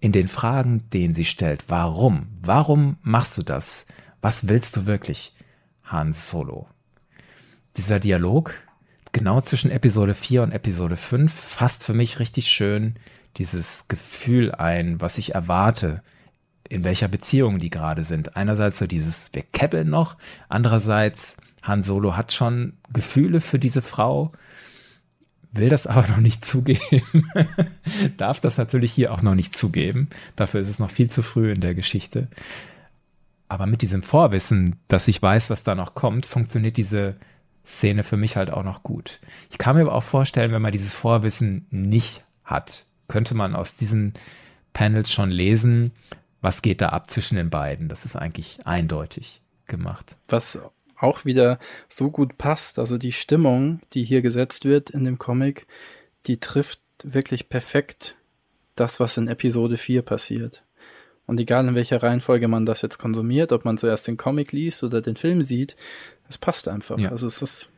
in 0.00 0.10
den 0.10 0.26
Fragen, 0.26 0.90
denen 0.90 1.14
sie 1.14 1.24
stellt. 1.24 1.66
Warum? 1.68 2.26
Warum 2.42 2.96
machst 3.02 3.38
du 3.38 3.44
das? 3.44 3.86
Was 4.20 4.48
willst 4.48 4.76
du 4.76 4.86
wirklich? 4.86 5.32
Han 5.84 6.12
Solo. 6.12 6.66
Dieser 7.76 8.00
Dialog, 8.00 8.52
genau 9.12 9.40
zwischen 9.40 9.70
Episode 9.70 10.14
4 10.14 10.42
und 10.42 10.50
Episode 10.50 10.96
5, 10.96 11.32
fasst 11.32 11.84
für 11.84 11.94
mich 11.94 12.18
richtig 12.18 12.50
schön 12.50 12.96
dieses 13.36 13.86
Gefühl 13.86 14.50
ein, 14.50 15.00
was 15.00 15.18
ich 15.18 15.36
erwarte, 15.36 16.02
in 16.68 16.82
welcher 16.82 17.06
Beziehung 17.06 17.60
die 17.60 17.70
gerade 17.70 18.02
sind. 18.02 18.34
Einerseits 18.34 18.80
so 18.80 18.88
dieses, 18.88 19.32
wir 19.34 19.42
keppeln 19.42 19.88
noch, 19.88 20.16
andererseits 20.48 21.36
Han 21.62 21.82
Solo 21.82 22.16
hat 22.16 22.32
schon 22.32 22.74
Gefühle 22.92 23.40
für 23.40 23.58
diese 23.58 23.82
Frau, 23.82 24.32
will 25.52 25.68
das 25.68 25.86
aber 25.86 26.08
noch 26.08 26.18
nicht 26.18 26.44
zugeben, 26.44 27.30
darf 28.16 28.40
das 28.40 28.58
natürlich 28.58 28.92
hier 28.92 29.12
auch 29.12 29.22
noch 29.22 29.34
nicht 29.34 29.56
zugeben. 29.56 30.08
Dafür 30.36 30.60
ist 30.60 30.68
es 30.68 30.78
noch 30.78 30.90
viel 30.90 31.10
zu 31.10 31.22
früh 31.22 31.52
in 31.52 31.60
der 31.60 31.74
Geschichte. 31.74 32.28
Aber 33.48 33.66
mit 33.66 33.82
diesem 33.82 34.02
Vorwissen, 34.02 34.76
dass 34.86 35.08
ich 35.08 35.20
weiß, 35.20 35.50
was 35.50 35.64
da 35.64 35.74
noch 35.74 35.94
kommt, 35.94 36.24
funktioniert 36.24 36.76
diese 36.76 37.16
Szene 37.64 38.04
für 38.04 38.16
mich 38.16 38.36
halt 38.36 38.50
auch 38.50 38.62
noch 38.62 38.82
gut. 38.82 39.20
Ich 39.50 39.58
kann 39.58 39.76
mir 39.76 39.82
aber 39.82 39.94
auch 39.94 40.04
vorstellen, 40.04 40.52
wenn 40.52 40.62
man 40.62 40.72
dieses 40.72 40.94
Vorwissen 40.94 41.66
nicht 41.70 42.24
hat, 42.44 42.86
könnte 43.08 43.34
man 43.34 43.56
aus 43.56 43.76
diesen 43.76 44.14
Panels 44.72 45.12
schon 45.12 45.30
lesen, 45.30 45.92
was 46.40 46.62
geht 46.62 46.80
da 46.80 46.90
ab 46.90 47.10
zwischen 47.10 47.36
den 47.36 47.50
beiden. 47.50 47.88
Das 47.88 48.04
ist 48.04 48.16
eigentlich 48.16 48.66
eindeutig 48.66 49.42
gemacht. 49.66 50.16
Was 50.28 50.58
auch 51.02 51.24
wieder 51.24 51.58
so 51.88 52.10
gut 52.10 52.38
passt, 52.38 52.78
also 52.78 52.98
die 52.98 53.12
Stimmung, 53.12 53.80
die 53.92 54.04
hier 54.04 54.22
gesetzt 54.22 54.64
wird 54.64 54.90
in 54.90 55.04
dem 55.04 55.18
Comic, 55.18 55.66
die 56.26 56.38
trifft 56.38 56.80
wirklich 57.02 57.48
perfekt 57.48 58.16
das, 58.74 59.00
was 59.00 59.16
in 59.16 59.28
Episode 59.28 59.76
4 59.76 60.02
passiert. 60.02 60.64
Und 61.26 61.38
egal 61.38 61.68
in 61.68 61.74
welcher 61.74 62.02
Reihenfolge 62.02 62.48
man 62.48 62.66
das 62.66 62.82
jetzt 62.82 62.98
konsumiert, 62.98 63.52
ob 63.52 63.64
man 63.64 63.78
zuerst 63.78 64.08
den 64.08 64.16
Comic 64.16 64.52
liest 64.52 64.82
oder 64.82 65.00
den 65.00 65.16
Film 65.16 65.44
sieht, 65.44 65.76
es 66.28 66.38
passt 66.38 66.66
einfach. 66.66 66.98
Ja. 66.98 67.10
Also 67.10 67.26
es 67.26 67.40
ist 67.40 67.68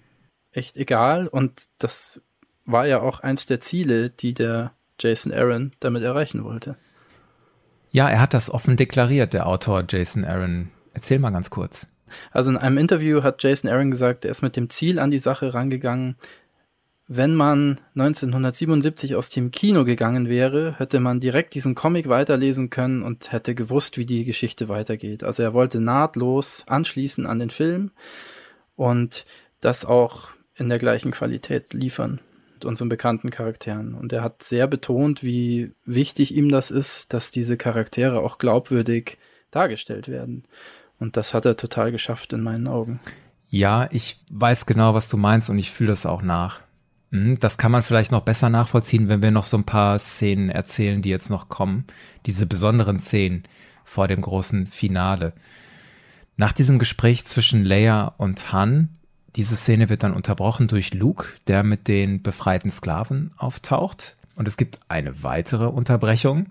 echt 0.52 0.76
egal 0.76 1.28
und 1.28 1.68
das 1.78 2.20
war 2.64 2.86
ja 2.86 3.00
auch 3.00 3.20
eins 3.20 3.46
der 3.46 3.60
Ziele, 3.60 4.10
die 4.10 4.34
der 4.34 4.72
Jason 4.98 5.32
Aaron 5.32 5.72
damit 5.80 6.02
erreichen 6.02 6.44
wollte. 6.44 6.76
Ja, 7.90 8.08
er 8.08 8.20
hat 8.20 8.32
das 8.32 8.48
offen 8.48 8.76
deklariert, 8.76 9.34
der 9.34 9.46
Autor 9.46 9.84
Jason 9.86 10.24
Aaron. 10.24 10.70
Erzähl 10.94 11.18
mal 11.18 11.30
ganz 11.30 11.50
kurz. 11.50 11.86
Also 12.30 12.50
in 12.50 12.56
einem 12.56 12.78
Interview 12.78 13.22
hat 13.22 13.42
Jason 13.42 13.70
Aaron 13.70 13.90
gesagt, 13.90 14.24
er 14.24 14.30
ist 14.30 14.42
mit 14.42 14.56
dem 14.56 14.70
Ziel 14.70 14.98
an 14.98 15.10
die 15.10 15.18
Sache 15.18 15.54
rangegangen, 15.54 16.16
wenn 17.14 17.34
man 17.34 17.78
1977 17.94 19.16
aus 19.16 19.28
dem 19.28 19.50
Kino 19.50 19.84
gegangen 19.84 20.30
wäre, 20.30 20.78
hätte 20.78 20.98
man 20.98 21.20
direkt 21.20 21.54
diesen 21.54 21.74
Comic 21.74 22.08
weiterlesen 22.08 22.70
können 22.70 23.02
und 23.02 23.32
hätte 23.32 23.54
gewusst, 23.54 23.98
wie 23.98 24.06
die 24.06 24.24
Geschichte 24.24 24.68
weitergeht. 24.68 25.22
Also 25.22 25.42
er 25.42 25.52
wollte 25.52 25.80
nahtlos 25.80 26.64
anschließen 26.68 27.26
an 27.26 27.38
den 27.38 27.50
Film 27.50 27.90
und 28.76 29.26
das 29.60 29.84
auch 29.84 30.28
in 30.54 30.68
der 30.68 30.78
gleichen 30.78 31.10
Qualität 31.10 31.74
liefern 31.74 32.20
mit 32.54 32.64
unseren 32.64 32.88
bekannten 32.88 33.30
Charakteren. 33.30 33.94
Und 33.94 34.12
er 34.12 34.22
hat 34.22 34.42
sehr 34.42 34.66
betont, 34.66 35.22
wie 35.22 35.72
wichtig 35.84 36.34
ihm 36.34 36.50
das 36.50 36.70
ist, 36.70 37.12
dass 37.12 37.30
diese 37.30 37.56
Charaktere 37.56 38.20
auch 38.20 38.38
glaubwürdig 38.38 39.18
dargestellt 39.50 40.08
werden. 40.08 40.44
Und 41.02 41.16
das 41.16 41.34
hat 41.34 41.44
er 41.44 41.56
total 41.56 41.92
geschafft 41.92 42.32
in 42.32 42.42
meinen 42.42 42.68
Augen. 42.68 43.00
Ja, 43.48 43.88
ich 43.90 44.20
weiß 44.30 44.66
genau, 44.66 44.94
was 44.94 45.08
du 45.08 45.16
meinst 45.16 45.50
und 45.50 45.58
ich 45.58 45.70
fühle 45.70 45.90
das 45.90 46.06
auch 46.06 46.22
nach. 46.22 46.60
Hm, 47.10 47.38
das 47.40 47.58
kann 47.58 47.72
man 47.72 47.82
vielleicht 47.82 48.12
noch 48.12 48.22
besser 48.22 48.48
nachvollziehen, 48.48 49.08
wenn 49.08 49.22
wir 49.22 49.30
noch 49.30 49.44
so 49.44 49.56
ein 49.58 49.64
paar 49.64 49.98
Szenen 49.98 50.48
erzählen, 50.48 51.02
die 51.02 51.10
jetzt 51.10 51.28
noch 51.28 51.48
kommen. 51.48 51.84
Diese 52.24 52.46
besonderen 52.46 53.00
Szenen 53.00 53.42
vor 53.84 54.08
dem 54.08 54.20
großen 54.20 54.66
Finale. 54.66 55.32
Nach 56.36 56.52
diesem 56.52 56.78
Gespräch 56.78 57.26
zwischen 57.26 57.64
Leia 57.64 58.14
und 58.16 58.52
Han 58.52 58.88
diese 59.36 59.56
Szene 59.56 59.88
wird 59.88 60.02
dann 60.02 60.12
unterbrochen 60.12 60.68
durch 60.68 60.92
Luke, 60.92 61.26
der 61.46 61.62
mit 61.62 61.88
den 61.88 62.22
befreiten 62.22 62.70
Sklaven 62.70 63.32
auftaucht. 63.38 64.16
Und 64.36 64.46
es 64.46 64.56
gibt 64.56 64.80
eine 64.88 65.22
weitere 65.22 65.66
Unterbrechung. 65.66 66.48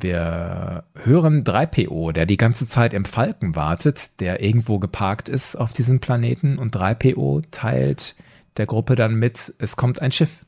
Wir 0.00 0.84
hören 1.02 1.44
3PO, 1.44 2.12
der 2.12 2.26
die 2.26 2.36
ganze 2.36 2.66
Zeit 2.66 2.94
im 2.94 3.04
Falken 3.04 3.54
wartet, 3.56 4.20
der 4.20 4.42
irgendwo 4.42 4.78
geparkt 4.78 5.28
ist 5.28 5.56
auf 5.56 5.72
diesem 5.72 6.00
Planeten. 6.00 6.58
Und 6.58 6.74
3PO 6.76 7.44
teilt 7.50 8.16
der 8.56 8.66
Gruppe 8.66 8.94
dann 8.94 9.14
mit, 9.14 9.54
es 9.58 9.76
kommt 9.76 10.02
ein 10.02 10.12
Schiff. 10.12 10.44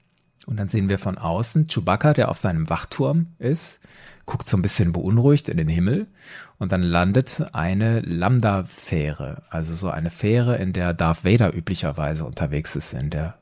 Und 0.46 0.56
dann 0.56 0.68
sehen 0.68 0.88
wir 0.88 0.98
von 0.98 1.18
außen 1.18 1.68
Chewbacca, 1.68 2.14
der 2.14 2.28
auf 2.28 2.38
seinem 2.38 2.68
Wachturm 2.68 3.28
ist, 3.38 3.80
guckt 4.26 4.48
so 4.48 4.56
ein 4.56 4.62
bisschen 4.62 4.92
beunruhigt 4.92 5.48
in 5.48 5.56
den 5.56 5.68
Himmel 5.68 6.06
und 6.58 6.72
dann 6.72 6.82
landet 6.82 7.42
eine 7.52 8.00
Lambda-Fähre, 8.00 9.42
also 9.50 9.74
so 9.74 9.90
eine 9.90 10.10
Fähre, 10.10 10.56
in 10.56 10.72
der 10.72 10.94
Darth 10.94 11.24
Vader 11.24 11.54
üblicherweise 11.54 12.24
unterwegs 12.24 12.76
ist 12.76 12.92
in 12.92 13.10
der 13.10 13.38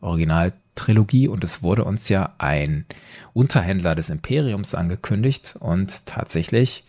Originaltrilogie 0.81 1.29
und 1.29 1.45
es 1.45 1.63
wurde 1.63 1.85
uns 1.85 2.09
ja 2.09 2.35
ein 2.39 2.85
Unterhändler 3.33 3.95
des 3.95 4.11
Imperiums 4.11 4.75
angekündigt 4.75 5.57
und 5.61 6.07
tatsächlich, 6.07 6.85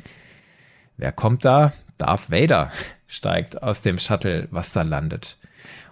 wer 0.97 1.11
kommt 1.11 1.45
da? 1.45 1.73
Darth 1.97 2.31
Vader 2.31 2.71
steigt 3.07 3.61
aus 3.61 3.81
dem 3.81 3.99
Shuttle, 3.99 4.47
was 4.51 4.73
da 4.73 4.81
landet. 4.83 5.37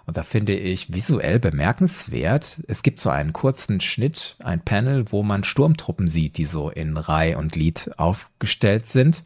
Und 0.06 0.16
da 0.16 0.22
finde 0.22 0.54
ich 0.54 0.92
visuell 0.92 1.38
bemerkenswert, 1.38 2.60
es 2.66 2.82
gibt 2.82 2.98
so 2.98 3.10
einen 3.10 3.32
kurzen 3.32 3.80
Schnitt, 3.80 4.34
ein 4.42 4.60
Panel, 4.60 5.12
wo 5.12 5.22
man 5.22 5.44
Sturmtruppen 5.44 6.08
sieht, 6.08 6.36
die 6.36 6.46
so 6.46 6.68
in 6.70 6.96
Reihe 6.96 7.38
und 7.38 7.52
Glied 7.52 7.90
aufgestellt 7.96 8.86
sind. 8.86 9.22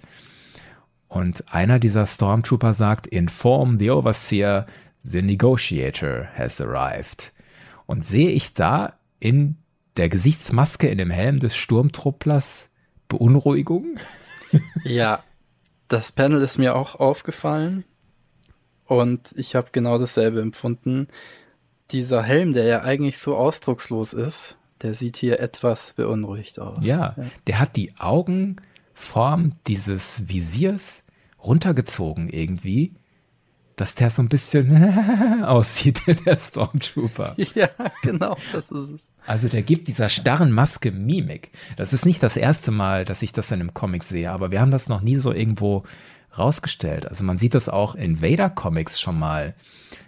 Und 1.09 1.55
einer 1.55 1.79
dieser 1.79 2.07
Stormtrooper 2.07 2.75
sagt, 2.75 3.07
inform 3.07 3.79
the 3.79 3.91
overseer, 3.93 4.67
the 5.03 5.23
negotiator 5.23 6.29
has 6.37 6.61
arrived. 6.61 7.34
Und 7.87 8.05
sehe 8.05 8.31
ich 8.31 8.55
da 8.55 8.95
in 9.21 9.57
der 9.97 10.09
Gesichtsmaske 10.09 10.89
in 10.89 10.99
dem 10.99 11.11
Helm 11.11 11.39
des 11.39 11.57
Sturmtrupplers 11.57 12.71
Beunruhigung? 13.09 13.99
Ja, 14.85 15.23
das 15.89 16.13
Panel 16.13 16.41
ist 16.43 16.59
mir 16.59 16.77
auch 16.77 16.95
aufgefallen. 16.95 17.85
Und 18.87 19.33
ich 19.37 19.55
habe 19.55 19.69
genau 19.73 19.99
dasselbe 19.99 20.41
empfunden. 20.41 21.09
Dieser 21.91 22.23
Helm, 22.23 22.53
der 22.53 22.65
ja 22.65 22.83
eigentlich 22.83 23.19
so 23.19 23.37
ausdruckslos 23.37 24.13
ist, 24.13 24.57
der 24.83 24.95
sieht 24.95 25.17
hier 25.17 25.41
etwas 25.41 25.95
beunruhigt 25.95 26.59
aus. 26.59 26.79
Ja, 26.83 27.15
ja. 27.17 27.25
der 27.47 27.61
hat 27.61 27.77
die 27.77 27.97
Augenform 27.99 29.53
dieses 29.67 30.29
Visiers 30.29 31.05
runtergezogen 31.43 32.29
irgendwie, 32.29 32.95
dass 33.77 33.95
der 33.95 34.11
so 34.11 34.23
ein 34.23 34.29
bisschen 34.29 35.45
aussieht, 35.45 36.03
der 36.27 36.37
Stormtrooper. 36.37 37.35
Ja, 37.55 37.69
genau, 38.03 38.37
das 38.53 38.71
ist 38.71 38.91
es. 38.91 39.11
Also 39.27 39.49
der 39.49 39.63
gibt 39.63 39.89
dieser 39.89 40.09
starren 40.09 40.53
Maske 40.53 40.93
Mimik. 40.93 41.51
Das 41.77 41.93
ist 41.93 42.07
nicht 42.07 42.23
das 42.23 42.37
erste 42.37 42.71
Mal, 42.71 43.05
dass 43.05 43.23
ich 43.23 43.33
das 43.33 43.51
in 43.51 43.61
einem 43.61 43.75
Comic 43.75 44.05
sehe, 44.05 44.31
aber 44.31 44.51
wir 44.51 44.61
haben 44.61 44.71
das 44.71 44.89
noch 44.89 45.01
nie 45.01 45.17
so 45.17 45.33
irgendwo 45.33 45.85
rausgestellt. 46.39 47.07
Also 47.07 47.25
man 47.25 47.39
sieht 47.39 47.55
das 47.55 47.69
auch 47.69 47.95
in 47.95 48.23
Vader-Comics 48.23 49.01
schon 49.01 49.19
mal, 49.19 49.55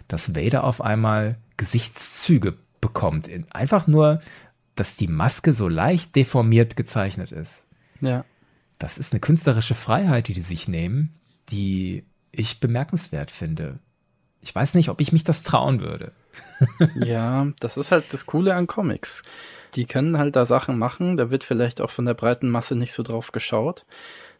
dass 0.07 0.35
Vader 0.35 0.63
auf 0.63 0.81
einmal 0.81 1.37
Gesichtszüge 1.57 2.57
bekommt. 2.81 3.29
Einfach 3.49 3.87
nur, 3.87 4.19
dass 4.75 4.95
die 4.95 5.07
Maske 5.07 5.53
so 5.53 5.67
leicht 5.67 6.15
deformiert 6.15 6.75
gezeichnet 6.75 7.31
ist. 7.31 7.65
Ja. 8.01 8.25
Das 8.79 8.97
ist 8.97 9.11
eine 9.11 9.19
künstlerische 9.19 9.75
Freiheit, 9.75 10.27
die 10.27 10.33
die 10.33 10.41
sich 10.41 10.67
nehmen, 10.67 11.15
die 11.49 12.03
ich 12.37 12.59
bemerkenswert 12.59 13.31
finde. 13.31 13.79
Ich 14.41 14.53
weiß 14.53 14.75
nicht, 14.75 14.89
ob 14.89 15.01
ich 15.01 15.11
mich 15.11 15.23
das 15.23 15.43
trauen 15.43 15.81
würde. 15.81 16.11
ja, 16.95 17.47
das 17.59 17.77
ist 17.77 17.91
halt 17.91 18.13
das 18.13 18.25
Coole 18.25 18.55
an 18.55 18.67
Comics. 18.67 19.23
Die 19.75 19.85
können 19.85 20.17
halt 20.17 20.35
da 20.35 20.45
Sachen 20.45 20.77
machen, 20.77 21.17
da 21.17 21.29
wird 21.29 21.43
vielleicht 21.43 21.81
auch 21.81 21.89
von 21.89 22.05
der 22.05 22.13
breiten 22.13 22.49
Masse 22.49 22.75
nicht 22.75 22.93
so 22.93 23.03
drauf 23.03 23.31
geschaut. 23.31 23.85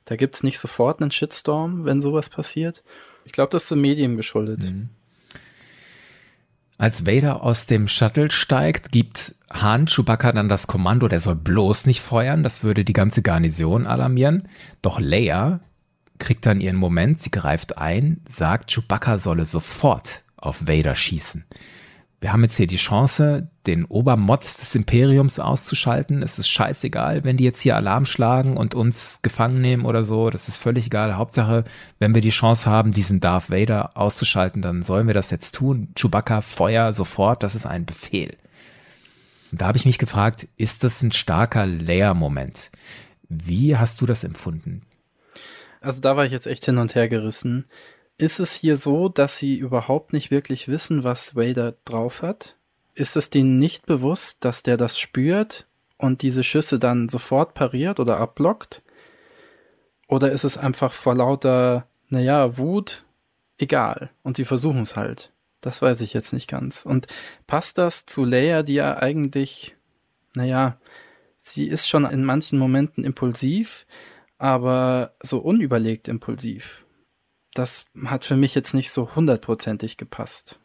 Da 0.05 0.15
gibt's 0.15 0.43
nicht 0.43 0.59
sofort 0.59 1.01
einen 1.01 1.11
Shitstorm, 1.11 1.83
wenn 1.83 2.01
sowas 2.01 2.29
passiert. 2.29 2.83
Ich 3.25 3.33
glaube, 3.33 3.49
das 3.51 3.63
ist 3.63 3.71
dem 3.71 3.81
Medium 3.81 4.15
geschuldet. 4.15 4.61
Mhm. 4.61 4.89
Als 6.77 7.05
Vader 7.07 7.41
aus 7.41 7.65
dem 7.65 7.87
Shuttle 7.87 8.31
steigt, 8.31 8.91
gibt 8.91 9.35
Han 9.51 9.87
Chewbacca 9.87 10.31
dann 10.31 10.47
das 10.47 10.67
Kommando, 10.67 11.07
der 11.07 11.19
soll 11.19 11.35
bloß 11.35 11.87
nicht 11.87 12.01
feuern, 12.01 12.43
das 12.43 12.63
würde 12.63 12.85
die 12.85 12.93
ganze 12.93 13.23
Garnison 13.23 13.87
alarmieren. 13.87 14.47
Doch 14.83 14.99
Leia 14.99 15.59
kriegt 16.19 16.45
dann 16.45 16.61
ihren 16.61 16.75
Moment, 16.75 17.19
sie 17.19 17.31
greift 17.31 17.77
ein, 17.77 18.21
sagt, 18.27 18.71
Chewbacca 18.71 19.19
solle 19.19 19.45
sofort 19.45 20.23
auf 20.37 20.67
Vader 20.67 20.95
schießen 20.95 21.45
wir 22.19 22.33
haben 22.33 22.41
jetzt 22.41 22.57
hier 22.57 22.65
die 22.65 22.77
Chance, 22.77 23.47
den 23.67 23.85
Obermotz 23.85 24.57
des 24.57 24.73
Imperiums 24.73 25.39
auszuschalten. 25.39 26.23
Es 26.23 26.39
ist 26.39 26.49
scheißegal, 26.49 27.23
wenn 27.23 27.37
die 27.37 27.43
jetzt 27.43 27.61
hier 27.61 27.75
Alarm 27.75 28.05
schlagen 28.05 28.57
und 28.57 28.73
uns 28.73 29.19
gefangen 29.21 29.61
nehmen 29.61 29.85
oder 29.85 30.03
so. 30.03 30.31
Das 30.31 30.47
ist 30.47 30.57
völlig 30.57 30.87
egal. 30.87 31.15
Hauptsache, 31.15 31.63
wenn 31.99 32.15
wir 32.15 32.21
die 32.21 32.31
Chance 32.31 32.67
haben, 32.69 32.91
diesen 32.91 33.19
Darth 33.19 33.51
Vader 33.51 33.95
auszuschalten, 33.95 34.63
dann 34.63 34.81
sollen 34.81 35.05
wir 35.05 35.13
das 35.13 35.29
jetzt 35.29 35.53
tun. 35.53 35.89
Chewbacca, 35.95 36.41
Feuer, 36.41 36.91
sofort. 36.91 37.43
Das 37.43 37.53
ist 37.53 37.67
ein 37.67 37.85
Befehl. 37.85 38.35
Und 39.51 39.61
da 39.61 39.67
habe 39.67 39.77
ich 39.77 39.85
mich 39.85 39.99
gefragt, 39.99 40.47
ist 40.57 40.83
das 40.83 41.03
ein 41.03 41.11
starker 41.11 41.67
Leia-Moment? 41.67 42.71
Wie 43.29 43.77
hast 43.77 44.01
du 44.01 44.07
das 44.07 44.23
empfunden? 44.23 44.81
Also 45.87 46.01
da 46.01 46.17
war 46.17 46.25
ich 46.25 46.33
jetzt 46.33 46.47
echt 46.47 46.65
hin 46.65 46.79
und 46.79 46.95
her 46.95 47.07
gerissen. 47.07 47.63
Ist 48.17 48.41
es 48.41 48.51
hier 48.51 48.75
so, 48.75 49.07
dass 49.07 49.37
sie 49.37 49.55
überhaupt 49.55 50.11
nicht 50.11 50.31
wirklich 50.31 50.67
wissen, 50.67 51.05
was 51.05 51.37
Vader 51.37 51.75
drauf 51.85 52.21
hat? 52.21 52.57
Ist 52.93 53.15
es 53.15 53.29
denen 53.29 53.57
nicht 53.57 53.85
bewusst, 53.85 54.43
dass 54.43 54.63
der 54.63 54.75
das 54.75 54.99
spürt 54.99 55.65
und 55.97 56.23
diese 56.23 56.43
Schüsse 56.43 56.77
dann 56.77 57.07
sofort 57.07 57.53
pariert 57.53 58.01
oder 58.01 58.17
abblockt? 58.17 58.81
Oder 60.09 60.33
ist 60.33 60.43
es 60.43 60.57
einfach 60.57 60.91
vor 60.91 61.15
lauter, 61.15 61.87
naja, 62.09 62.57
Wut 62.57 63.05
egal 63.57 64.09
und 64.23 64.35
sie 64.35 64.43
versuchen 64.43 64.81
es 64.81 64.97
halt? 64.97 65.31
Das 65.61 65.81
weiß 65.81 66.01
ich 66.01 66.11
jetzt 66.11 66.33
nicht 66.33 66.49
ganz. 66.49 66.85
Und 66.85 67.07
passt 67.47 67.77
das 67.77 68.05
zu 68.05 68.25
Leia, 68.25 68.61
die 68.61 68.73
ja 68.73 68.97
eigentlich, 68.97 69.77
naja, 70.35 70.81
sie 71.39 71.65
ist 71.65 71.87
schon 71.87 72.03
in 72.03 72.25
manchen 72.25 72.59
Momenten 72.59 73.05
impulsiv, 73.05 73.85
aber 74.37 75.15
so 75.21 75.39
unüberlegt 75.39 76.07
impulsiv 76.07 76.85
das 77.57 77.85
hat 78.05 78.25
für 78.25 78.35
mich 78.35 78.53
jetzt 78.55 78.73
nicht 78.73 78.91
so 78.91 79.15
hundertprozentig 79.15 79.97
gepasst. 79.97 80.59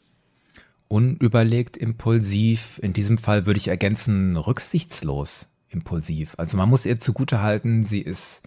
Unüberlegt, 0.88 1.76
impulsiv, 1.76 2.78
in 2.82 2.92
diesem 2.92 3.16
Fall 3.16 3.46
würde 3.46 3.58
ich 3.58 3.68
ergänzen, 3.68 4.36
rücksichtslos 4.36 5.48
impulsiv. 5.70 6.34
Also 6.36 6.58
man 6.58 6.68
muss 6.68 6.84
ihr 6.84 7.00
zugute 7.00 7.40
halten, 7.40 7.82
sie 7.82 8.02
ist, 8.02 8.42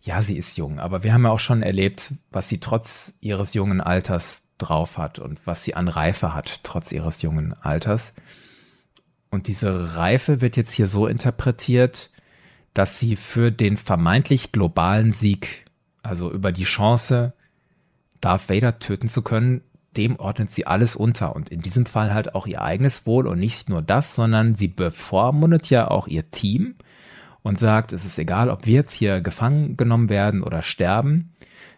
ja, 0.00 0.20
sie 0.20 0.36
ist 0.36 0.56
jung, 0.56 0.80
aber 0.80 1.04
wir 1.04 1.12
haben 1.12 1.22
ja 1.22 1.30
auch 1.30 1.38
schon 1.38 1.62
erlebt, 1.62 2.12
was 2.32 2.48
sie 2.48 2.58
trotz 2.58 3.14
ihres 3.20 3.54
jungen 3.54 3.80
Alters 3.80 4.42
drauf 4.58 4.98
hat 4.98 5.20
und 5.20 5.38
was 5.46 5.62
sie 5.62 5.76
an 5.76 5.86
Reife 5.86 6.34
hat, 6.34 6.64
trotz 6.64 6.90
ihres 6.90 7.22
jungen 7.22 7.52
Alters. 7.52 8.14
Und 9.30 9.46
diese 9.46 9.94
Reife 9.94 10.40
wird 10.40 10.56
jetzt 10.56 10.72
hier 10.72 10.88
so 10.88 11.06
interpretiert, 11.06 12.10
dass 12.78 13.00
sie 13.00 13.16
für 13.16 13.50
den 13.50 13.76
vermeintlich 13.76 14.52
globalen 14.52 15.12
Sieg 15.12 15.64
also 16.00 16.30
über 16.30 16.52
die 16.52 16.62
Chance, 16.62 17.32
Darth 18.20 18.48
Vader 18.48 18.78
töten 18.78 19.08
zu 19.08 19.22
können, 19.22 19.62
dem 19.96 20.14
ordnet 20.14 20.52
sie 20.52 20.64
alles 20.64 20.94
unter 20.94 21.34
und 21.34 21.48
in 21.48 21.60
diesem 21.60 21.86
Fall 21.86 22.14
halt 22.14 22.36
auch 22.36 22.46
ihr 22.46 22.62
eigenes 22.62 23.04
Wohl 23.04 23.26
und 23.26 23.40
nicht 23.40 23.68
nur 23.68 23.82
das, 23.82 24.14
sondern 24.14 24.54
sie 24.54 24.68
bevormundet 24.68 25.70
ja 25.70 25.88
auch 25.88 26.06
ihr 26.06 26.30
Team 26.30 26.76
und 27.42 27.58
sagt, 27.58 27.92
es 27.92 28.04
ist 28.04 28.16
egal, 28.16 28.48
ob 28.48 28.64
wir 28.64 28.74
jetzt 28.74 28.92
hier 28.92 29.22
gefangen 29.22 29.76
genommen 29.76 30.08
werden 30.08 30.44
oder 30.44 30.62
sterben. 30.62 31.32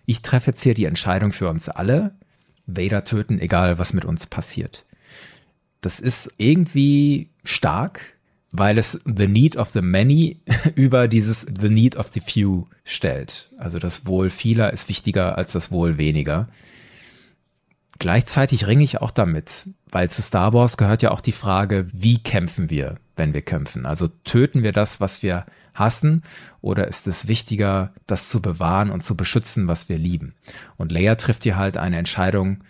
Ich 0.05 0.21
treffe 0.21 0.51
jetzt 0.51 0.63
hier 0.63 0.75
die 0.75 0.85
Entscheidung 0.85 1.33
für 1.33 1.49
uns 1.49 1.71
alle. 1.71 2.15
Vader 2.67 3.05
töten, 3.05 3.39
egal 3.39 3.79
was 3.79 3.95
mit 3.95 4.05
uns 4.05 4.27
passiert. 4.27 4.85
Das 5.81 5.99
ist 5.99 6.31
irgendwie 6.37 7.31
stark, 7.43 8.19
weil 8.53 8.79
es 8.79 9.01
The 9.05 9.29
Need 9.29 9.57
of 9.57 9.71
the 9.71 9.83
Many 9.83 10.41
über 10.75 11.09
dieses 11.09 11.41
The 11.43 11.69
Need 11.69 11.97
of 11.97 12.09
the 12.09 12.21
Few 12.21 12.67
stellt. 12.85 13.51
Also 13.59 13.79
das 13.79 14.07
Wohl 14.07 14.31
vieler 14.31 14.73
ist 14.73 14.89
wichtiger 14.89 15.39
als 15.39 15.53
das 15.53 15.71
Wohl 15.71 15.99
weniger. 15.99 16.49
Gleichzeitig 17.99 18.67
ringe 18.67 18.83
ich 18.83 19.03
auch 19.03 19.11
damit, 19.11 19.69
weil 19.91 20.11
zu 20.11 20.23
Star 20.23 20.55
Wars 20.55 20.79
gehört 20.79 21.03
ja 21.03 21.11
auch 21.11 21.21
die 21.21 21.33
Frage, 21.33 21.87
wie 21.93 22.19
kämpfen 22.19 22.71
wir, 22.71 22.97
wenn 23.15 23.35
wir 23.35 23.43
kämpfen? 23.43 23.85
Also 23.85 24.09
töten 24.09 24.63
wir 24.63 24.73
das, 24.73 25.01
was 25.01 25.23
wir 25.23 25.45
hassen, 25.75 26.23
oder 26.63 26.89
ist 26.89 27.07
es 27.07 27.29
wichtiger, 27.29 27.93
das 28.07 28.31
zu 28.31 28.41
bewahren 28.41 28.91
und 28.91 29.05
zu 29.05 29.17
beschützen, 29.17 29.69
was 29.69 29.91
wir 29.91 29.99
lieben? 29.99 30.35
Und 30.79 30.93
Leia 30.93 31.17
trifft 31.17 31.43
hier 31.43 31.59
halt 31.59 31.77
eine 31.77 31.99
Entscheidung, 31.99 32.65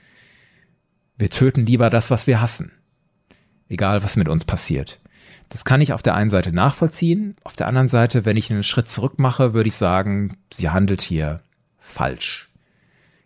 wir 1.16 1.30
töten 1.30 1.64
lieber 1.64 1.90
das, 1.90 2.10
was 2.10 2.26
wir 2.26 2.40
hassen. 2.40 2.72
Egal, 3.68 4.02
was 4.02 4.16
mit 4.16 4.28
uns 4.28 4.44
passiert. 4.44 4.99
Das 5.51 5.64
kann 5.64 5.80
ich 5.80 5.92
auf 5.92 6.03
der 6.03 6.14
einen 6.14 6.30
Seite 6.30 6.53
nachvollziehen. 6.53 7.36
Auf 7.42 7.57
der 7.57 7.66
anderen 7.66 7.88
Seite, 7.88 8.24
wenn 8.24 8.36
ich 8.36 8.51
einen 8.51 8.62
Schritt 8.62 8.88
zurück 8.88 9.18
mache, 9.18 9.53
würde 9.53 9.68
ich 9.68 9.74
sagen, 9.74 10.36
sie 10.53 10.70
handelt 10.70 11.03
hier 11.03 11.40
falsch. 11.78 12.48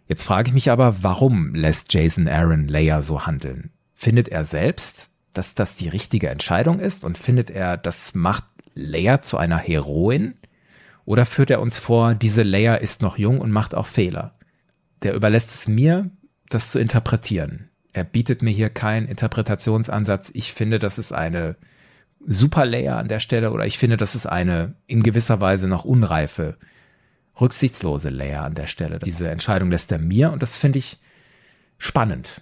Jetzt 0.09 0.25
frage 0.25 0.49
ich 0.49 0.55
mich 0.55 0.71
aber, 0.71 1.03
warum 1.03 1.55
lässt 1.55 1.93
Jason 1.93 2.27
Aaron 2.27 2.67
Leia 2.67 3.03
so 3.03 3.27
handeln? 3.27 3.71
Findet 3.93 4.29
er 4.29 4.45
selbst, 4.45 5.11
dass 5.35 5.55
das 5.55 5.77
die 5.77 5.89
richtige 5.89 6.31
Entscheidung 6.31 6.81
ist 6.81 7.05
und 7.05 7.19
findet 7.19 7.51
er, 7.51 7.77
das 7.77 8.15
macht 8.15 8.45
Leia 8.75 9.21
zu 9.21 9.37
einer 9.37 9.59
Heroin? 9.59 10.35
Oder 11.05 11.27
führt 11.27 11.51
er 11.51 11.61
uns 11.61 11.79
vor, 11.79 12.15
diese 12.15 12.43
Leia 12.43 12.77
ist 12.77 13.03
noch 13.03 13.19
jung 13.19 13.39
und 13.41 13.51
macht 13.51 13.75
auch 13.75 13.87
Fehler? 13.87 14.35
Der 15.03 15.15
überlässt 15.15 15.55
es 15.55 15.69
mir, 15.69 16.11
das 16.49 16.71
zu 16.71 16.79
interpretieren. 16.79 17.69
Er 17.93 18.05
bietet 18.05 18.41
mir 18.41 18.51
hier 18.51 18.71
keinen 18.71 19.09
Interpretationsansatz. 19.09 20.31
Ich 20.33 20.55
finde, 20.55 20.79
das 20.79 20.99
ist 20.99 21.13
eine 21.13 21.57
super 22.27 22.65
Layer 22.65 22.97
an 22.97 23.09
der 23.09 23.21
Stelle 23.21 23.51
oder 23.53 23.67
ich 23.67 23.79
finde, 23.79 23.97
das 23.97 24.15
ist 24.15 24.27
eine 24.27 24.75
in 24.87 25.03
gewisser 25.03 25.41
Weise 25.41 25.69
noch 25.69 25.85
unreife, 25.85 26.57
rücksichtslose 27.41 28.11
Layer 28.11 28.45
an 28.45 28.55
der 28.55 28.67
Stelle. 28.67 28.99
Diese 28.99 29.29
Entscheidung 29.29 29.71
lässt 29.71 29.93
er 29.93 29.99
mir 29.99 30.31
und 30.33 30.43
das 30.43 30.57
finde 30.57 30.79
ich 30.79 30.99
spannend. 31.79 32.41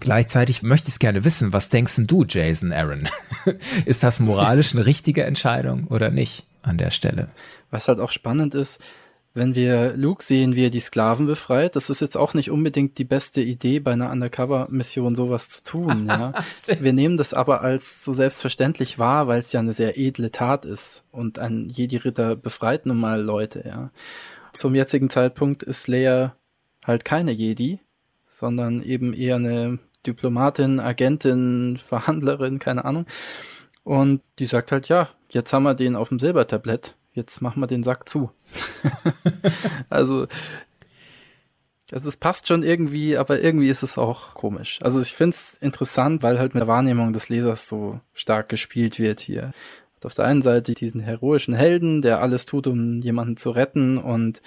Gleichzeitig 0.00 0.62
möchte 0.62 0.88
ich 0.88 0.98
gerne 0.98 1.24
wissen, 1.24 1.52
was 1.52 1.70
denkst 1.70 1.94
du, 1.96 2.24
Jason 2.28 2.72
Aaron? 2.72 3.08
ist 3.86 4.02
das 4.02 4.20
moralisch 4.20 4.74
eine 4.74 4.84
richtige 4.84 5.24
Entscheidung 5.24 5.86
oder 5.86 6.10
nicht 6.10 6.44
an 6.62 6.76
der 6.76 6.90
Stelle? 6.90 7.28
Was 7.70 7.88
halt 7.88 8.00
auch 8.00 8.10
spannend 8.10 8.54
ist, 8.54 8.80
wenn 9.34 9.56
wir 9.56 9.96
Luke 9.96 10.22
sehen, 10.22 10.54
wie 10.54 10.66
er 10.66 10.70
die 10.70 10.80
Sklaven 10.80 11.26
befreit, 11.26 11.74
das 11.74 11.90
ist 11.90 12.00
jetzt 12.00 12.16
auch 12.16 12.34
nicht 12.34 12.52
unbedingt 12.52 12.98
die 12.98 13.04
beste 13.04 13.42
Idee, 13.42 13.80
bei 13.80 13.92
einer 13.92 14.10
Undercover-Mission 14.12 15.16
sowas 15.16 15.48
zu 15.48 15.64
tun. 15.64 16.06
Ja. 16.08 16.32
wir 16.80 16.92
nehmen 16.92 17.16
das 17.16 17.34
aber 17.34 17.60
als 17.60 18.04
so 18.04 18.14
selbstverständlich 18.14 19.00
wahr, 19.00 19.26
weil 19.26 19.40
es 19.40 19.50
ja 19.50 19.58
eine 19.58 19.72
sehr 19.72 19.98
edle 19.98 20.30
Tat 20.30 20.64
ist 20.64 21.04
und 21.10 21.40
ein 21.40 21.68
Jedi-Ritter 21.68 22.36
befreit 22.36 22.86
nun 22.86 22.98
mal 22.98 23.20
Leute. 23.20 23.64
Ja. 23.66 23.90
Zum 24.52 24.76
jetzigen 24.76 25.10
Zeitpunkt 25.10 25.64
ist 25.64 25.88
Leia 25.88 26.36
halt 26.86 27.04
keine 27.04 27.32
Jedi, 27.32 27.80
sondern 28.26 28.82
eben 28.82 29.12
eher 29.12 29.36
eine 29.36 29.80
Diplomatin, 30.06 30.78
Agentin, 30.78 31.76
Verhandlerin, 31.84 32.60
keine 32.60 32.84
Ahnung. 32.84 33.06
Und 33.82 34.22
die 34.38 34.46
sagt 34.46 34.70
halt, 34.70 34.88
ja, 34.88 35.08
jetzt 35.28 35.52
haben 35.52 35.64
wir 35.64 35.74
den 35.74 35.96
auf 35.96 36.08
dem 36.08 36.20
Silbertablett 36.20 36.94
jetzt 37.14 37.40
machen 37.40 37.60
wir 37.60 37.66
den 37.66 37.82
Sack 37.82 38.08
zu. 38.08 38.30
also, 39.88 40.26
also 41.92 42.08
es 42.08 42.16
passt 42.16 42.48
schon 42.48 42.62
irgendwie, 42.62 43.16
aber 43.16 43.40
irgendwie 43.40 43.68
ist 43.68 43.82
es 43.82 43.96
auch 43.96 44.34
komisch. 44.34 44.80
Also 44.82 45.00
ich 45.00 45.14
finde 45.14 45.36
es 45.36 45.54
interessant, 45.54 46.22
weil 46.22 46.38
halt 46.38 46.54
mit 46.54 46.60
der 46.60 46.68
Wahrnehmung 46.68 47.12
des 47.12 47.28
Lesers 47.28 47.68
so 47.68 48.00
stark 48.12 48.48
gespielt 48.48 48.98
wird 48.98 49.20
hier. 49.20 49.52
Auf 50.04 50.12
der 50.12 50.26
einen 50.26 50.42
Seite 50.42 50.74
diesen 50.74 51.00
heroischen 51.00 51.54
Helden, 51.54 52.02
der 52.02 52.20
alles 52.20 52.44
tut, 52.44 52.66
um 52.66 53.00
jemanden 53.00 53.38
zu 53.38 53.50
retten 53.50 53.96
und 53.96 54.42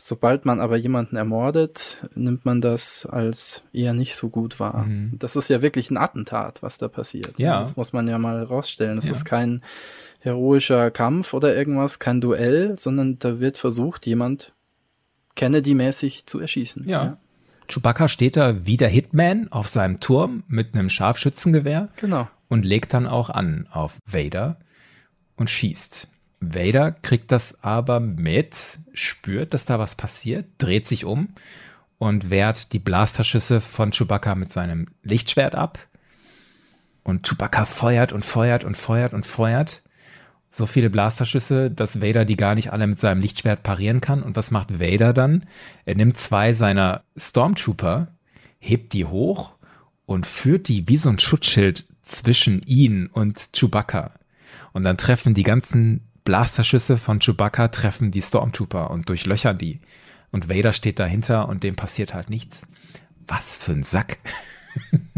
sobald 0.00 0.44
man 0.44 0.60
aber 0.60 0.76
jemanden 0.76 1.16
ermordet, 1.16 2.08
nimmt 2.14 2.44
man 2.44 2.60
das 2.60 3.06
als 3.06 3.62
eher 3.72 3.94
nicht 3.94 4.16
so 4.16 4.28
gut 4.28 4.58
wahr. 4.60 4.84
Mhm. 4.84 5.16
Das 5.18 5.36
ist 5.36 5.48
ja 5.48 5.62
wirklich 5.62 5.90
ein 5.90 5.96
Attentat, 5.96 6.62
was 6.62 6.78
da 6.78 6.88
passiert. 6.88 7.38
Ja. 7.38 7.62
Das 7.62 7.76
muss 7.76 7.92
man 7.92 8.08
ja 8.08 8.18
mal 8.18 8.42
rausstellen. 8.42 8.96
Das 8.96 9.06
ja. 9.06 9.12
ist 9.12 9.24
kein 9.24 9.62
heroischer 10.22 10.90
Kampf 10.90 11.34
oder 11.34 11.54
irgendwas, 11.54 11.98
kein 11.98 12.20
Duell, 12.20 12.78
sondern 12.78 13.18
da 13.18 13.40
wird 13.40 13.58
versucht, 13.58 14.06
jemand 14.06 14.52
Kennedy-mäßig 15.34 16.26
zu 16.26 16.38
erschießen. 16.38 16.88
Ja. 16.88 17.04
ja. 17.04 17.16
Chewbacca 17.68 18.08
steht 18.08 18.36
da 18.36 18.64
wie 18.66 18.76
der 18.76 18.88
Hitman 18.88 19.50
auf 19.50 19.68
seinem 19.68 20.00
Turm 20.00 20.44
mit 20.46 20.74
einem 20.74 20.90
Scharfschützengewehr. 20.90 21.88
Genau. 21.96 22.28
Und 22.48 22.64
legt 22.64 22.94
dann 22.94 23.06
auch 23.06 23.30
an 23.30 23.66
auf 23.70 23.96
Vader 24.04 24.58
und 25.36 25.48
schießt. 25.48 26.08
Vader 26.40 26.92
kriegt 26.92 27.32
das 27.32 27.62
aber 27.62 27.98
mit, 28.00 28.78
spürt, 28.92 29.54
dass 29.54 29.64
da 29.64 29.78
was 29.78 29.94
passiert, 29.94 30.44
dreht 30.58 30.86
sich 30.86 31.04
um 31.04 31.28
und 31.98 32.30
wehrt 32.30 32.72
die 32.72 32.78
Blasterschüsse 32.78 33.60
von 33.60 33.92
Chewbacca 33.92 34.34
mit 34.34 34.52
seinem 34.52 34.88
Lichtschwert 35.02 35.54
ab. 35.54 35.78
Und 37.04 37.26
Chewbacca 37.26 37.64
feuert 37.64 38.12
und 38.12 38.24
feuert 38.24 38.64
und 38.64 38.76
feuert 38.76 39.14
und 39.14 39.24
feuert. 39.24 39.82
So 40.54 40.66
viele 40.66 40.90
Blasterschüsse, 40.90 41.70
dass 41.70 42.02
Vader 42.02 42.26
die 42.26 42.36
gar 42.36 42.54
nicht 42.54 42.72
alle 42.72 42.86
mit 42.86 43.00
seinem 43.00 43.22
Lichtschwert 43.22 43.62
parieren 43.62 44.02
kann. 44.02 44.22
Und 44.22 44.36
was 44.36 44.50
macht 44.50 44.78
Vader 44.78 45.14
dann? 45.14 45.46
Er 45.86 45.94
nimmt 45.94 46.18
zwei 46.18 46.52
seiner 46.52 47.04
Stormtrooper, 47.16 48.08
hebt 48.58 48.92
die 48.92 49.06
hoch 49.06 49.52
und 50.04 50.26
führt 50.26 50.68
die 50.68 50.88
wie 50.88 50.98
so 50.98 51.08
ein 51.08 51.18
Schutzschild 51.18 51.86
zwischen 52.02 52.60
ihn 52.66 53.06
und 53.06 53.54
Chewbacca. 53.54 54.12
Und 54.74 54.82
dann 54.82 54.98
treffen 54.98 55.32
die 55.32 55.42
ganzen 55.42 56.02
Blasterschüsse 56.24 56.98
von 56.98 57.18
Chewbacca 57.18 57.68
treffen 57.68 58.10
die 58.10 58.20
Stormtrooper 58.20 58.90
und 58.90 59.08
durchlöchern 59.08 59.56
die. 59.56 59.80
Und 60.32 60.50
Vader 60.50 60.74
steht 60.74 60.98
dahinter 60.98 61.48
und 61.48 61.62
dem 61.62 61.76
passiert 61.76 62.12
halt 62.12 62.28
nichts. 62.28 62.62
Was 63.26 63.56
für 63.56 63.72
ein 63.72 63.84
Sack. 63.84 64.18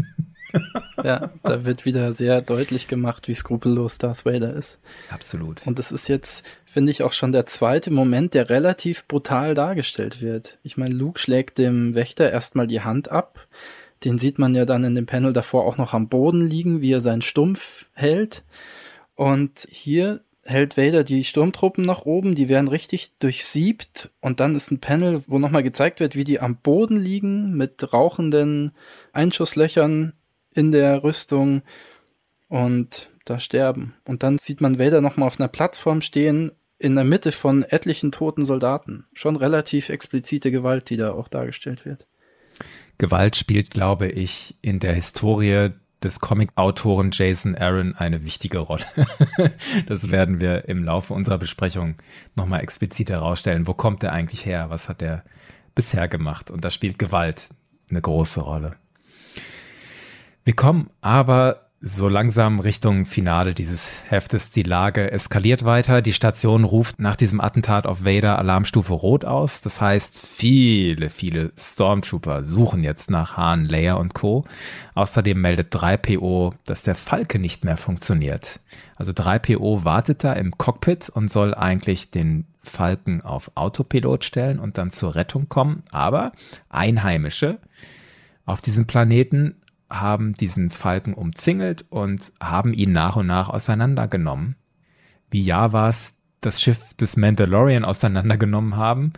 ja, 1.03 1.31
da 1.43 1.65
wird 1.65 1.85
wieder 1.85 2.13
sehr 2.13 2.41
deutlich 2.41 2.87
gemacht, 2.87 3.27
wie 3.27 3.33
skrupellos 3.33 3.97
Darth 3.97 4.25
Vader 4.25 4.53
ist. 4.53 4.79
Absolut. 5.09 5.65
Und 5.67 5.79
das 5.79 5.91
ist 5.91 6.07
jetzt, 6.07 6.45
finde 6.65 6.91
ich, 6.91 7.03
auch 7.03 7.13
schon 7.13 7.31
der 7.31 7.45
zweite 7.45 7.91
Moment, 7.91 8.33
der 8.33 8.49
relativ 8.49 9.07
brutal 9.07 9.53
dargestellt 9.53 10.21
wird. 10.21 10.57
Ich 10.63 10.77
meine, 10.77 10.93
Luke 10.93 11.19
schlägt 11.19 11.57
dem 11.57 11.95
Wächter 11.95 12.31
erstmal 12.31 12.67
die 12.67 12.81
Hand 12.81 13.11
ab. 13.11 13.47
Den 14.03 14.17
sieht 14.17 14.39
man 14.39 14.53
ja 14.55 14.65
dann 14.65 14.83
in 14.83 14.95
dem 14.95 15.05
Panel 15.05 15.33
davor 15.33 15.65
auch 15.65 15.77
noch 15.77 15.93
am 15.93 16.09
Boden 16.09 16.47
liegen, 16.47 16.81
wie 16.81 16.91
er 16.91 17.01
seinen 17.01 17.21
Stumpf 17.21 17.85
hält. 17.93 18.43
Und 19.15 19.65
hier 19.69 20.21
hält 20.45 20.77
Vader 20.77 21.03
die 21.03 21.23
Sturmtruppen 21.23 21.83
nach 21.83 22.05
oben, 22.05 22.35
die 22.35 22.49
werden 22.49 22.67
richtig 22.67 23.17
durchsiebt 23.17 24.11
und 24.21 24.39
dann 24.39 24.55
ist 24.55 24.71
ein 24.71 24.79
Panel, 24.79 25.23
wo 25.27 25.39
nochmal 25.39 25.63
gezeigt 25.63 25.99
wird, 25.99 26.15
wie 26.15 26.23
die 26.23 26.39
am 26.39 26.57
Boden 26.57 26.97
liegen 26.97 27.57
mit 27.57 27.91
rauchenden 27.93 28.71
Einschusslöchern 29.11 30.13
in 30.55 30.71
der 30.71 31.03
Rüstung 31.03 31.61
und 32.47 33.09
da 33.25 33.39
sterben. 33.39 33.93
Und 34.07 34.23
dann 34.23 34.37
sieht 34.39 34.61
man 34.61 34.79
Vader 34.79 35.01
nochmal 35.01 35.27
auf 35.27 35.39
einer 35.39 35.49
Plattform 35.49 36.01
stehen, 36.01 36.51
in 36.77 36.95
der 36.95 37.03
Mitte 37.03 37.31
von 37.31 37.63
etlichen 37.63 38.11
toten 38.11 38.45
Soldaten. 38.45 39.05
Schon 39.13 39.35
relativ 39.35 39.89
explizite 39.89 40.51
Gewalt, 40.51 40.89
die 40.89 40.97
da 40.97 41.13
auch 41.13 41.27
dargestellt 41.27 41.85
wird. 41.85 42.07
Gewalt 42.97 43.35
spielt, 43.35 43.71
glaube 43.71 44.07
ich, 44.07 44.55
in 44.61 44.79
der 44.79 44.93
Historie 44.93 45.71
des 46.03 46.19
Comic-Autoren 46.19 47.11
Jason 47.11 47.55
Aaron 47.55 47.95
eine 47.95 48.23
wichtige 48.23 48.59
Rolle. 48.59 48.85
das 49.87 50.11
werden 50.11 50.39
wir 50.39 50.67
im 50.69 50.83
Laufe 50.83 51.13
unserer 51.13 51.37
Besprechung 51.37 51.95
nochmal 52.35 52.61
explizit 52.61 53.09
herausstellen. 53.09 53.67
Wo 53.67 53.73
kommt 53.73 54.03
er 54.03 54.13
eigentlich 54.13 54.45
her? 54.45 54.69
Was 54.69 54.87
hat 54.87 55.01
er 55.01 55.23
bisher 55.73 56.07
gemacht? 56.07 56.51
Und 56.51 56.63
da 56.63 56.71
spielt 56.71 56.99
Gewalt 56.99 57.49
eine 57.89 58.01
große 58.01 58.41
Rolle. 58.41 58.75
Wir 60.45 60.55
kommen 60.55 60.91
aber 61.01 61.61
so 61.81 62.07
langsam 62.07 62.59
Richtung 62.59 63.05
Finale 63.07 63.55
dieses 63.55 63.91
Heftes. 64.09 64.51
Die 64.51 64.61
Lage 64.61 65.11
eskaliert 65.11 65.65
weiter. 65.65 66.03
Die 66.03 66.13
Station 66.13 66.65
ruft 66.65 66.99
nach 66.99 67.15
diesem 67.15 67.41
Attentat 67.41 67.87
auf 67.87 68.05
Vader 68.05 68.37
Alarmstufe 68.37 68.93
Rot 68.93 69.25
aus. 69.25 69.61
Das 69.61 69.81
heißt, 69.81 70.23
viele, 70.23 71.09
viele 71.09 71.51
Stormtrooper 71.57 72.43
suchen 72.43 72.83
jetzt 72.83 73.09
nach 73.09 73.37
Han, 73.37 73.65
Leia 73.65 73.95
und 73.95 74.13
Co. 74.13 74.45
Außerdem 74.93 75.41
meldet 75.41 75.75
3PO, 75.75 76.53
dass 76.65 76.83
der 76.83 76.95
Falke 76.95 77.39
nicht 77.39 77.65
mehr 77.65 77.77
funktioniert. 77.77 78.59
Also 78.97 79.13
3PO 79.13 79.83
wartet 79.83 80.23
da 80.23 80.33
im 80.33 80.59
Cockpit 80.59 81.09
und 81.09 81.31
soll 81.31 81.55
eigentlich 81.55 82.11
den 82.11 82.45
Falken 82.61 83.21
auf 83.21 83.51
Autopilot 83.55 84.23
stellen 84.23 84.59
und 84.59 84.77
dann 84.77 84.91
zur 84.91 85.15
Rettung 85.15 85.49
kommen. 85.49 85.81
Aber 85.91 86.33
Einheimische 86.69 87.57
auf 88.45 88.61
diesem 88.61 88.85
Planeten 88.85 89.55
haben 89.89 90.33
diesen 90.33 90.71
Falken 90.71 91.13
umzingelt 91.13 91.85
und 91.89 92.31
haben 92.41 92.73
ihn 92.73 92.91
nach 92.91 93.15
und 93.15 93.27
nach 93.27 93.49
auseinandergenommen. 93.49 94.55
Wie 95.29 95.41
Javas 95.41 96.15
das 96.41 96.61
Schiff 96.61 96.93
des 96.95 97.17
Mandalorian 97.17 97.85
auseinandergenommen 97.85 98.75
haben, 98.75 99.13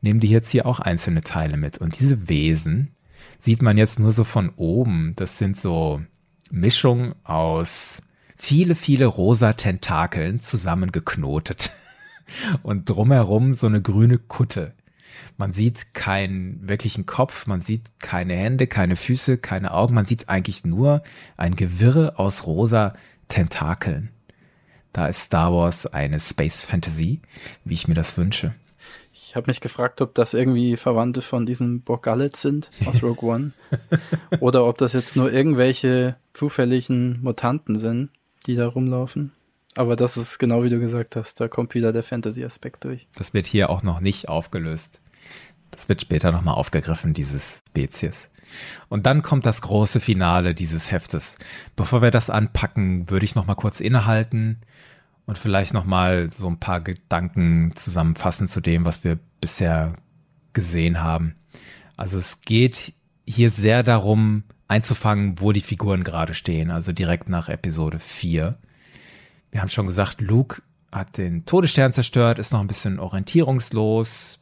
nehmen 0.00 0.20
die 0.20 0.28
jetzt 0.28 0.50
hier 0.50 0.66
auch 0.66 0.80
einzelne 0.80 1.22
Teile 1.22 1.56
mit. 1.56 1.78
Und 1.78 1.98
diese 1.98 2.28
Wesen 2.28 2.94
sieht 3.38 3.62
man 3.62 3.78
jetzt 3.78 3.98
nur 3.98 4.12
so 4.12 4.24
von 4.24 4.50
oben. 4.56 5.12
Das 5.16 5.38
sind 5.38 5.58
so 5.58 6.02
Mischungen 6.50 7.14
aus 7.24 8.02
viele, 8.36 8.74
viele 8.74 9.06
rosa 9.06 9.52
Tentakeln 9.52 10.40
zusammengeknotet. 10.40 11.70
Und 12.62 12.88
drumherum 12.88 13.52
so 13.52 13.66
eine 13.66 13.82
grüne 13.82 14.18
Kutte. 14.18 14.74
Man 15.36 15.52
sieht 15.52 15.94
keinen 15.94 16.68
wirklichen 16.68 17.06
Kopf, 17.06 17.46
man 17.46 17.60
sieht 17.60 17.90
keine 18.00 18.34
Hände, 18.34 18.66
keine 18.66 18.96
Füße, 18.96 19.38
keine 19.38 19.72
Augen, 19.74 19.94
man 19.94 20.06
sieht 20.06 20.28
eigentlich 20.28 20.64
nur 20.64 21.02
ein 21.36 21.56
Gewirre 21.56 22.18
aus 22.18 22.46
rosa 22.46 22.94
Tentakeln. 23.28 24.10
Da 24.92 25.06
ist 25.06 25.22
Star 25.22 25.52
Wars 25.52 25.86
eine 25.86 26.20
Space 26.20 26.64
Fantasy, 26.64 27.20
wie 27.64 27.74
ich 27.74 27.88
mir 27.88 27.94
das 27.94 28.18
wünsche. 28.18 28.54
Ich 29.12 29.36
habe 29.36 29.50
mich 29.50 29.60
gefragt, 29.60 30.02
ob 30.02 30.14
das 30.14 30.34
irgendwie 30.34 30.76
Verwandte 30.76 31.22
von 31.22 31.46
diesen 31.46 31.80
Borgallets 31.80 32.42
sind 32.42 32.70
aus 32.84 33.02
Rogue 33.02 33.30
One. 33.30 33.52
Oder 34.40 34.66
ob 34.66 34.76
das 34.76 34.92
jetzt 34.92 35.16
nur 35.16 35.32
irgendwelche 35.32 36.16
zufälligen 36.34 37.22
Mutanten 37.22 37.78
sind, 37.78 38.10
die 38.46 38.56
da 38.56 38.66
rumlaufen. 38.66 39.32
Aber 39.74 39.96
das 39.96 40.16
ist 40.16 40.38
genau 40.38 40.62
wie 40.62 40.68
du 40.68 40.78
gesagt 40.80 41.16
hast, 41.16 41.40
da 41.40 41.48
kommt 41.48 41.74
wieder 41.74 41.92
der 41.92 42.02
Fantasy-Aspekt 42.02 42.84
durch. 42.84 43.06
Das 43.16 43.32
wird 43.32 43.46
hier 43.46 43.70
auch 43.70 43.82
noch 43.82 44.00
nicht 44.00 44.28
aufgelöst. 44.28 45.00
Das 45.72 45.88
wird 45.88 46.00
später 46.00 46.30
nochmal 46.30 46.54
aufgegriffen, 46.54 47.14
dieses 47.14 47.62
Spezies. 47.68 48.30
Und 48.88 49.06
dann 49.06 49.22
kommt 49.22 49.46
das 49.46 49.62
große 49.62 49.98
Finale 49.98 50.54
dieses 50.54 50.92
Heftes. 50.92 51.38
Bevor 51.74 52.02
wir 52.02 52.10
das 52.10 52.30
anpacken, 52.30 53.10
würde 53.10 53.24
ich 53.24 53.34
nochmal 53.34 53.56
kurz 53.56 53.80
innehalten 53.80 54.60
und 55.26 55.38
vielleicht 55.38 55.74
nochmal 55.74 56.30
so 56.30 56.48
ein 56.48 56.60
paar 56.60 56.80
Gedanken 56.80 57.72
zusammenfassen 57.74 58.46
zu 58.48 58.60
dem, 58.60 58.84
was 58.84 59.02
wir 59.02 59.18
bisher 59.40 59.94
gesehen 60.52 61.02
haben. 61.02 61.34
Also 61.96 62.18
es 62.18 62.42
geht 62.42 62.94
hier 63.26 63.50
sehr 63.50 63.82
darum, 63.82 64.44
einzufangen, 64.68 65.40
wo 65.40 65.52
die 65.52 65.60
Figuren 65.60 66.02
gerade 66.02 66.34
stehen, 66.34 66.70
also 66.70 66.92
direkt 66.92 67.28
nach 67.28 67.48
Episode 67.48 67.98
4. 67.98 68.58
Wir 69.50 69.60
haben 69.60 69.68
schon 69.68 69.86
gesagt, 69.86 70.20
Luke 70.20 70.62
hat 70.90 71.18
den 71.18 71.44
Todesstern 71.46 71.92
zerstört, 71.92 72.38
ist 72.38 72.52
noch 72.52 72.60
ein 72.60 72.66
bisschen 72.66 72.98
orientierungslos, 72.98 74.40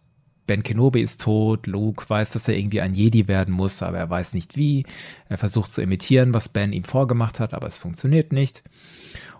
Ben 0.50 0.64
Kenobi 0.64 1.00
ist 1.00 1.20
tot, 1.20 1.68
Luke 1.68 2.10
weiß, 2.10 2.32
dass 2.32 2.48
er 2.48 2.56
irgendwie 2.56 2.80
ein 2.80 2.92
Jedi 2.92 3.28
werden 3.28 3.54
muss, 3.54 3.84
aber 3.84 3.98
er 3.98 4.10
weiß 4.10 4.34
nicht 4.34 4.56
wie. 4.56 4.84
Er 5.28 5.38
versucht 5.38 5.72
zu 5.72 5.80
imitieren, 5.80 6.34
was 6.34 6.48
Ben 6.48 6.72
ihm 6.72 6.82
vorgemacht 6.82 7.38
hat, 7.38 7.54
aber 7.54 7.68
es 7.68 7.78
funktioniert 7.78 8.32
nicht. 8.32 8.64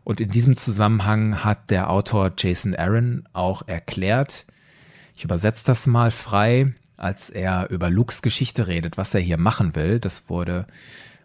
Und 0.04 0.20
in 0.20 0.30
diesem 0.30 0.56
Zusammenhang 0.56 1.42
hat 1.42 1.72
der 1.72 1.90
Autor 1.90 2.30
Jason 2.38 2.76
Aaron 2.76 3.24
auch 3.32 3.66
erklärt, 3.66 4.46
ich 5.16 5.24
übersetze 5.24 5.66
das 5.66 5.88
mal 5.88 6.12
frei, 6.12 6.74
als 6.96 7.28
er 7.28 7.68
über 7.70 7.90
Lukes 7.90 8.22
Geschichte 8.22 8.68
redet, 8.68 8.96
was 8.96 9.12
er 9.12 9.20
hier 9.20 9.36
machen 9.36 9.74
will. 9.74 9.98
Das 9.98 10.28
wurde 10.28 10.68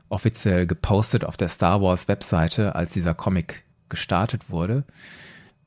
offiziell 0.09 0.65
gepostet 0.65 1.23
auf 1.23 1.37
der 1.37 1.49
Star 1.49 1.79
Wars 1.79 2.07
Webseite, 2.07 2.73
als 2.73 2.93
dieser 2.93 3.13
Comic 3.13 3.63
gestartet 3.89 4.49
wurde. 4.49 4.83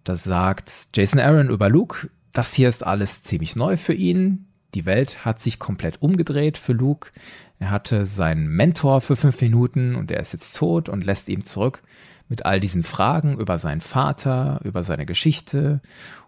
Da 0.03 0.17
sagt 0.17 0.89
Jason 0.93 1.21
Aaron 1.21 1.51
über 1.51 1.69
Luke, 1.69 2.09
das 2.39 2.55
hier 2.55 2.69
ist 2.69 2.87
alles 2.87 3.25
ziemlich 3.25 3.57
neu 3.57 3.77
für 3.77 3.95
ihn. 3.95 4.47
Die 4.77 4.87
Welt 4.87 5.25
hat 5.25 5.41
sich 5.41 5.59
komplett 5.59 6.01
umgedreht 6.03 6.57
für 6.57 6.73
Luke. 6.73 7.11
Er 7.59 7.73
hatte 7.73 8.07
seinen 8.07 8.47
Mentor 8.47 9.01
für 9.01 9.17
fünf 9.17 9.41
Minuten 9.41 9.97
und 9.97 10.13
er 10.13 10.21
ist 10.21 10.35
jetzt 10.35 10.57
tot 10.57 10.89
und 10.89 11.03
lässt 11.03 11.29
ihm 11.31 11.45
zurück 11.45 11.83
mit 12.29 12.47
all 12.47 12.61
diesen 12.61 12.85
Fragen 12.85 13.41
über 13.41 13.59
seinen 13.59 13.81
Vater, 13.81 14.61
über 14.63 14.85
seine 14.85 15.05
Geschichte 15.05 15.81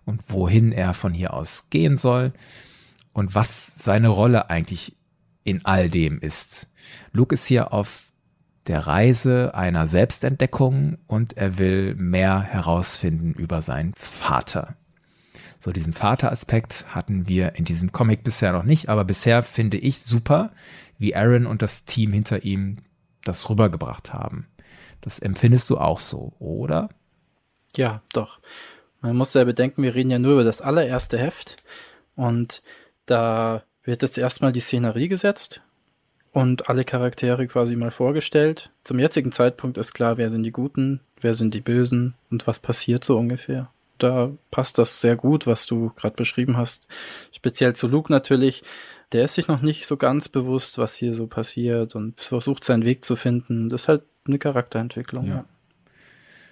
und 0.05 0.21
wohin 0.27 0.73
er 0.73 0.95
von 0.95 1.15
hier 1.15 1.33
aus 1.33 1.69
gehen 1.71 1.97
soll 1.97 2.33
und 3.13 3.37
was 3.37 3.77
seine 3.77 4.09
Rolle 4.09 4.51
eigentlich 4.51 4.97
in 5.45 5.65
all 5.65 5.89
dem 5.89 6.19
ist. 6.19 6.67
Luke 7.13 7.33
ist 7.33 7.47
hier 7.47 7.73
auf 7.73 8.07
der 8.67 8.85
Reise 8.85 9.55
einer 9.55 9.87
Selbstentdeckung 9.87 10.99
und 11.07 11.37
er 11.37 11.57
will 11.57 11.95
mehr 11.95 12.43
herausfinden 12.43 13.33
über 13.33 13.63
seinen 13.63 13.95
Vater. 13.95 14.75
So 15.61 15.73
diesen 15.73 15.93
Vateraspekt 15.93 16.87
hatten 16.89 17.29
wir 17.29 17.55
in 17.55 17.67
diesem 17.67 17.93
Comic 17.93 18.25
bisher 18.25 18.53
noch 18.53 18.65
nicht, 18.65 18.89
aber 18.89 19.05
bisher 19.05 19.43
finde 19.43 19.77
ich 19.77 19.99
super, 19.99 20.53
wie 20.99 21.15
Aaron 21.15 21.47
und 21.47 21.61
das 21.61 21.85
Team 21.85 22.13
hinter 22.15 22.45
ihm 22.45 22.79
das 23.25 23.51
rübergebracht 23.51 24.15
haben. 24.15 24.49
Das 25.03 25.19
empfindest 25.19 25.69
du 25.69 25.77
auch 25.77 26.01
so, 26.01 26.33
oder? 26.39 26.89
Ja, 27.77 28.03
doch. 28.15 28.41
Man 29.03 29.17
muss 29.17 29.35
ja 29.35 29.45
bedenken, 29.45 29.83
wir 29.83 29.95
reden 29.95 30.11
ja 30.11 30.19
nur 30.19 30.33
über 30.33 30.45
das 30.45 30.63
allererste 30.63 31.19
Heft 31.19 31.59
und 32.17 32.63
da 33.05 33.63
wird 33.83 34.01
jetzt 34.01 34.17
erstmal 34.17 34.53
die 34.53 34.61
Szenerie 34.61 35.09
gesetzt 35.09 35.63
und 36.33 36.71
alle 36.71 36.85
Charaktere 36.85 37.47
quasi 37.47 37.77
mal 37.77 37.91
vorgestellt. 37.91 38.71
Zum 38.85 38.99
jetzigen 38.99 39.33
Zeitpunkt 39.33 39.77
ist 39.77 39.93
klar, 39.93 40.17
wer 40.17 40.31
sind 40.31 40.43
die 40.43 40.53
Guten, 40.53 41.01
wer 41.21 41.35
sind 41.35 41.53
die 41.53 41.61
Bösen 41.61 42.15
und 42.31 42.47
was 42.47 42.61
passiert 42.61 43.05
so 43.05 43.19
ungefähr. 43.19 43.71
Da 44.03 44.31
passt 44.51 44.79
das 44.79 45.01
sehr 45.01 45.17
gut, 45.17 45.47
was 45.47 45.67
du 45.67 45.91
gerade 45.97 46.17
beschrieben 46.17 46.57
hast. 46.57 46.89
Speziell 47.33 47.75
zu 47.75 47.89
Luke 47.89 48.13
natürlich. 48.13 48.63
Der 49.13 49.25
ist 49.25 49.35
sich 49.35 49.49
noch 49.49 49.61
nicht 49.61 49.87
so 49.87 49.97
ganz 49.97 50.29
bewusst, 50.29 50.79
was 50.79 50.95
hier 50.95 51.15
so 51.15 51.27
passiert 51.27 51.97
und 51.97 52.21
versucht 52.21 52.65
seinen 52.65 52.85
Weg 52.85 53.05
zu 53.05 53.17
finden. 53.17 53.69
Das 53.69 53.83
ist 53.83 53.89
halt 53.89 54.03
eine 54.27 54.39
Charakterentwicklung. 54.39 55.27
Ja. 55.27 55.35
ja. 55.35 55.45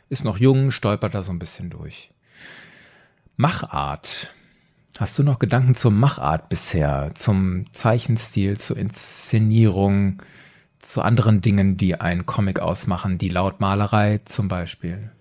Ist 0.09 0.25
noch 0.25 0.39
jung, 0.39 0.71
stolpert 0.71 1.15
da 1.15 1.23
so 1.23 1.31
ein 1.31 1.39
bisschen 1.39 1.71
durch. 1.71 2.11
Machart. 3.37 4.33
Hast 4.99 5.17
du 5.17 5.23
noch 5.23 5.39
Gedanken 5.39 5.77
zur 5.77 5.93
Machart 5.93 6.49
bisher, 6.49 7.13
zum 7.15 7.73
Zeichenstil, 7.73 8.59
zur 8.59 8.77
Inszenierung, 8.77 10.21
zu 10.81 11.03
anderen 11.03 11.41
Dingen, 11.41 11.77
die 11.77 12.01
einen 12.01 12.27
Comic 12.27 12.59
ausmachen, 12.59 13.19
die 13.19 13.29
Lautmalerei 13.29 14.19
zum 14.25 14.49
Beispiel? 14.49 15.13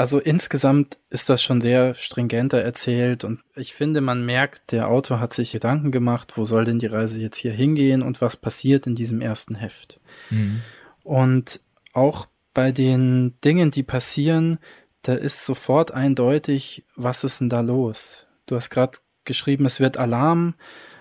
Also 0.00 0.18
insgesamt 0.18 0.96
ist 1.10 1.28
das 1.28 1.42
schon 1.42 1.60
sehr 1.60 1.92
stringenter 1.92 2.62
erzählt 2.62 3.22
und 3.22 3.42
ich 3.54 3.74
finde, 3.74 4.00
man 4.00 4.24
merkt, 4.24 4.72
der 4.72 4.88
Autor 4.88 5.20
hat 5.20 5.34
sich 5.34 5.52
Gedanken 5.52 5.90
gemacht, 5.90 6.38
wo 6.38 6.44
soll 6.46 6.64
denn 6.64 6.78
die 6.78 6.86
Reise 6.86 7.20
jetzt 7.20 7.36
hier 7.36 7.52
hingehen 7.52 8.00
und 8.00 8.22
was 8.22 8.38
passiert 8.38 8.86
in 8.86 8.94
diesem 8.94 9.20
ersten 9.20 9.56
Heft. 9.56 10.00
Mhm. 10.30 10.62
Und 11.02 11.60
auch 11.92 12.28
bei 12.54 12.72
den 12.72 13.34
Dingen, 13.44 13.70
die 13.70 13.82
passieren, 13.82 14.58
da 15.02 15.12
ist 15.12 15.44
sofort 15.44 15.90
eindeutig, 15.90 16.86
was 16.96 17.22
ist 17.22 17.42
denn 17.42 17.50
da 17.50 17.60
los? 17.60 18.26
Du 18.46 18.56
hast 18.56 18.70
gerade 18.70 18.96
geschrieben, 19.26 19.66
es 19.66 19.80
wird 19.80 19.98
Alarm 19.98 20.54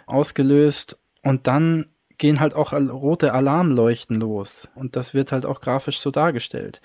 ausgelöst 0.08 1.00
und 1.24 1.48
dann 1.48 1.86
gehen 2.18 2.42
halt 2.42 2.54
auch 2.54 2.74
rote 2.74 3.34
Alarmleuchten 3.34 4.18
los 4.18 4.70
und 4.76 4.98
das 4.98 5.14
wird 5.14 5.32
halt 5.32 5.46
auch 5.46 5.62
grafisch 5.62 6.02
so 6.02 6.12
dargestellt. 6.12 6.82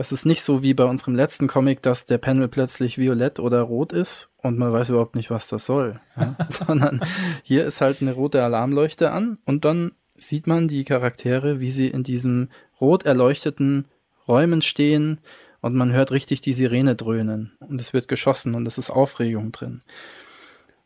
Es 0.00 0.12
ist 0.12 0.26
nicht 0.26 0.42
so 0.42 0.62
wie 0.62 0.74
bei 0.74 0.84
unserem 0.84 1.16
letzten 1.16 1.48
Comic, 1.48 1.82
dass 1.82 2.04
der 2.04 2.18
Panel 2.18 2.46
plötzlich 2.46 2.98
violett 2.98 3.40
oder 3.40 3.62
rot 3.62 3.92
ist 3.92 4.30
und 4.36 4.56
man 4.56 4.72
weiß 4.72 4.90
überhaupt 4.90 5.16
nicht, 5.16 5.28
was 5.28 5.48
das 5.48 5.66
soll, 5.66 5.98
ja? 6.16 6.36
sondern 6.48 7.00
hier 7.42 7.66
ist 7.66 7.80
halt 7.80 8.00
eine 8.00 8.12
rote 8.12 8.44
Alarmleuchte 8.44 9.10
an 9.10 9.38
und 9.44 9.64
dann 9.64 9.90
sieht 10.16 10.46
man 10.46 10.68
die 10.68 10.84
Charaktere, 10.84 11.58
wie 11.58 11.72
sie 11.72 11.88
in 11.88 12.04
diesem 12.04 12.48
rot 12.80 13.06
erleuchteten 13.06 13.86
Räumen 14.28 14.62
stehen 14.62 15.20
und 15.62 15.74
man 15.74 15.92
hört 15.92 16.12
richtig 16.12 16.42
die 16.42 16.52
Sirene 16.52 16.94
dröhnen 16.94 17.56
und 17.58 17.80
es 17.80 17.92
wird 17.92 18.06
geschossen 18.06 18.54
und 18.54 18.68
es 18.68 18.78
ist 18.78 18.90
Aufregung 18.90 19.50
drin. 19.50 19.82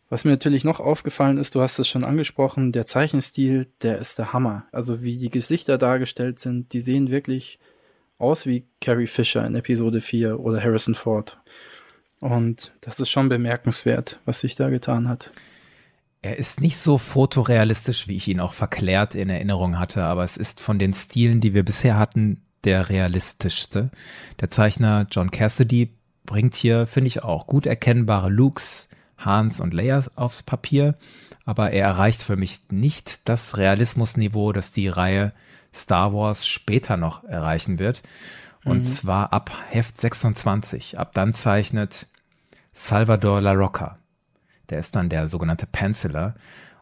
Was 0.09 0.25
mir 0.25 0.31
natürlich 0.31 0.65
noch 0.65 0.81
aufgefallen 0.81 1.37
ist, 1.37 1.55
du 1.55 1.61
hast 1.61 1.79
es 1.79 1.87
schon 1.87 2.05
angesprochen, 2.05 2.73
der 2.73 2.87
Zeichenstil, 2.87 3.67
der 3.83 3.99
ist 3.99 4.19
der 4.19 4.33
Hammer. 4.33 4.65
Also 4.73 5.03
wie 5.03 5.19
die 5.19 5.31
Gesichter 5.31 5.77
dargestellt 5.77 6.39
sind, 6.39 6.73
die 6.73 6.81
sehen 6.81 7.11
wirklich 7.11 7.59
aus 8.23 8.47
wie 8.47 8.67
Carrie 8.81 9.07
Fisher 9.07 9.45
in 9.47 9.55
Episode 9.55 10.01
4 10.01 10.41
oder 10.41 10.63
Harrison 10.63 10.95
Ford. 10.95 11.39
Und 12.21 12.73
das 12.81 13.01
ist 13.01 13.11
schon 13.11 13.29
bemerkenswert, 13.29 14.21
was 14.25 14.41
sich 14.41 14.55
da 14.55 14.71
getan 14.71 15.09
hat. 15.09 15.33
Er 16.23 16.39
ist 16.39 16.61
nicht 16.61 16.79
so 16.79 16.99
fotorealistisch, 16.99 18.07
wie 18.07 18.15
ich 18.15 18.29
ihn 18.29 18.39
auch 18.39 18.53
verklärt 18.53 19.17
in 19.17 19.29
Erinnerung 19.29 19.81
hatte, 19.81 20.05
aber 20.05 20.23
es 20.23 20.37
ist 20.37 20.61
von 20.61 20.79
den 20.79 20.95
Stilen, 20.95 21.41
die 21.41 21.53
wir 21.53 21.65
bisher 21.65 21.99
hatten, 21.99 22.43
der 22.63 22.89
realistischste. 22.89 23.91
Der 24.41 24.49
Zeichner 24.49 25.09
John 25.11 25.33
Cassidy 25.33 25.91
bringt 26.25 26.55
hier, 26.55 26.87
finde 26.87 27.09
ich 27.09 27.25
auch, 27.25 27.49
gut 27.49 27.67
erkennbare 27.67 28.31
Looks, 28.31 28.89
Hans 29.19 29.61
und 29.61 29.75
Leia 29.75 30.05
aufs 30.15 30.45
Papier, 30.45 30.97
aber 31.45 31.73
er 31.73 31.87
erreicht 31.87 32.23
für 32.23 32.37
mich 32.37 32.61
nicht 32.71 33.29
das 33.29 33.57
Realismusniveau, 33.57 34.53
das 34.53 34.71
die 34.71 34.87
Reihe 34.87 35.33
Star 35.75 36.13
Wars 36.13 36.47
später 36.47 36.97
noch 36.97 37.25
erreichen 37.25 37.79
wird. 37.79 38.03
Und 38.65 38.79
mhm. 38.79 38.85
zwar 38.85 39.33
ab 39.33 39.51
Heft 39.71 40.01
26. 40.01 40.99
Ab 40.99 41.13
dann 41.15 41.33
zeichnet 41.33 42.07
Salvador 42.73 43.41
La 43.41 43.53
Rocca. 43.53 43.99
Der 44.71 44.79
ist 44.79 44.95
dann 44.95 45.09
der 45.09 45.29
sogenannte 45.29 45.67
Penciler. 45.67 46.35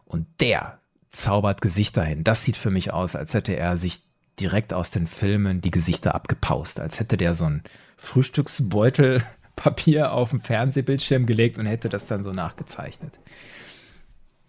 Und 0.05 0.27
der 0.39 0.79
zaubert 1.09 1.61
Gesichter 1.61 2.03
hin. 2.03 2.23
Das 2.23 2.43
sieht 2.43 2.57
für 2.57 2.71
mich 2.71 2.93
aus, 2.93 3.15
als 3.15 3.33
hätte 3.33 3.55
er 3.55 3.77
sich 3.77 4.03
direkt 4.39 4.73
aus 4.73 4.91
den 4.91 5.07
Filmen 5.07 5.61
die 5.61 5.71
Gesichter 5.71 6.15
abgepaust. 6.15 6.79
Als 6.79 6.99
hätte 6.99 7.17
der 7.17 7.33
so 7.35 7.45
ein 7.45 7.63
Frühstücksbeutel 7.97 9.23
Papier 9.55 10.13
auf 10.13 10.31
dem 10.31 10.41
Fernsehbildschirm 10.41 11.25
gelegt 11.25 11.57
und 11.57 11.65
hätte 11.65 11.89
das 11.89 12.07
dann 12.07 12.23
so 12.23 12.31
nachgezeichnet. 12.31 13.19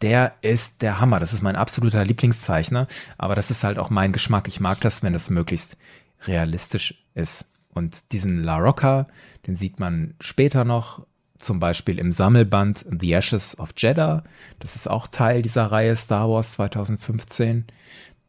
Der 0.02 0.34
ist 0.42 0.82
der 0.82 1.00
Hammer. 1.00 1.20
Das 1.20 1.32
ist 1.32 1.42
mein 1.42 1.56
absoluter 1.56 2.04
Lieblingszeichner. 2.04 2.88
Aber 3.18 3.34
das 3.34 3.50
ist 3.50 3.64
halt 3.64 3.78
auch 3.78 3.90
mein 3.90 4.12
Geschmack. 4.12 4.48
Ich 4.48 4.60
mag 4.60 4.80
das, 4.80 5.02
wenn 5.02 5.14
es 5.14 5.30
möglichst 5.30 5.76
realistisch 6.26 7.02
ist. 7.14 7.46
Und 7.72 8.12
diesen 8.12 8.42
La 8.42 8.58
Rocca, 8.58 9.06
den 9.46 9.56
sieht 9.56 9.80
man 9.80 10.14
später 10.20 10.64
noch, 10.64 11.06
zum 11.38 11.58
Beispiel 11.58 11.98
im 11.98 12.12
Sammelband 12.12 12.84
The 13.00 13.12
Ashes 13.12 13.58
of 13.58 13.72
Jeddah. 13.76 14.22
Das 14.58 14.76
ist 14.76 14.88
auch 14.88 15.06
Teil 15.06 15.42
dieser 15.42 15.66
Reihe 15.66 15.96
Star 15.96 16.28
Wars 16.28 16.52
2015. 16.52 17.66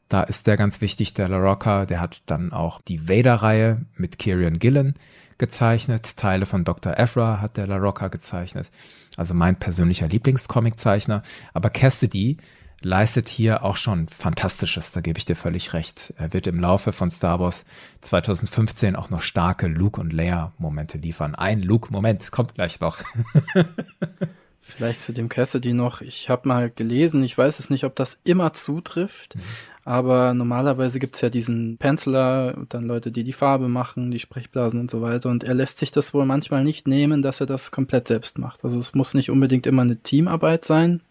Da 0.10 0.24
ist 0.24 0.48
der 0.48 0.58
ganz 0.58 0.82
wichtig, 0.82 1.14
der 1.14 1.28
La 1.28 1.38
Rocca. 1.38 1.86
Der 1.86 2.00
hat 2.00 2.22
dann 2.26 2.54
auch 2.54 2.82
die 2.82 3.08
Vader-Reihe 3.08 3.86
mit 3.96 4.20
Kieran 4.20 4.60
Gillen 4.60 4.96
gezeichnet. 5.38 6.18
Teile 6.18 6.46
von 6.46 6.64
Dr. 6.64 6.98
Evra 6.98 7.42
hat 7.42 7.58
der 7.58 7.68
La 7.68 7.78
Rocca 7.78 8.08
gezeichnet. 8.08 8.70
Also 9.18 9.34
mein 9.34 9.58
persönlicher 9.58 10.08
Lieblingscomiczeichner. 10.08 11.24
Aber 11.54 11.70
Cassidy 11.70 12.38
leistet 12.84 13.30
hier 13.30 13.64
auch 13.64 13.78
schon 13.78 14.08
Fantastisches, 14.08 14.92
da 14.92 15.02
gebe 15.02 15.18
ich 15.18 15.26
dir 15.26 15.36
völlig 15.36 15.74
recht. 15.74 16.14
Er 16.18 16.34
wird 16.34 16.48
im 16.48 16.60
Laufe 16.60 16.92
von 16.92 17.10
Star 17.10 17.40
Wars 17.40 17.66
2015 18.02 18.96
auch 18.96 19.10
noch 19.10 19.22
starke 19.22 19.68
Luke- 19.68 20.00
und 20.00 20.14
Leia-Momente 20.14 20.98
liefern. 20.98 21.36
Ein 21.36 21.62
Luke-Moment 21.62 22.32
kommt 22.32 22.54
gleich 22.54 22.80
noch. 22.80 23.00
Vielleicht 24.60 25.02
zu 25.02 25.14
dem 25.14 25.28
Cassidy 25.28 25.74
noch. 25.74 26.02
Ich 26.02 26.30
habe 26.30 26.48
mal 26.48 26.70
gelesen, 26.70 27.22
ich 27.24 27.38
weiß 27.38 27.60
es 27.60 27.70
nicht, 27.70 27.84
ob 27.84 27.96
das 27.96 28.20
immer 28.24 28.54
zutrifft, 28.54 29.36
mhm. 29.36 29.42
Aber 29.86 30.34
normalerweise 30.34 31.00
gibt's 31.00 31.22
ja 31.22 31.30
diesen 31.30 31.78
Penciler, 31.78 32.66
dann 32.70 32.84
Leute, 32.84 33.12
die 33.12 33.24
die 33.24 33.34
Farbe 33.34 33.68
machen, 33.68 34.12
die 34.12 34.20
Sprechblasen 34.20 34.80
und 34.80 34.90
so 34.90 35.02
weiter. 35.02 35.30
Und 35.30 35.44
er 35.44 35.54
lässt 35.54 35.78
sich 35.78 35.92
das 35.92 36.14
wohl 36.14 36.26
manchmal 36.26 36.64
nicht 36.64 36.88
nehmen, 36.88 37.22
dass 37.22 37.42
er 37.42 37.48
das 37.48 37.72
komplett 37.72 38.08
selbst 38.08 38.40
macht. 38.40 38.64
Also 38.64 38.80
es 38.80 38.94
muss 38.94 39.14
nicht 39.14 39.30
unbedingt 39.30 39.68
immer 39.68 39.82
eine 39.82 39.98
Teamarbeit 39.98 40.64
sein, 40.64 41.02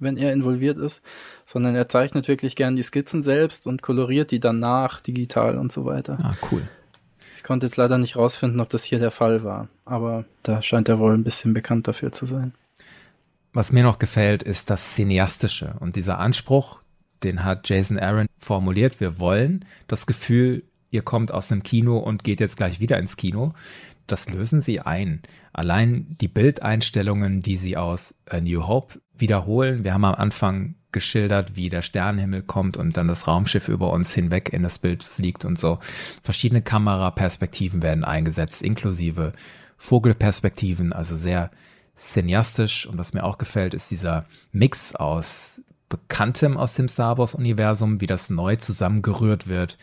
wenn 0.00 0.16
er 0.16 0.32
involviert 0.32 0.78
ist, 0.78 1.02
sondern 1.44 1.76
er 1.76 1.88
zeichnet 1.88 2.26
wirklich 2.26 2.56
gern 2.56 2.76
die 2.76 2.82
Skizzen 2.82 3.22
selbst 3.22 3.66
und 3.66 3.82
koloriert 3.82 4.30
die 4.32 4.40
dann 4.40 4.58
nach, 4.58 5.00
digital 5.00 5.56
und 5.56 5.70
so 5.70 5.84
weiter. 5.84 6.18
Ah, 6.20 6.34
cool. 6.50 6.68
Ich 7.36 7.44
konnte 7.44 7.66
jetzt 7.66 7.76
leider 7.76 7.98
nicht 7.98 8.16
rausfinden, 8.16 8.60
ob 8.60 8.68
das 8.68 8.82
hier 8.82 8.98
der 8.98 9.12
Fall 9.12 9.44
war, 9.44 9.68
aber 9.84 10.24
da 10.42 10.60
scheint 10.60 10.88
er 10.88 10.98
wohl 10.98 11.14
ein 11.14 11.24
bisschen 11.24 11.54
bekannt 11.54 11.86
dafür 11.86 12.10
zu 12.10 12.26
sein. 12.26 12.52
Was 13.52 13.72
mir 13.72 13.84
noch 13.84 13.98
gefällt, 13.98 14.42
ist 14.42 14.70
das 14.70 14.94
Cineastische 14.94 15.74
und 15.80 15.96
dieser 15.96 16.18
Anspruch, 16.18 16.82
den 17.22 17.44
hat 17.44 17.68
Jason 17.68 17.98
Aaron 17.98 18.26
formuliert. 18.38 19.00
Wir 19.00 19.18
wollen 19.18 19.64
das 19.86 20.06
Gefühl, 20.06 20.64
ihr 20.90 21.02
kommt 21.02 21.32
aus 21.32 21.50
einem 21.50 21.62
Kino 21.62 21.98
und 21.98 22.24
geht 22.24 22.40
jetzt 22.40 22.56
gleich 22.56 22.80
wieder 22.80 22.98
ins 22.98 23.16
Kino. 23.16 23.54
Das 24.06 24.28
lösen 24.30 24.60
sie 24.60 24.80
ein. 24.80 25.22
Allein 25.52 26.16
die 26.20 26.28
Bildeinstellungen, 26.28 27.42
die 27.42 27.56
sie 27.56 27.76
aus 27.76 28.14
A 28.28 28.40
New 28.40 28.66
Hope 28.66 29.00
wiederholen. 29.16 29.84
Wir 29.84 29.92
haben 29.92 30.04
am 30.04 30.14
Anfang 30.14 30.76
geschildert, 30.92 31.56
wie 31.56 31.68
der 31.68 31.82
Sternenhimmel 31.82 32.42
kommt 32.42 32.76
und 32.76 32.96
dann 32.96 33.08
das 33.08 33.26
Raumschiff 33.26 33.68
über 33.68 33.92
uns 33.92 34.14
hinweg 34.14 34.52
in 34.52 34.62
das 34.62 34.78
Bild 34.78 35.04
fliegt 35.04 35.44
und 35.44 35.58
so. 35.58 35.78
Verschiedene 36.22 36.62
Kameraperspektiven 36.62 37.82
werden 37.82 38.04
eingesetzt, 38.04 38.62
inklusive 38.62 39.32
Vogelperspektiven, 39.76 40.92
also 40.92 41.14
sehr 41.14 41.50
cineastisch 41.94 42.86
und 42.86 42.96
was 42.96 43.12
mir 43.12 43.24
auch 43.24 43.38
gefällt, 43.38 43.74
ist 43.74 43.90
dieser 43.90 44.24
Mix 44.52 44.94
aus 44.94 45.62
Bekanntem 45.88 46.56
aus 46.56 46.74
dem 46.74 46.88
Star 46.88 47.18
Wars-Universum, 47.18 48.00
wie 48.00 48.06
das 48.06 48.30
neu 48.30 48.56
zusammengerührt 48.56 49.48
wird, 49.48 49.78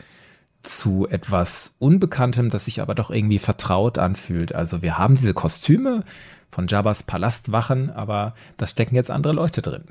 zu 0.61 1.07
etwas 1.07 1.75
Unbekanntem, 1.79 2.49
das 2.49 2.65
sich 2.65 2.81
aber 2.81 2.95
doch 2.95 3.11
irgendwie 3.11 3.39
vertraut 3.39 3.97
anfühlt. 3.97 4.53
Also 4.53 4.81
wir 4.81 4.97
haben 4.97 5.15
diese 5.15 5.33
Kostüme 5.33 6.03
von 6.51 6.67
Jabba's 6.67 7.03
Palastwachen, 7.03 7.89
aber 7.89 8.33
da 8.57 8.67
stecken 8.67 8.95
jetzt 8.95 9.11
andere 9.11 9.33
Leute 9.33 9.61
drin. 9.61 9.83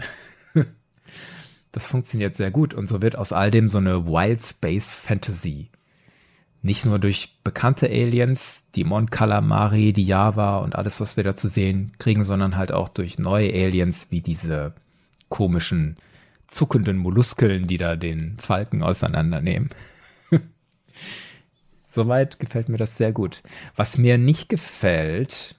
das 1.73 1.87
funktioniert 1.87 2.37
sehr 2.37 2.51
gut 2.51 2.75
und 2.75 2.89
so 2.89 3.03
wird 3.03 3.19
aus 3.19 3.33
all 3.33 3.51
dem 3.51 3.69
so 3.69 3.79
eine 3.79 4.07
Wild 4.07 4.45
Space 4.45 4.97
Fantasy 4.97 5.71
nicht 6.65 6.87
nur 6.87 6.99
durch 6.99 7.37
bekannte 7.45 7.89
Aliens, 7.89 8.65
die 8.75 8.85
Mon 8.85 9.11
Calamari, 9.11 9.93
die 9.93 10.07
Java 10.07 10.57
und 10.59 10.75
alles, 10.75 10.99
was 10.99 11.19
wir 11.19 11.23
da 11.23 11.37
zu 11.37 11.47
sehen 11.47 11.93
kriegen, 11.99 12.25
sondern 12.25 12.57
halt 12.57 12.73
auch 12.73 12.89
durch 12.89 13.19
neue 13.19 13.53
Aliens 13.53 14.07
wie 14.09 14.23
diese 14.23 14.73
komischen 15.35 15.97
zuckenden 16.47 16.97
Molluskeln, 16.97 17.67
die 17.67 17.77
da 17.77 17.97
den 17.97 18.39
Falken 18.39 18.85
auseinandernehmen. 18.85 19.71
Soweit 21.89 22.39
gefällt 22.39 22.69
mir 22.69 22.77
das 22.77 22.97
sehr 22.97 23.11
gut. 23.11 23.43
Was 23.75 23.99
mir 23.99 24.17
nicht 24.17 24.49
gefällt, 24.49 25.57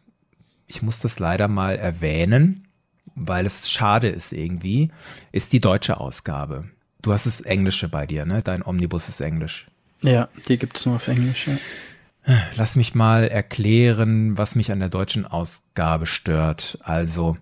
ich 0.66 0.82
muss 0.82 1.02
das 1.02 1.20
leider 1.20 1.50
mal 1.50 1.76
erwähnen, 1.76 2.70
weil 3.16 3.46
es 3.46 3.70
schade 3.70 4.08
ist 4.08 4.32
irgendwie, 4.32 4.92
ist 5.34 5.52
die 5.52 5.60
deutsche 5.60 6.00
Ausgabe. 6.00 6.70
Du 7.02 7.12
hast 7.12 7.26
das 7.26 7.42
Englische 7.42 7.90
bei 7.90 8.06
dir, 8.06 8.26
ne? 8.26 8.42
Dein 8.42 8.66
Omnibus 8.66 9.10
ist 9.10 9.20
Englisch. 9.20 9.68
Ja, 10.04 10.30
die 10.48 10.58
gibt 10.58 10.78
es 10.78 10.86
nur 10.86 10.96
auf 10.96 11.10
Englisch. 11.10 11.48
Ja. 11.48 12.38
Lass 12.56 12.78
mich 12.78 12.96
mal 12.96 13.28
erklären, 13.28 14.38
was 14.38 14.56
mich 14.56 14.72
an 14.72 14.80
der 14.80 14.90
deutschen 14.90 15.26
Ausgabe 15.26 16.06
stört. 16.06 16.78
Also, 16.82 17.36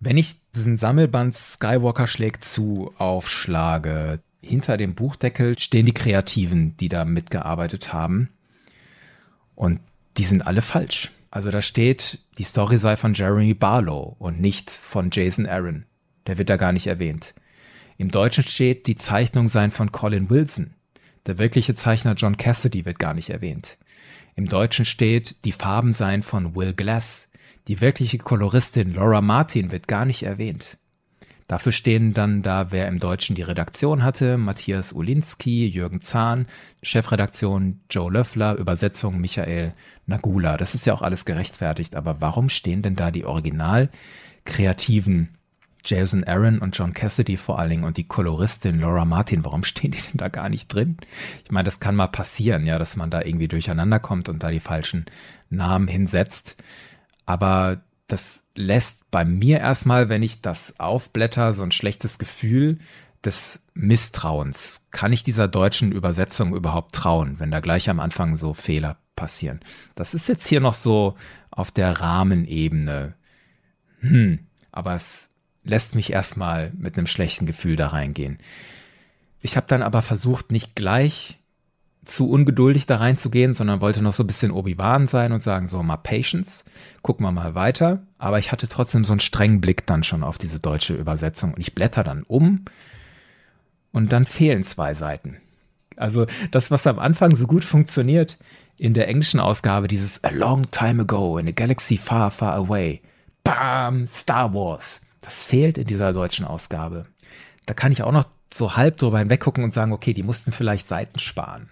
wenn 0.00 0.16
ich 0.16 0.36
diesen 0.54 0.78
Sammelband 0.78 1.36
Skywalker 1.36 2.06
schlägt 2.06 2.44
zu 2.44 2.92
aufschlage, 2.96 4.20
hinter 4.42 4.78
dem 4.78 4.94
Buchdeckel 4.94 5.58
stehen 5.58 5.86
die 5.86 5.94
Kreativen, 5.94 6.76
die 6.78 6.88
da 6.88 7.04
mitgearbeitet 7.04 7.92
haben. 7.92 8.30
Und 9.54 9.80
die 10.16 10.24
sind 10.24 10.46
alle 10.46 10.62
falsch. 10.62 11.10
Also 11.30 11.50
da 11.50 11.62
steht, 11.62 12.18
die 12.38 12.42
Story 12.44 12.78
sei 12.78 12.96
von 12.96 13.14
Jeremy 13.14 13.54
Barlow 13.54 14.16
und 14.18 14.40
nicht 14.40 14.70
von 14.70 15.10
Jason 15.12 15.46
Aaron. 15.46 15.84
Der 16.26 16.38
wird 16.38 16.50
da 16.50 16.56
gar 16.56 16.72
nicht 16.72 16.86
erwähnt. 16.86 17.34
Im 17.98 18.10
Deutschen 18.10 18.44
steht, 18.44 18.86
die 18.86 18.96
Zeichnung 18.96 19.48
seien 19.48 19.70
von 19.70 19.92
Colin 19.92 20.30
Wilson. 20.30 20.74
Der 21.26 21.38
wirkliche 21.38 21.74
Zeichner 21.74 22.14
John 22.14 22.38
Cassidy 22.38 22.86
wird 22.86 22.98
gar 22.98 23.12
nicht 23.12 23.28
erwähnt. 23.28 23.76
Im 24.34 24.48
Deutschen 24.48 24.86
steht, 24.86 25.44
die 25.44 25.52
Farben 25.52 25.92
seien 25.92 26.22
von 26.22 26.56
Will 26.56 26.72
Glass. 26.72 27.28
Die 27.70 27.80
wirkliche 27.80 28.18
Koloristin 28.18 28.94
Laura 28.94 29.20
Martin 29.20 29.70
wird 29.70 29.86
gar 29.86 30.04
nicht 30.04 30.24
erwähnt. 30.24 30.76
Dafür 31.46 31.70
stehen 31.70 32.12
dann 32.12 32.42
da, 32.42 32.72
wer 32.72 32.88
im 32.88 32.98
Deutschen 32.98 33.36
die 33.36 33.42
Redaktion 33.42 34.02
hatte, 34.02 34.38
Matthias 34.38 34.92
Ulinski, 34.92 35.68
Jürgen 35.68 36.00
Zahn, 36.00 36.46
Chefredaktion 36.82 37.78
Joe 37.88 38.10
Löffler, 38.10 38.56
Übersetzung 38.56 39.20
Michael 39.20 39.72
Nagula. 40.06 40.56
Das 40.56 40.74
ist 40.74 40.84
ja 40.84 40.94
auch 40.94 41.02
alles 41.02 41.24
gerechtfertigt, 41.24 41.94
aber 41.94 42.20
warum 42.20 42.48
stehen 42.48 42.82
denn 42.82 42.96
da 42.96 43.12
die 43.12 43.24
original 43.24 43.88
kreativen 44.44 45.28
Jason 45.84 46.24
Aaron 46.24 46.58
und 46.58 46.76
John 46.76 46.92
Cassidy 46.92 47.36
vor 47.36 47.60
allen 47.60 47.70
Dingen 47.70 47.84
und 47.84 47.98
die 47.98 48.08
Koloristin 48.08 48.80
Laura 48.80 49.04
Martin, 49.04 49.44
warum 49.44 49.62
stehen 49.62 49.92
die 49.92 50.00
denn 50.00 50.18
da 50.18 50.26
gar 50.26 50.48
nicht 50.48 50.74
drin? 50.74 50.96
Ich 51.44 51.52
meine, 51.52 51.66
das 51.66 51.78
kann 51.78 51.94
mal 51.94 52.08
passieren, 52.08 52.66
ja, 52.66 52.80
dass 52.80 52.96
man 52.96 53.10
da 53.10 53.22
irgendwie 53.22 53.48
durcheinander 53.48 54.00
kommt 54.00 54.28
und 54.28 54.42
da 54.42 54.50
die 54.50 54.58
falschen 54.58 55.06
Namen 55.50 55.86
hinsetzt. 55.86 56.56
Aber 57.30 57.80
das 58.08 58.42
lässt 58.56 59.08
bei 59.12 59.24
mir 59.24 59.60
erstmal, 59.60 60.08
wenn 60.08 60.20
ich 60.20 60.42
das 60.42 60.80
aufblätter, 60.80 61.52
so 61.52 61.62
ein 61.62 61.70
schlechtes 61.70 62.18
Gefühl 62.18 62.80
des 63.24 63.62
Misstrauens. 63.72 64.88
Kann 64.90 65.12
ich 65.12 65.22
dieser 65.22 65.46
deutschen 65.46 65.92
Übersetzung 65.92 66.56
überhaupt 66.56 66.92
trauen, 66.92 67.38
wenn 67.38 67.52
da 67.52 67.60
gleich 67.60 67.88
am 67.88 68.00
Anfang 68.00 68.36
so 68.36 68.52
Fehler 68.52 68.96
passieren? 69.14 69.60
Das 69.94 70.12
ist 70.12 70.26
jetzt 70.26 70.48
hier 70.48 70.58
noch 70.58 70.74
so 70.74 71.14
auf 71.52 71.70
der 71.70 72.00
Rahmenebene. 72.00 73.14
Hm, 74.00 74.40
aber 74.72 74.96
es 74.96 75.30
lässt 75.62 75.94
mich 75.94 76.12
erstmal 76.12 76.72
mit 76.76 76.98
einem 76.98 77.06
schlechten 77.06 77.46
Gefühl 77.46 77.76
da 77.76 77.86
reingehen. 77.86 78.38
Ich 79.40 79.56
habe 79.56 79.68
dann 79.68 79.84
aber 79.84 80.02
versucht, 80.02 80.50
nicht 80.50 80.74
gleich 80.74 81.38
zu 82.10 82.28
ungeduldig 82.28 82.86
da 82.86 82.96
reinzugehen, 82.96 83.54
sondern 83.54 83.80
wollte 83.80 84.02
noch 84.02 84.12
so 84.12 84.24
ein 84.24 84.26
bisschen 84.26 84.50
Obi-Wan 84.50 85.06
sein 85.06 85.32
und 85.32 85.42
sagen, 85.42 85.66
so 85.66 85.82
mal 85.82 85.96
Patience, 85.96 86.64
gucken 87.02 87.24
wir 87.24 87.32
mal 87.32 87.54
weiter. 87.54 88.02
Aber 88.18 88.38
ich 88.38 88.52
hatte 88.52 88.68
trotzdem 88.68 89.04
so 89.04 89.12
einen 89.12 89.20
strengen 89.20 89.60
Blick 89.60 89.86
dann 89.86 90.02
schon 90.02 90.22
auf 90.22 90.38
diese 90.38 90.60
deutsche 90.60 90.94
Übersetzung 90.94 91.54
und 91.54 91.60
ich 91.60 91.74
blätter 91.74 92.04
dann 92.04 92.22
um 92.24 92.64
und 93.92 94.12
dann 94.12 94.24
fehlen 94.24 94.64
zwei 94.64 94.94
Seiten. 94.94 95.36
Also 95.96 96.26
das, 96.50 96.70
was 96.70 96.86
am 96.86 96.98
Anfang 96.98 97.36
so 97.36 97.46
gut 97.46 97.64
funktioniert, 97.64 98.38
in 98.78 98.94
der 98.94 99.08
englischen 99.08 99.40
Ausgabe, 99.40 99.88
dieses 99.88 100.24
A 100.24 100.30
long 100.30 100.70
time 100.70 101.02
ago 101.02 101.36
in 101.36 101.46
a 101.46 101.50
galaxy 101.50 101.98
far, 101.98 102.30
far 102.30 102.54
away. 102.54 103.02
Bam, 103.44 104.06
Star 104.06 104.54
Wars. 104.54 105.02
Das 105.20 105.44
fehlt 105.44 105.76
in 105.76 105.86
dieser 105.86 106.12
deutschen 106.12 106.46
Ausgabe. 106.46 107.06
Da 107.66 107.74
kann 107.74 107.92
ich 107.92 108.02
auch 108.02 108.12
noch 108.12 108.24
so 108.52 108.76
halb 108.76 108.96
drüber 108.96 109.18
hinweggucken 109.18 109.64
und 109.64 109.74
sagen, 109.74 109.92
okay, 109.92 110.14
die 110.14 110.22
mussten 110.22 110.50
vielleicht 110.50 110.88
Seiten 110.88 111.18
sparen. 111.18 111.68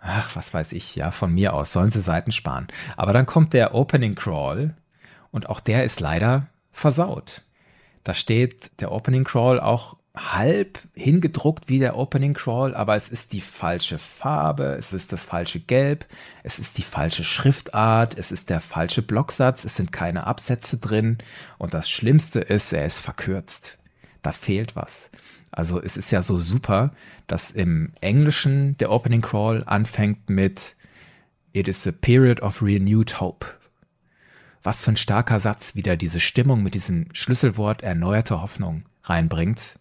Ach, 0.00 0.34
was 0.34 0.54
weiß 0.54 0.72
ich, 0.72 0.96
ja, 0.96 1.10
von 1.10 1.32
mir 1.32 1.52
aus 1.52 1.72
sollen 1.72 1.90
sie 1.90 2.00
Seiten 2.00 2.32
sparen. 2.32 2.68
Aber 2.96 3.12
dann 3.12 3.26
kommt 3.26 3.52
der 3.52 3.74
Opening 3.74 4.14
Crawl 4.14 4.74
und 5.30 5.48
auch 5.48 5.60
der 5.60 5.84
ist 5.84 6.00
leider 6.00 6.46
versaut. 6.72 7.42
Da 8.02 8.14
steht 8.14 8.80
der 8.80 8.92
Opening 8.92 9.24
Crawl 9.24 9.60
auch 9.60 9.96
halb 10.16 10.80
hingedruckt 10.94 11.68
wie 11.68 11.78
der 11.78 11.96
Opening 11.96 12.34
Crawl, 12.34 12.74
aber 12.74 12.96
es 12.96 13.10
ist 13.10 13.32
die 13.32 13.40
falsche 13.40 13.98
Farbe, 13.98 14.76
es 14.78 14.92
ist 14.92 15.12
das 15.12 15.24
falsche 15.24 15.60
Gelb, 15.60 16.06
es 16.42 16.58
ist 16.58 16.78
die 16.78 16.82
falsche 16.82 17.22
Schriftart, 17.22 18.18
es 18.18 18.32
ist 18.32 18.50
der 18.50 18.60
falsche 18.60 19.02
Blocksatz, 19.02 19.64
es 19.64 19.76
sind 19.76 19.92
keine 19.92 20.26
Absätze 20.26 20.78
drin 20.78 21.18
und 21.58 21.74
das 21.74 21.88
Schlimmste 21.88 22.40
ist, 22.40 22.72
er 22.72 22.86
ist 22.86 23.02
verkürzt. 23.02 23.78
Da 24.22 24.32
fehlt 24.32 24.76
was. 24.76 25.10
Also 25.50 25.82
es 25.82 25.96
ist 25.96 26.10
ja 26.10 26.22
so 26.22 26.38
super, 26.38 26.92
dass 27.26 27.50
im 27.50 27.92
Englischen 28.00 28.76
der 28.78 28.90
Opening 28.90 29.20
Crawl 29.20 29.62
anfängt 29.66 30.30
mit 30.30 30.76
It 31.52 31.66
is 31.66 31.86
a 31.86 31.92
period 31.92 32.40
of 32.40 32.62
renewed 32.62 33.20
hope. 33.20 33.46
Was 34.62 34.84
für 34.84 34.92
ein 34.92 34.96
starker 34.96 35.40
Satz 35.40 35.74
wieder 35.74 35.96
diese 35.96 36.20
Stimmung 36.20 36.62
mit 36.62 36.74
diesem 36.74 37.08
Schlüsselwort 37.12 37.82
erneuerte 37.82 38.40
Hoffnung 38.40 38.84
reinbringt. 39.04 39.78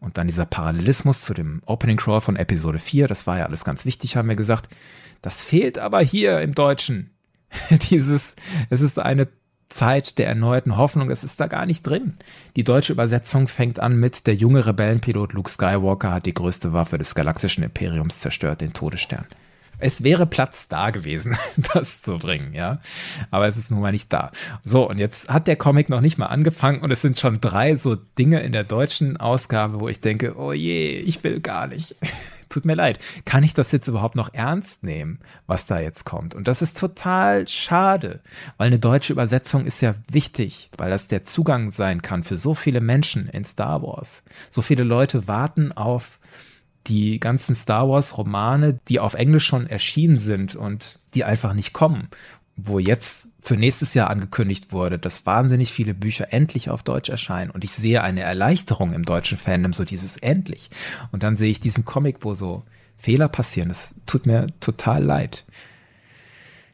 Und 0.00 0.18
dann 0.18 0.26
dieser 0.26 0.44
Parallelismus 0.44 1.22
zu 1.22 1.32
dem 1.32 1.62
Opening 1.64 1.96
Crawl 1.96 2.20
von 2.20 2.36
Episode 2.36 2.78
4, 2.78 3.06
das 3.06 3.26
war 3.26 3.38
ja 3.38 3.46
alles 3.46 3.64
ganz 3.64 3.86
wichtig, 3.86 4.16
haben 4.16 4.28
wir 4.28 4.36
gesagt. 4.36 4.68
Das 5.22 5.42
fehlt 5.42 5.78
aber 5.78 6.00
hier 6.00 6.40
im 6.42 6.54
Deutschen. 6.54 7.10
Dieses, 7.90 8.36
es 8.68 8.82
ist 8.82 8.98
eine 8.98 9.28
Zeit 9.74 10.18
der 10.18 10.28
erneuten 10.28 10.76
Hoffnung, 10.76 11.08
das 11.08 11.24
ist 11.24 11.40
da 11.40 11.48
gar 11.48 11.66
nicht 11.66 11.82
drin. 11.82 12.14
Die 12.54 12.64
deutsche 12.64 12.92
Übersetzung 12.92 13.48
fängt 13.48 13.80
an 13.80 13.96
mit 13.96 14.26
der 14.26 14.34
junge 14.34 14.64
Rebellenpilot 14.64 15.32
Luke 15.32 15.50
Skywalker 15.50 16.12
hat 16.12 16.26
die 16.26 16.34
größte 16.34 16.72
Waffe 16.72 16.96
des 16.96 17.14
galaktischen 17.14 17.64
Imperiums 17.64 18.20
zerstört, 18.20 18.60
den 18.60 18.72
Todesstern. 18.72 19.26
Es 19.78 20.04
wäre 20.04 20.26
Platz 20.26 20.68
da 20.68 20.90
gewesen, 20.90 21.36
das 21.74 22.02
zu 22.02 22.18
bringen, 22.18 22.54
ja. 22.54 22.78
Aber 23.32 23.48
es 23.48 23.56
ist 23.56 23.72
nun 23.72 23.80
mal 23.80 23.90
nicht 23.90 24.12
da. 24.12 24.30
So, 24.62 24.88
und 24.88 24.98
jetzt 24.98 25.28
hat 25.28 25.48
der 25.48 25.56
Comic 25.56 25.88
noch 25.88 26.00
nicht 26.00 26.18
mal 26.18 26.26
angefangen 26.26 26.80
und 26.80 26.92
es 26.92 27.02
sind 27.02 27.18
schon 27.18 27.40
drei 27.40 27.74
so 27.74 27.96
Dinge 27.96 28.40
in 28.40 28.52
der 28.52 28.64
deutschen 28.64 29.16
Ausgabe, 29.16 29.80
wo 29.80 29.88
ich 29.88 30.00
denke, 30.00 30.36
oh 30.38 30.52
je, 30.52 31.00
ich 31.00 31.24
will 31.24 31.40
gar 31.40 31.66
nicht. 31.66 31.96
Tut 32.54 32.66
mir 32.66 32.76
leid. 32.76 33.00
Kann 33.24 33.42
ich 33.42 33.52
das 33.52 33.72
jetzt 33.72 33.88
überhaupt 33.88 34.14
noch 34.14 34.32
ernst 34.32 34.84
nehmen, 34.84 35.18
was 35.48 35.66
da 35.66 35.80
jetzt 35.80 36.04
kommt? 36.04 36.36
Und 36.36 36.46
das 36.46 36.62
ist 36.62 36.78
total 36.78 37.48
schade, 37.48 38.20
weil 38.58 38.68
eine 38.68 38.78
deutsche 38.78 39.12
Übersetzung 39.12 39.66
ist 39.66 39.80
ja 39.80 39.96
wichtig, 40.08 40.70
weil 40.76 40.88
das 40.88 41.08
der 41.08 41.24
Zugang 41.24 41.72
sein 41.72 42.00
kann 42.00 42.22
für 42.22 42.36
so 42.36 42.54
viele 42.54 42.80
Menschen 42.80 43.28
in 43.28 43.44
Star 43.44 43.82
Wars. 43.82 44.22
So 44.50 44.62
viele 44.62 44.84
Leute 44.84 45.26
warten 45.26 45.72
auf 45.72 46.20
die 46.86 47.18
ganzen 47.18 47.56
Star 47.56 47.88
Wars 47.88 48.16
Romane, 48.16 48.78
die 48.86 49.00
auf 49.00 49.14
Englisch 49.14 49.46
schon 49.46 49.66
erschienen 49.66 50.18
sind 50.18 50.54
und 50.54 51.00
die 51.14 51.24
einfach 51.24 51.54
nicht 51.54 51.72
kommen, 51.72 52.06
wo 52.56 52.78
jetzt 52.78 53.30
für 53.40 53.56
nächstes 53.56 53.94
Jahr 53.94 54.10
angekündigt 54.10 54.72
wurde, 54.72 54.98
dass 54.98 55.26
wahnsinnig 55.26 55.72
viele 55.72 55.94
Bücher 55.94 56.32
endlich 56.32 56.70
auf 56.70 56.82
Deutsch 56.82 57.08
erscheinen 57.08 57.50
und 57.50 57.64
ich 57.64 57.72
sehe 57.72 58.02
eine 58.02 58.22
Erleichterung 58.22 58.92
im 58.92 59.04
deutschen 59.04 59.38
Fandom, 59.38 59.72
so 59.72 59.84
dieses 59.84 60.16
endlich. 60.16 60.70
Und 61.10 61.22
dann 61.22 61.36
sehe 61.36 61.50
ich 61.50 61.60
diesen 61.60 61.84
Comic, 61.84 62.18
wo 62.20 62.34
so 62.34 62.64
Fehler 62.96 63.28
passieren. 63.28 63.68
Das 63.68 63.94
tut 64.06 64.26
mir 64.26 64.46
total 64.60 65.02
leid. 65.02 65.44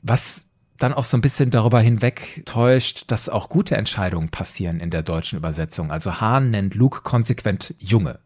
Was 0.02 0.46
dann 0.78 0.94
auch 0.94 1.04
so 1.04 1.16
ein 1.16 1.20
bisschen 1.20 1.50
darüber 1.50 1.80
hinweg 1.80 2.42
täuscht, 2.46 3.04
dass 3.08 3.28
auch 3.28 3.48
gute 3.48 3.76
Entscheidungen 3.76 4.30
passieren 4.30 4.80
in 4.80 4.90
der 4.90 5.02
deutschen 5.02 5.38
Übersetzung. 5.38 5.90
Also 5.90 6.20
Hahn 6.20 6.50
nennt 6.50 6.74
Luke 6.74 7.02
konsequent 7.02 7.74
Junge. 7.78 8.18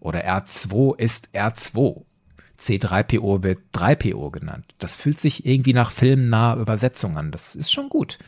Oder 0.00 0.26
R2 0.26 0.98
ist 0.98 1.28
R2. 1.34 2.02
C3PO 2.60 3.42
wird 3.42 3.58
3PO 3.74 4.30
genannt. 4.30 4.66
Das 4.78 4.96
fühlt 4.96 5.18
sich 5.18 5.46
irgendwie 5.46 5.72
nach 5.72 5.90
filmnaher 5.90 6.58
Übersetzung 6.58 7.16
an. 7.16 7.30
Das 7.30 7.56
ist 7.56 7.72
schon 7.72 7.88
gut. 7.88 8.18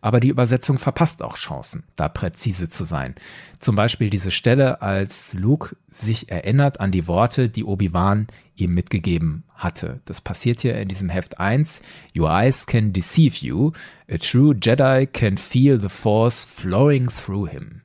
Aber 0.00 0.20
die 0.20 0.28
Übersetzung 0.28 0.78
verpasst 0.78 1.22
auch 1.22 1.36
Chancen, 1.36 1.82
da 1.96 2.08
präzise 2.08 2.68
zu 2.68 2.84
sein. 2.84 3.16
Zum 3.58 3.74
Beispiel 3.74 4.08
diese 4.08 4.30
Stelle, 4.30 4.80
als 4.80 5.34
Luke 5.34 5.76
sich 5.88 6.30
erinnert 6.30 6.80
an 6.80 6.92
die 6.92 7.06
Worte, 7.06 7.48
die 7.48 7.64
Obi-Wan 7.64 8.28
ihm 8.54 8.72
mitgegeben 8.72 9.42
hatte. 9.54 10.00
Das 10.04 10.20
passiert 10.20 10.60
hier 10.60 10.78
in 10.78 10.88
diesem 10.88 11.08
Heft 11.10 11.40
1. 11.40 11.82
Your 12.16 12.30
eyes 12.30 12.66
can 12.66 12.92
deceive 12.92 13.44
you. 13.44 13.72
A 14.08 14.18
true 14.18 14.54
Jedi 14.54 15.06
can 15.06 15.36
feel 15.36 15.80
the 15.80 15.88
Force 15.88 16.44
flowing 16.44 17.08
through 17.08 17.48
him. 17.50 17.82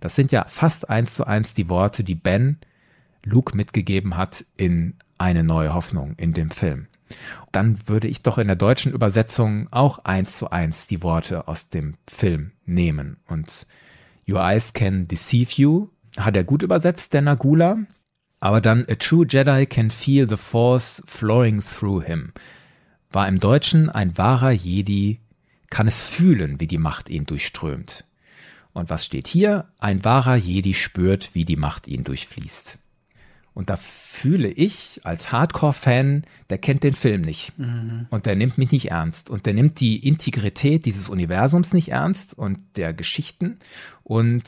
Das 0.00 0.14
sind 0.14 0.30
ja 0.30 0.44
fast 0.46 0.88
eins 0.88 1.14
zu 1.14 1.26
eins 1.26 1.54
die 1.54 1.68
Worte, 1.68 2.04
die 2.04 2.14
Ben 2.14 2.58
Luke 3.24 3.56
mitgegeben 3.56 4.16
hat 4.16 4.44
in 4.56 4.94
eine 5.18 5.44
neue 5.44 5.74
Hoffnung 5.74 6.14
in 6.16 6.32
dem 6.32 6.50
Film. 6.50 6.86
Dann 7.52 7.78
würde 7.86 8.08
ich 8.08 8.22
doch 8.22 8.38
in 8.38 8.46
der 8.46 8.56
deutschen 8.56 8.92
Übersetzung 8.92 9.68
auch 9.70 9.98
eins 10.00 10.38
zu 10.38 10.50
eins 10.50 10.86
die 10.86 11.02
Worte 11.02 11.48
aus 11.48 11.68
dem 11.68 11.94
Film 12.06 12.52
nehmen. 12.66 13.18
Und 13.26 13.66
Your 14.28 14.40
eyes 14.40 14.72
can 14.72 15.08
deceive 15.08 15.52
you 15.54 15.88
hat 16.18 16.36
er 16.36 16.44
gut 16.44 16.62
übersetzt, 16.62 17.14
der 17.14 17.22
Nagula. 17.22 17.78
Aber 18.40 18.60
dann 18.60 18.84
A 18.88 18.94
true 18.94 19.26
Jedi 19.28 19.66
can 19.66 19.90
feel 19.90 20.28
the 20.28 20.36
force 20.36 21.02
flowing 21.06 21.62
through 21.62 22.04
him. 22.04 22.32
War 23.10 23.26
im 23.26 23.40
Deutschen 23.40 23.88
ein 23.88 24.16
wahrer 24.18 24.50
Jedi 24.50 25.20
kann 25.70 25.88
es 25.88 26.08
fühlen, 26.08 26.60
wie 26.60 26.66
die 26.66 26.78
Macht 26.78 27.08
ihn 27.08 27.26
durchströmt. 27.26 28.04
Und 28.72 28.90
was 28.90 29.04
steht 29.04 29.26
hier? 29.26 29.70
Ein 29.78 30.04
wahrer 30.04 30.36
Jedi 30.36 30.74
spürt, 30.74 31.34
wie 31.34 31.44
die 31.44 31.56
Macht 31.56 31.88
ihn 31.88 32.04
durchfließt. 32.04 32.78
Und 33.58 33.70
da 33.70 33.76
fühle 33.76 34.46
ich 34.46 35.00
als 35.02 35.32
Hardcore-Fan, 35.32 36.22
der 36.48 36.58
kennt 36.58 36.84
den 36.84 36.94
Film 36.94 37.22
nicht. 37.22 37.58
Mhm. 37.58 38.06
Und 38.08 38.24
der 38.24 38.36
nimmt 38.36 38.56
mich 38.56 38.70
nicht 38.70 38.92
ernst. 38.92 39.30
Und 39.30 39.46
der 39.46 39.52
nimmt 39.52 39.80
die 39.80 40.06
Integrität 40.06 40.86
dieses 40.86 41.08
Universums 41.08 41.72
nicht 41.72 41.88
ernst 41.88 42.38
und 42.38 42.60
der 42.76 42.94
Geschichten. 42.94 43.58
Und 44.04 44.44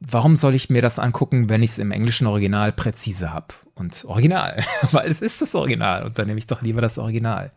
warum 0.00 0.36
soll 0.36 0.54
ich 0.54 0.68
mir 0.68 0.82
das 0.82 0.98
angucken, 0.98 1.48
wenn 1.48 1.62
ich 1.62 1.70
es 1.70 1.78
im 1.78 1.92
englischen 1.92 2.26
Original 2.26 2.72
präzise 2.72 3.32
habe? 3.32 3.54
Und 3.74 4.04
Original, 4.04 4.62
weil 4.90 5.10
es 5.10 5.22
ist 5.22 5.40
das 5.40 5.54
Original. 5.54 6.04
Und 6.04 6.18
dann 6.18 6.26
nehme 6.26 6.38
ich 6.38 6.46
doch 6.46 6.60
lieber 6.60 6.82
das 6.82 6.98
Original. 6.98 7.52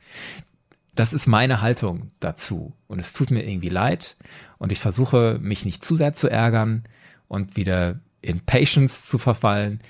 Das 0.94 1.12
ist 1.12 1.28
meine 1.28 1.60
Haltung 1.60 2.12
dazu. 2.22 2.72
Und 2.88 3.00
es 3.00 3.12
tut 3.12 3.32
mir 3.32 3.46
irgendwie 3.46 3.68
leid. 3.68 4.16
Und 4.60 4.72
ich 4.72 4.80
versuche, 4.80 5.40
mich 5.42 5.66
nicht 5.66 5.84
zu 5.84 5.98
sehr 5.98 6.14
zu 6.14 6.30
ärgern 6.30 6.86
und 7.28 7.58
wieder 7.58 8.00
in 8.22 8.40
Patience 8.40 9.06
zu 9.06 9.18
verfallen. 9.18 9.82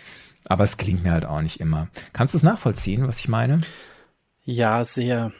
Aber 0.47 0.63
es 0.63 0.77
klingt 0.77 1.03
mir 1.03 1.11
halt 1.11 1.25
auch 1.25 1.41
nicht 1.41 1.59
immer. 1.59 1.87
Kannst 2.13 2.33
du 2.33 2.37
es 2.37 2.43
nachvollziehen, 2.43 3.07
was 3.07 3.19
ich 3.19 3.27
meine? 3.27 3.61
Ja, 4.43 4.83
sehr. 4.83 5.31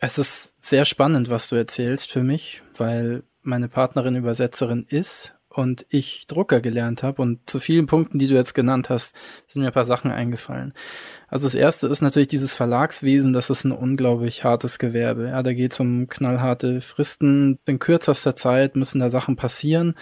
Es 0.00 0.18
ist 0.18 0.54
sehr 0.60 0.84
spannend, 0.84 1.30
was 1.30 1.48
du 1.48 1.56
erzählst 1.56 2.10
für 2.10 2.22
mich, 2.22 2.62
weil 2.76 3.22
meine 3.42 3.68
Partnerin 3.68 4.16
Übersetzerin 4.16 4.86
ist 4.88 5.34
und 5.48 5.84
ich 5.90 6.26
Drucker 6.26 6.60
gelernt 6.60 7.02
habe 7.02 7.20
und 7.20 7.48
zu 7.48 7.60
vielen 7.60 7.86
Punkten, 7.86 8.18
die 8.18 8.26
du 8.26 8.34
jetzt 8.34 8.54
genannt 8.54 8.88
hast, 8.88 9.14
sind 9.48 9.62
mir 9.62 9.68
ein 9.68 9.74
paar 9.74 9.84
Sachen 9.84 10.10
eingefallen. 10.10 10.72
Also 11.28 11.46
das 11.46 11.54
erste 11.54 11.86
ist 11.88 12.00
natürlich 12.00 12.28
dieses 12.28 12.54
Verlagswesen, 12.54 13.32
das 13.32 13.50
ist 13.50 13.64
ein 13.64 13.72
unglaublich 13.72 14.44
hartes 14.44 14.78
Gewerbe. 14.78 15.28
Ja, 15.28 15.42
da 15.42 15.52
geht 15.52 15.72
es 15.72 15.80
um 15.80 16.08
knallharte 16.08 16.80
Fristen. 16.80 17.58
In 17.66 17.78
kürzester 17.78 18.36
Zeit 18.36 18.76
müssen 18.76 19.00
da 19.00 19.10
Sachen 19.10 19.36
passieren 19.36 19.94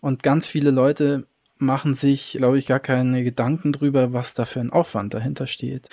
und 0.00 0.22
ganz 0.22 0.46
viele 0.46 0.70
Leute 0.70 1.26
machen 1.60 1.94
sich, 1.94 2.34
glaube 2.38 2.58
ich, 2.58 2.66
gar 2.66 2.80
keine 2.80 3.22
Gedanken 3.24 3.72
drüber, 3.72 4.12
was 4.12 4.34
da 4.34 4.44
für 4.44 4.60
ein 4.60 4.70
Aufwand 4.70 5.14
dahinter 5.14 5.46
steht. 5.46 5.88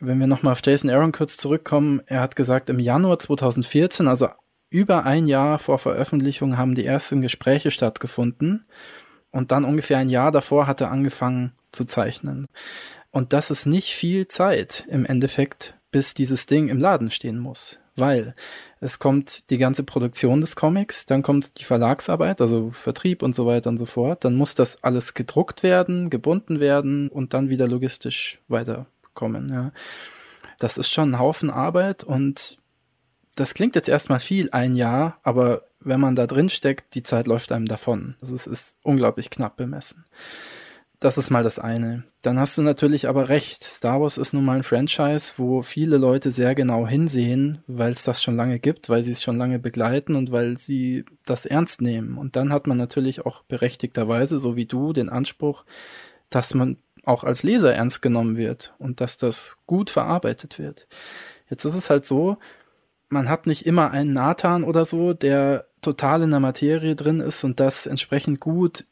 Wenn 0.00 0.18
wir 0.18 0.26
nochmal 0.26 0.52
auf 0.52 0.62
Jason 0.64 0.90
Aaron 0.90 1.12
kurz 1.12 1.36
zurückkommen, 1.36 2.02
er 2.06 2.20
hat 2.20 2.36
gesagt, 2.36 2.68
im 2.68 2.78
Januar 2.78 3.18
2014, 3.18 4.08
also 4.08 4.28
über 4.70 5.04
ein 5.04 5.26
Jahr 5.26 5.58
vor 5.58 5.78
Veröffentlichung, 5.78 6.58
haben 6.58 6.74
die 6.74 6.84
ersten 6.84 7.20
Gespräche 7.20 7.70
stattgefunden. 7.70 8.66
Und 9.30 9.50
dann 9.50 9.64
ungefähr 9.64 9.98
ein 9.98 10.10
Jahr 10.10 10.30
davor 10.30 10.66
hat 10.66 10.80
er 10.80 10.90
angefangen 10.90 11.52
zu 11.72 11.84
zeichnen. 11.84 12.48
Und 13.10 13.32
das 13.32 13.50
ist 13.50 13.66
nicht 13.66 13.94
viel 13.94 14.28
Zeit 14.28 14.84
im 14.88 15.06
Endeffekt, 15.06 15.76
bis 15.90 16.14
dieses 16.14 16.46
Ding 16.46 16.68
im 16.68 16.78
Laden 16.78 17.10
stehen 17.10 17.38
muss. 17.38 17.78
Weil 17.96 18.34
es 18.80 18.98
kommt 18.98 19.50
die 19.50 19.58
ganze 19.58 19.84
Produktion 19.84 20.40
des 20.40 20.56
Comics, 20.56 21.06
dann 21.06 21.22
kommt 21.22 21.58
die 21.60 21.64
Verlagsarbeit, 21.64 22.40
also 22.40 22.70
Vertrieb 22.70 23.22
und 23.22 23.34
so 23.34 23.46
weiter 23.46 23.70
und 23.70 23.78
so 23.78 23.86
fort. 23.86 24.24
Dann 24.24 24.34
muss 24.34 24.54
das 24.54 24.82
alles 24.82 25.14
gedruckt 25.14 25.62
werden, 25.62 26.10
gebunden 26.10 26.60
werden 26.60 27.08
und 27.08 27.34
dann 27.34 27.48
wieder 27.48 27.68
logistisch 27.68 28.40
weiterkommen. 28.48 29.48
Ja. 29.48 29.72
Das 30.58 30.76
ist 30.76 30.90
schon 30.90 31.12
ein 31.12 31.18
Haufen 31.18 31.50
Arbeit 31.50 32.04
und 32.04 32.58
das 33.36 33.54
klingt 33.54 33.74
jetzt 33.74 33.88
erstmal 33.88 34.20
viel, 34.20 34.50
ein 34.50 34.74
Jahr, 34.74 35.18
aber 35.22 35.62
wenn 35.80 36.00
man 36.00 36.16
da 36.16 36.26
drin 36.26 36.48
steckt, 36.48 36.94
die 36.94 37.02
Zeit 37.02 37.26
läuft 37.26 37.52
einem 37.52 37.66
davon. 37.66 38.16
Also 38.20 38.34
es 38.34 38.46
ist 38.46 38.78
unglaublich 38.82 39.30
knapp 39.30 39.56
bemessen. 39.56 40.04
Das 41.00 41.18
ist 41.18 41.30
mal 41.30 41.42
das 41.42 41.58
eine. 41.58 42.04
Dann 42.22 42.38
hast 42.38 42.56
du 42.56 42.62
natürlich 42.62 43.08
aber 43.08 43.28
recht. 43.28 43.62
Star 43.62 44.00
Wars 44.00 44.16
ist 44.16 44.32
nun 44.32 44.44
mal 44.44 44.56
ein 44.56 44.62
Franchise, 44.62 45.34
wo 45.36 45.60
viele 45.60 45.98
Leute 45.98 46.30
sehr 46.30 46.54
genau 46.54 46.86
hinsehen, 46.86 47.62
weil 47.66 47.92
es 47.92 48.04
das 48.04 48.22
schon 48.22 48.36
lange 48.36 48.58
gibt, 48.58 48.88
weil 48.88 49.02
sie 49.02 49.12
es 49.12 49.22
schon 49.22 49.36
lange 49.36 49.58
begleiten 49.58 50.14
und 50.14 50.32
weil 50.32 50.56
sie 50.56 51.04
das 51.26 51.44
ernst 51.44 51.82
nehmen. 51.82 52.16
Und 52.16 52.36
dann 52.36 52.52
hat 52.52 52.66
man 52.66 52.78
natürlich 52.78 53.26
auch 53.26 53.42
berechtigterweise, 53.42 54.38
so 54.38 54.56
wie 54.56 54.66
du, 54.66 54.92
den 54.92 55.10
Anspruch, 55.10 55.64
dass 56.30 56.54
man 56.54 56.78
auch 57.04 57.24
als 57.24 57.42
Leser 57.42 57.74
ernst 57.74 58.00
genommen 58.00 58.36
wird 58.36 58.74
und 58.78 59.00
dass 59.00 59.18
das 59.18 59.56
gut 59.66 59.90
verarbeitet 59.90 60.58
wird. 60.58 60.86
Jetzt 61.50 61.64
ist 61.64 61.74
es 61.74 61.90
halt 61.90 62.06
so, 62.06 62.38
man 63.08 63.28
hat 63.28 63.46
nicht 63.46 63.66
immer 63.66 63.90
einen 63.90 64.12
Nathan 64.12 64.64
oder 64.64 64.84
so, 64.84 65.12
der 65.12 65.66
total 65.82 66.22
in 66.22 66.30
der 66.30 66.40
Materie 66.40 66.96
drin 66.96 67.20
ist 67.20 67.44
und 67.44 67.60
das 67.60 67.86
entsprechend 67.86 68.40
gut 68.40 68.86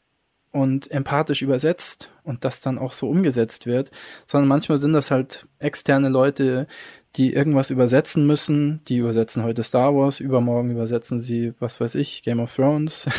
und 0.53 0.89
empathisch 0.91 1.41
übersetzt 1.41 2.11
und 2.23 2.45
das 2.45 2.61
dann 2.61 2.77
auch 2.77 2.93
so 2.93 3.09
umgesetzt 3.09 3.65
wird, 3.65 3.91
sondern 4.25 4.47
manchmal 4.47 4.77
sind 4.77 4.93
das 4.93 5.11
halt 5.11 5.47
externe 5.59 6.09
Leute, 6.09 6.67
die 7.15 7.33
irgendwas 7.33 7.71
übersetzen 7.71 8.25
müssen. 8.25 8.81
Die 8.87 8.97
übersetzen 8.97 9.43
heute 9.43 9.63
Star 9.63 9.95
Wars, 9.95 10.19
übermorgen 10.19 10.71
übersetzen 10.71 11.19
sie, 11.19 11.53
was 11.59 11.81
weiß 11.81 11.95
ich, 11.95 12.21
Game 12.21 12.39
of 12.39 12.55
Thrones. 12.55 13.09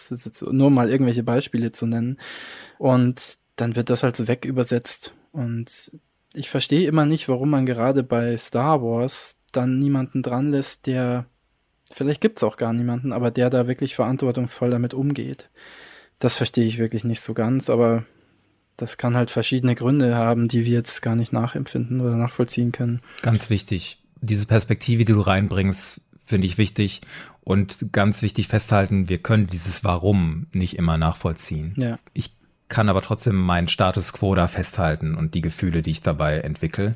nur 0.50 0.70
mal 0.70 0.90
irgendwelche 0.90 1.22
Beispiele 1.22 1.72
zu 1.72 1.86
nennen. 1.86 2.18
Und 2.78 3.38
dann 3.54 3.76
wird 3.76 3.88
das 3.88 4.02
halt 4.02 4.16
so 4.16 4.26
weg 4.26 4.44
übersetzt. 4.44 5.14
Und 5.32 5.92
ich 6.34 6.50
verstehe 6.50 6.88
immer 6.88 7.06
nicht, 7.06 7.28
warum 7.28 7.50
man 7.50 7.66
gerade 7.66 8.02
bei 8.02 8.36
Star 8.36 8.82
Wars 8.82 9.38
dann 9.52 9.78
niemanden 9.78 10.22
dran 10.22 10.50
lässt, 10.50 10.86
der, 10.86 11.26
vielleicht 11.92 12.20
gibt's 12.20 12.42
auch 12.42 12.56
gar 12.56 12.72
niemanden, 12.72 13.12
aber 13.12 13.30
der 13.30 13.48
da 13.48 13.68
wirklich 13.68 13.94
verantwortungsvoll 13.94 14.70
damit 14.70 14.92
umgeht. 14.92 15.50
Das 16.20 16.36
verstehe 16.36 16.66
ich 16.66 16.78
wirklich 16.78 17.02
nicht 17.02 17.20
so 17.20 17.34
ganz, 17.34 17.68
aber 17.68 18.04
das 18.76 18.96
kann 18.96 19.16
halt 19.16 19.30
verschiedene 19.30 19.74
Gründe 19.74 20.14
haben, 20.14 20.48
die 20.48 20.64
wir 20.64 20.72
jetzt 20.72 21.02
gar 21.02 21.16
nicht 21.16 21.32
nachempfinden 21.32 22.00
oder 22.00 22.16
nachvollziehen 22.16 22.72
können. 22.72 23.00
Ganz 23.22 23.50
wichtig. 23.50 23.98
Diese 24.20 24.46
Perspektive, 24.46 25.04
die 25.04 25.12
du 25.12 25.20
reinbringst, 25.20 26.02
finde 26.24 26.46
ich 26.46 26.58
wichtig. 26.58 27.00
Und 27.42 27.92
ganz 27.92 28.22
wichtig 28.22 28.48
festhalten, 28.48 29.08
wir 29.08 29.18
können 29.18 29.48
dieses 29.48 29.82
Warum 29.82 30.46
nicht 30.52 30.76
immer 30.76 30.98
nachvollziehen. 30.98 31.74
Ja. 31.76 31.98
Ich 32.12 32.32
kann 32.68 32.88
aber 32.88 33.02
trotzdem 33.02 33.34
meinen 33.34 33.68
Status 33.68 34.12
quo 34.12 34.34
da 34.34 34.46
festhalten 34.46 35.14
und 35.14 35.34
die 35.34 35.40
Gefühle, 35.40 35.82
die 35.82 35.90
ich 35.90 36.02
dabei 36.02 36.38
entwickle. 36.38 36.94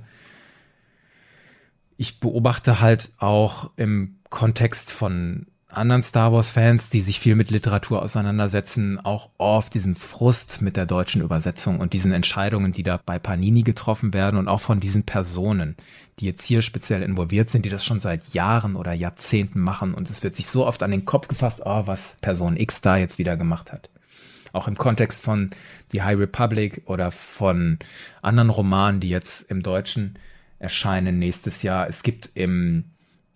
Ich 1.97 2.21
beobachte 2.21 2.81
halt 2.81 3.11
auch 3.19 3.73
im 3.77 4.17
Kontext 4.31 4.93
von 4.93 5.47
anderen 5.77 6.03
Star 6.03 6.33
Wars-Fans, 6.33 6.91
die 6.91 7.01
sich 7.01 7.21
viel 7.21 7.35
mit 7.35 7.51
Literatur 7.51 8.03
auseinandersetzen, 8.03 8.99
auch 8.99 9.31
oft 9.39 9.75
diesen 9.75 9.95
Frust 9.95 10.63
mit 10.63 10.77
der 10.77 10.87
deutschen 10.87 11.23
Übersetzung 11.23 11.81
und 11.81 11.93
diesen 11.93 12.13
Entscheidungen, 12.13 12.73
die 12.73 12.83
da 12.83 13.01
bei 13.05 13.19
Panini 13.19 13.63
getroffen 13.63 14.15
werden 14.15 14.39
und 14.39 14.49
auch 14.49 14.61
von 14.61 14.81
diesen 14.81 15.05
Personen, 15.05 15.77
die 16.19 16.27
jetzt 16.27 16.45
hier 16.45 16.63
speziell 16.63 17.03
involviert 17.03 17.51
sind, 17.51 17.65
die 17.65 17.71
das 17.71 17.85
schon 17.85 18.01
seit 18.01 18.29
Jahren 18.35 18.77
oder 18.77 18.93
Jahrzehnten 18.93 19.61
machen 19.61 19.95
und 19.95 20.11
es 20.11 20.23
wird 20.23 20.35
sich 20.35 20.47
so 20.47 20.67
oft 20.67 20.83
an 20.83 20.91
den 20.91 21.05
Kopf 21.05 21.29
gefasst, 21.29 21.63
oh, 21.65 21.87
was 21.87 22.17
Person 22.21 22.57
X 22.57 22.81
da 22.81 22.97
jetzt 22.97 23.19
wieder 23.19 23.37
gemacht 23.37 23.73
hat. 23.73 23.91
Auch 24.53 24.69
im 24.69 24.77
Kontext 24.77 25.23
von 25.23 25.51
The 25.91 26.03
High 26.03 26.19
Republic 26.19 26.83
oder 26.87 27.11
von 27.11 27.79
anderen 28.23 28.51
Romanen, 28.51 29.01
die 29.01 29.09
jetzt 29.09 29.51
im 29.51 29.63
Deutschen 29.63 30.19
erscheinen 30.59 31.19
nächstes 31.19 31.63
Jahr. 31.63 31.89
Es 31.89 32.03
gibt 32.03 32.31
in 32.35 32.85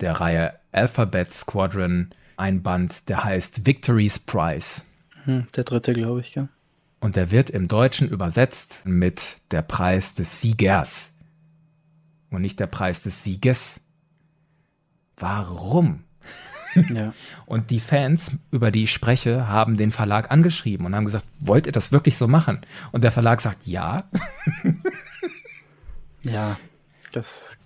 der 0.01 0.12
Reihe 0.20 0.55
Alphabet 0.72 1.32
Squadron 1.32 2.11
ein 2.39 2.62
Band, 2.62 3.09
der 3.09 3.24
heißt 3.24 3.66
Victory's 3.66 4.18
Prize. 4.18 4.82
Hm, 5.24 5.47
der 5.55 5.64
dritte, 5.64 5.93
glaube 5.93 6.20
ich, 6.20 6.34
ja. 6.34 6.49
Und 7.01 7.16
der 7.16 7.30
wird 7.30 7.51
im 7.51 7.68
Deutschen 7.68 8.09
übersetzt 8.09 8.82
mit 8.84 9.39
der 9.51 9.62
Preis 9.62 10.14
des 10.14 10.41
Siegers 10.41 11.12
und 12.30 12.43
nicht 12.43 12.59
der 12.59 12.66
Preis 12.66 13.03
des 13.03 13.22
Sieges. 13.22 13.80
Warum? 15.16 16.05
Ja. 16.91 17.12
Und 17.47 17.70
die 17.70 17.80
Fans, 17.80 18.30
über 18.51 18.70
die 18.70 18.84
ich 18.84 18.93
spreche, 18.93 19.49
haben 19.49 19.76
den 19.76 19.91
Verlag 19.91 20.30
angeschrieben 20.30 20.86
und 20.86 20.95
haben 20.95 21.07
gesagt, 21.07 21.24
wollt 21.41 21.66
ihr 21.66 21.72
das 21.72 21.93
wirklich 21.93 22.16
so 22.16 22.28
machen? 22.28 22.61
Und 22.93 23.03
der 23.03 23.11
Verlag 23.11 23.41
sagt, 23.41 23.66
ja. 23.66 24.05
ja, 26.24 26.59
das 27.11 27.59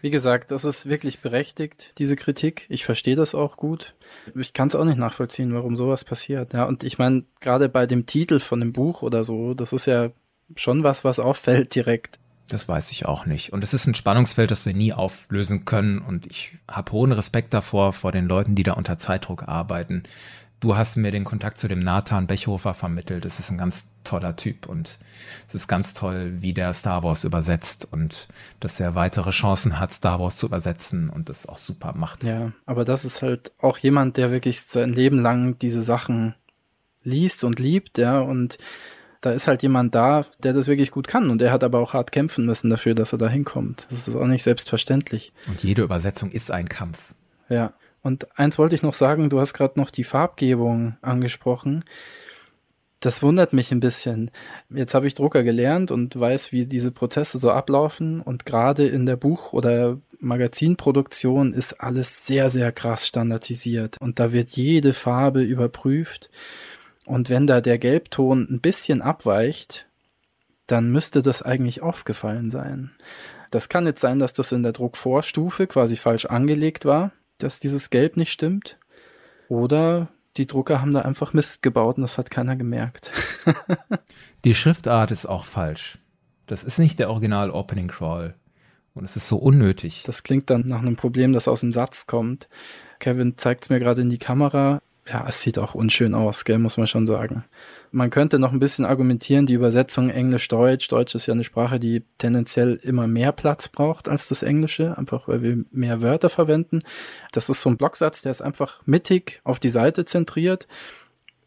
wie 0.00 0.10
gesagt, 0.10 0.50
das 0.50 0.64
ist 0.64 0.88
wirklich 0.88 1.20
berechtigt, 1.20 1.98
diese 1.98 2.16
Kritik. 2.16 2.66
Ich 2.68 2.84
verstehe 2.84 3.16
das 3.16 3.34
auch 3.34 3.56
gut. 3.56 3.94
Ich 4.34 4.52
kann 4.52 4.68
es 4.68 4.74
auch 4.74 4.84
nicht 4.84 4.98
nachvollziehen, 4.98 5.52
warum 5.54 5.76
sowas 5.76 6.04
passiert. 6.04 6.52
Ja, 6.52 6.64
und 6.64 6.84
ich 6.84 6.98
meine, 6.98 7.24
gerade 7.40 7.68
bei 7.68 7.86
dem 7.86 8.06
Titel 8.06 8.38
von 8.38 8.60
dem 8.60 8.72
Buch 8.72 9.02
oder 9.02 9.24
so, 9.24 9.54
das 9.54 9.72
ist 9.72 9.86
ja 9.86 10.10
schon 10.56 10.84
was, 10.84 11.04
was 11.04 11.18
auffällt 11.18 11.74
direkt. 11.74 12.18
Das 12.48 12.66
weiß 12.66 12.92
ich 12.92 13.04
auch 13.04 13.26
nicht. 13.26 13.52
Und 13.52 13.62
es 13.62 13.74
ist 13.74 13.86
ein 13.86 13.94
Spannungsfeld, 13.94 14.50
das 14.50 14.64
wir 14.64 14.74
nie 14.74 14.94
auflösen 14.94 15.66
können. 15.66 15.98
Und 15.98 16.26
ich 16.26 16.56
habe 16.66 16.92
hohen 16.92 17.12
Respekt 17.12 17.52
davor, 17.52 17.92
vor 17.92 18.10
den 18.10 18.26
Leuten, 18.26 18.54
die 18.54 18.62
da 18.62 18.72
unter 18.72 18.98
Zeitdruck 18.98 19.46
arbeiten. 19.46 20.04
Du 20.60 20.76
hast 20.76 20.96
mir 20.96 21.12
den 21.12 21.24
Kontakt 21.24 21.58
zu 21.58 21.68
dem 21.68 21.78
Nathan 21.78 22.26
Bechhofer 22.26 22.74
vermittelt. 22.74 23.24
Das 23.24 23.38
ist 23.38 23.50
ein 23.50 23.58
ganz 23.58 23.84
toller 24.02 24.34
Typ 24.36 24.66
und 24.66 24.98
es 25.46 25.54
ist 25.54 25.68
ganz 25.68 25.94
toll, 25.94 26.32
wie 26.40 26.52
der 26.52 26.72
Star 26.72 27.02
Wars 27.02 27.24
übersetzt 27.24 27.86
und 27.90 28.28
dass 28.58 28.80
er 28.80 28.94
weitere 28.94 29.30
Chancen 29.30 29.78
hat, 29.78 29.92
Star 29.92 30.18
Wars 30.18 30.36
zu 30.36 30.46
übersetzen 30.46 31.10
und 31.10 31.28
das 31.28 31.46
auch 31.46 31.58
super 31.58 31.92
macht. 31.94 32.24
Ja, 32.24 32.52
aber 32.66 32.84
das 32.84 33.04
ist 33.04 33.22
halt 33.22 33.52
auch 33.58 33.78
jemand, 33.78 34.16
der 34.16 34.30
wirklich 34.30 34.62
sein 34.62 34.92
Leben 34.92 35.20
lang 35.20 35.58
diese 35.58 35.82
Sachen 35.82 36.34
liest 37.02 37.44
und 37.44 37.58
liebt, 37.58 37.98
ja, 37.98 38.18
und 38.20 38.58
da 39.20 39.32
ist 39.32 39.48
halt 39.48 39.62
jemand 39.62 39.94
da, 39.94 40.24
der 40.42 40.52
das 40.52 40.66
wirklich 40.66 40.90
gut 40.90 41.08
kann 41.08 41.30
und 41.30 41.40
der 41.40 41.52
hat 41.52 41.64
aber 41.64 41.80
auch 41.80 41.92
hart 41.92 42.12
kämpfen 42.12 42.46
müssen 42.46 42.70
dafür, 42.70 42.94
dass 42.94 43.12
er 43.12 43.18
da 43.18 43.28
hinkommt. 43.28 43.86
Das 43.90 44.08
ist 44.08 44.14
auch 44.16 44.26
nicht 44.26 44.42
selbstverständlich. 44.42 45.32
Und 45.48 45.62
jede 45.62 45.82
Übersetzung 45.82 46.30
ist 46.30 46.50
ein 46.50 46.68
Kampf. 46.68 47.14
Ja. 47.48 47.72
Und 48.02 48.38
eins 48.38 48.58
wollte 48.58 48.74
ich 48.74 48.82
noch 48.82 48.94
sagen, 48.94 49.30
du 49.30 49.40
hast 49.40 49.54
gerade 49.54 49.78
noch 49.78 49.90
die 49.90 50.04
Farbgebung 50.04 50.96
angesprochen. 51.02 51.84
Das 53.00 53.22
wundert 53.22 53.52
mich 53.52 53.70
ein 53.70 53.80
bisschen. 53.80 54.30
Jetzt 54.70 54.94
habe 54.94 55.06
ich 55.06 55.14
Drucker 55.14 55.44
gelernt 55.44 55.90
und 55.90 56.18
weiß, 56.18 56.50
wie 56.52 56.66
diese 56.66 56.90
Prozesse 56.90 57.38
so 57.38 57.50
ablaufen. 57.52 58.20
Und 58.20 58.44
gerade 58.44 58.86
in 58.86 59.06
der 59.06 59.16
Buch- 59.16 59.52
oder 59.52 59.98
Magazinproduktion 60.18 61.52
ist 61.52 61.80
alles 61.80 62.26
sehr, 62.26 62.50
sehr 62.50 62.72
krass 62.72 63.06
standardisiert. 63.06 63.96
Und 64.00 64.18
da 64.18 64.32
wird 64.32 64.50
jede 64.50 64.92
Farbe 64.92 65.42
überprüft. 65.42 66.30
Und 67.04 67.30
wenn 67.30 67.46
da 67.46 67.60
der 67.60 67.78
Gelbton 67.78 68.48
ein 68.50 68.60
bisschen 68.60 69.00
abweicht, 69.00 69.86
dann 70.66 70.90
müsste 70.90 71.22
das 71.22 71.42
eigentlich 71.42 71.82
aufgefallen 71.82 72.50
sein. 72.50 72.90
Das 73.50 73.68
kann 73.68 73.86
jetzt 73.86 74.00
sein, 74.00 74.18
dass 74.18 74.34
das 74.34 74.52
in 74.52 74.62
der 74.62 74.72
Druckvorstufe 74.72 75.66
quasi 75.66 75.96
falsch 75.96 76.26
angelegt 76.26 76.84
war, 76.84 77.12
dass 77.38 77.60
dieses 77.60 77.90
Gelb 77.90 78.16
nicht 78.16 78.30
stimmt. 78.30 78.78
Oder 79.48 80.08
die 80.36 80.46
Drucker 80.46 80.80
haben 80.80 80.92
da 80.92 81.02
einfach 81.02 81.32
Mist 81.32 81.62
gebaut 81.62 81.96
und 81.96 82.02
das 82.02 82.18
hat 82.18 82.30
keiner 82.30 82.56
gemerkt. 82.56 83.12
die 84.44 84.54
Schriftart 84.54 85.10
ist 85.10 85.26
auch 85.26 85.44
falsch. 85.44 85.98
Das 86.46 86.64
ist 86.64 86.78
nicht 86.78 86.98
der 86.98 87.10
Original 87.10 87.50
Opening 87.50 87.88
Crawl. 87.88 88.34
Und 88.94 89.04
es 89.04 89.16
ist 89.16 89.28
so 89.28 89.36
unnötig. 89.36 90.02
Das 90.06 90.22
klingt 90.22 90.50
dann 90.50 90.66
nach 90.66 90.80
einem 90.80 90.96
Problem, 90.96 91.32
das 91.32 91.46
aus 91.46 91.60
dem 91.60 91.72
Satz 91.72 92.06
kommt. 92.06 92.48
Kevin 92.98 93.36
zeigt 93.36 93.64
es 93.64 93.70
mir 93.70 93.78
gerade 93.78 94.00
in 94.00 94.10
die 94.10 94.18
Kamera 94.18 94.82
ja, 95.10 95.26
es 95.28 95.40
sieht 95.40 95.58
auch 95.58 95.74
unschön 95.74 96.14
aus, 96.14 96.44
gell, 96.44 96.58
muss 96.58 96.76
man 96.76 96.86
schon 96.86 97.06
sagen. 97.06 97.44
Man 97.90 98.10
könnte 98.10 98.38
noch 98.38 98.52
ein 98.52 98.58
bisschen 98.58 98.84
argumentieren, 98.84 99.46
die 99.46 99.54
Übersetzung 99.54 100.10
Englisch-Deutsch. 100.10 100.88
Deutsch 100.88 101.14
ist 101.14 101.26
ja 101.26 101.32
eine 101.32 101.44
Sprache, 101.44 101.78
die 101.78 102.04
tendenziell 102.18 102.74
immer 102.82 103.06
mehr 103.06 103.32
Platz 103.32 103.68
braucht 103.68 104.08
als 104.08 104.28
das 104.28 104.42
Englische, 104.42 104.98
einfach 104.98 105.26
weil 105.26 105.42
wir 105.42 105.64
mehr 105.70 106.02
Wörter 106.02 106.28
verwenden. 106.28 106.80
Das 107.32 107.48
ist 107.48 107.62
so 107.62 107.70
ein 107.70 107.78
Blocksatz, 107.78 108.22
der 108.22 108.30
ist 108.30 108.42
einfach 108.42 108.80
mittig 108.84 109.40
auf 109.44 109.58
die 109.58 109.70
Seite 109.70 110.04
zentriert, 110.04 110.68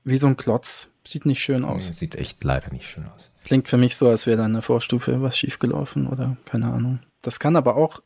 wie 0.03 0.17
so 0.17 0.27
ein 0.27 0.37
Klotz. 0.37 0.89
Sieht 1.03 1.25
nicht 1.25 1.41
schön 1.41 1.65
aus. 1.65 1.87
Nee, 1.87 1.95
sieht 1.95 2.15
echt 2.15 2.43
leider 2.43 2.71
nicht 2.71 2.85
schön 2.85 3.07
aus. 3.07 3.31
Klingt 3.43 3.67
für 3.67 3.77
mich 3.77 3.95
so, 3.95 4.07
als 4.09 4.27
wäre 4.27 4.37
da 4.37 4.45
in 4.45 4.53
der 4.53 4.61
Vorstufe 4.61 5.21
was 5.21 5.37
schiefgelaufen 5.37 6.07
oder 6.07 6.37
keine 6.45 6.71
Ahnung. 6.71 6.99
Das 7.21 7.39
kann 7.39 7.55
aber 7.55 7.75
auch 7.75 8.01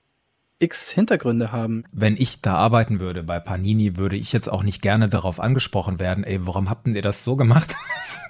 x 0.60 0.92
Hintergründe 0.92 1.52
haben. 1.52 1.84
Wenn 1.92 2.16
ich 2.16 2.42
da 2.42 2.56
arbeiten 2.56 3.00
würde 3.00 3.24
bei 3.24 3.40
Panini, 3.40 3.98
würde 3.98 4.16
ich 4.16 4.32
jetzt 4.32 4.50
auch 4.50 4.64
nicht 4.64 4.82
gerne 4.82 5.10
darauf 5.10 5.40
angesprochen 5.40 6.00
werden, 6.00 6.24
ey, 6.24 6.46
warum 6.46 6.70
habt 6.70 6.88
ihr 6.88 7.02
das 7.02 7.24
so 7.24 7.36
gemacht? 7.36 7.76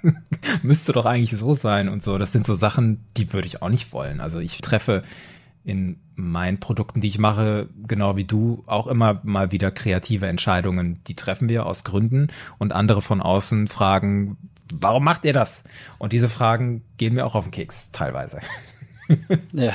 Müsste 0.62 0.92
doch 0.92 1.06
eigentlich 1.06 1.38
so 1.38 1.54
sein 1.54 1.88
und 1.88 2.02
so. 2.02 2.18
Das 2.18 2.32
sind 2.32 2.46
so 2.46 2.54
Sachen, 2.54 3.04
die 3.16 3.32
würde 3.32 3.46
ich 3.46 3.62
auch 3.62 3.68
nicht 3.68 3.92
wollen. 3.92 4.20
Also 4.20 4.40
ich 4.40 4.60
treffe 4.60 5.02
in 5.64 6.00
meinen 6.14 6.58
Produkten, 6.58 7.00
die 7.00 7.08
ich 7.08 7.18
mache, 7.18 7.68
genau 7.86 8.16
wie 8.16 8.24
du, 8.24 8.62
auch 8.66 8.86
immer 8.86 9.20
mal 9.24 9.52
wieder 9.52 9.70
kreative 9.70 10.26
Entscheidungen. 10.26 11.02
Die 11.06 11.16
treffen 11.16 11.48
wir 11.48 11.66
aus 11.66 11.84
Gründen 11.84 12.28
und 12.58 12.72
andere 12.72 13.02
von 13.02 13.20
außen 13.20 13.68
fragen, 13.68 14.36
warum 14.72 15.04
macht 15.04 15.24
ihr 15.24 15.32
das? 15.32 15.64
Und 15.98 16.12
diese 16.12 16.28
Fragen 16.28 16.82
gehen 16.96 17.14
mir 17.14 17.26
auch 17.26 17.34
auf 17.34 17.44
den 17.44 17.50
Keks, 17.50 17.90
teilweise 17.92 18.40
ja. 19.52 19.72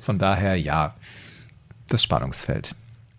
Von 0.00 0.18
daher, 0.18 0.56
ja, 0.56 0.94
das 1.88 2.02
Spannungsfeld. 2.02 2.74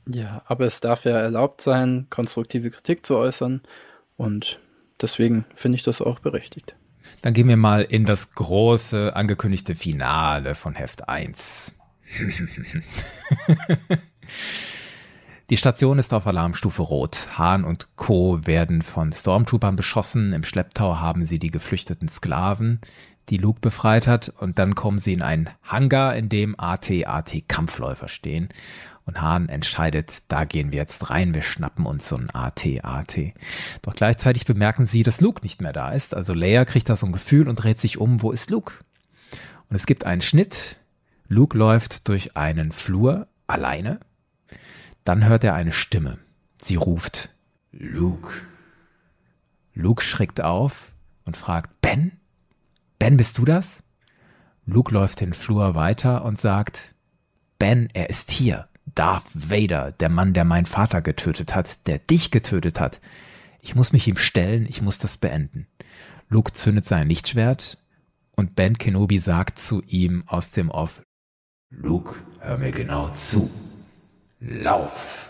Ja, 0.07 0.43
aber 0.45 0.65
es 0.65 0.81
darf 0.81 1.05
ja 1.05 1.17
erlaubt 1.17 1.61
sein, 1.61 2.07
konstruktive 2.09 2.69
Kritik 2.69 3.05
zu 3.05 3.17
äußern 3.17 3.61
und 4.17 4.59
deswegen 5.01 5.45
finde 5.55 5.77
ich 5.77 5.83
das 5.83 6.01
auch 6.01 6.19
berechtigt. 6.19 6.75
Dann 7.21 7.33
gehen 7.33 7.47
wir 7.47 7.57
mal 7.57 7.81
in 7.81 8.05
das 8.05 8.33
große 8.35 9.15
angekündigte 9.15 9.75
Finale 9.75 10.55
von 10.55 10.75
Heft 10.75 11.09
1. 11.09 11.73
Die 15.51 15.57
Station 15.57 15.99
ist 15.99 16.11
auf 16.13 16.25
Alarmstufe 16.25 16.81
Rot. 16.81 17.37
Hahn 17.37 17.65
und 17.65 17.95
Co. 17.95 18.47
werden 18.47 18.81
von 18.81 19.11
Stormtroopern 19.11 19.75
beschossen. 19.75 20.33
Im 20.33 20.43
Schlepptau 20.43 20.97
haben 20.97 21.25
sie 21.25 21.37
die 21.37 21.51
geflüchteten 21.51 22.07
Sklaven 22.07 22.79
die 23.29 23.37
Luke 23.37 23.59
befreit 23.59 24.07
hat. 24.07 24.29
Und 24.29 24.59
dann 24.59 24.75
kommen 24.75 24.99
sie 24.99 25.13
in 25.13 25.21
einen 25.21 25.49
Hangar, 25.63 26.15
in 26.15 26.29
dem 26.29 26.59
AT-AT 26.59 27.47
Kampfläufer 27.47 28.07
stehen. 28.07 28.49
Und 29.05 29.21
Hahn 29.21 29.49
entscheidet, 29.49 30.23
da 30.29 30.45
gehen 30.45 30.71
wir 30.71 30.79
jetzt 30.79 31.11
rein, 31.11 31.35
wir 31.35 31.43
schnappen 31.43 31.85
uns 31.85 32.09
so 32.09 32.17
ein 32.17 32.31
AT-AT. 32.31 33.33
Doch 33.83 33.93
gleichzeitig 33.93 34.45
bemerken 34.45 34.87
sie, 34.87 35.03
dass 35.03 35.21
Luke 35.21 35.43
nicht 35.43 35.61
mehr 35.61 35.73
da 35.73 35.91
ist. 35.91 36.15
Also 36.15 36.33
Leia 36.33 36.65
kriegt 36.65 36.89
da 36.89 36.95
so 36.95 37.05
ein 37.05 37.11
Gefühl 37.11 37.47
und 37.47 37.57
dreht 37.57 37.79
sich 37.79 37.99
um, 37.99 38.23
wo 38.23 38.31
ist 38.31 38.49
Luke? 38.49 38.73
Und 39.69 39.75
es 39.75 39.85
gibt 39.85 40.05
einen 40.05 40.21
Schnitt. 40.21 40.77
Luke 41.27 41.57
läuft 41.57 42.07
durch 42.07 42.35
einen 42.35 42.71
Flur 42.71 43.27
alleine. 43.45 43.99
Dann 45.03 45.25
hört 45.25 45.43
er 45.43 45.53
eine 45.53 45.71
Stimme. 45.71 46.17
Sie 46.61 46.75
ruft, 46.75 47.29
Luke. 47.71 48.33
Luke 49.75 50.03
schreckt 50.03 50.41
auf 50.41 50.93
und 51.25 51.37
fragt, 51.37 51.81
Ben? 51.81 52.13
Ben, 52.99 53.17
bist 53.17 53.37
du 53.37 53.45
das? 53.45 53.83
Luke 54.65 54.93
läuft 54.93 55.21
den 55.21 55.33
Flur 55.33 55.75
weiter 55.75 56.25
und 56.25 56.39
sagt, 56.39 56.95
Ben, 57.59 57.89
er 57.93 58.09
ist 58.09 58.31
hier. 58.31 58.67
Darth 58.93 59.25
Vader, 59.33 59.91
der 59.91 60.09
Mann, 60.09 60.33
der 60.33 60.45
meinen 60.45 60.65
Vater 60.65 61.01
getötet 61.01 61.53
hat, 61.55 61.87
der 61.87 61.99
dich 61.99 62.31
getötet 62.31 62.79
hat. 62.79 63.01
Ich 63.59 63.75
muss 63.75 63.93
mich 63.93 64.07
ihm 64.07 64.17
stellen, 64.17 64.65
ich 64.69 64.81
muss 64.81 64.97
das 64.97 65.17
beenden. 65.17 65.67
Luke 66.29 66.53
zündet 66.53 66.85
sein 66.85 67.07
Lichtschwert 67.07 67.77
und 68.35 68.55
Ben 68.55 68.77
Kenobi 68.77 69.17
sagt 69.17 69.59
zu 69.59 69.81
ihm 69.87 70.23
aus 70.27 70.51
dem 70.51 70.69
Off, 70.69 71.01
Luke, 71.69 72.15
hör 72.39 72.57
mir 72.57 72.71
genau 72.71 73.09
zu. 73.09 73.49
Lauf. 74.39 75.24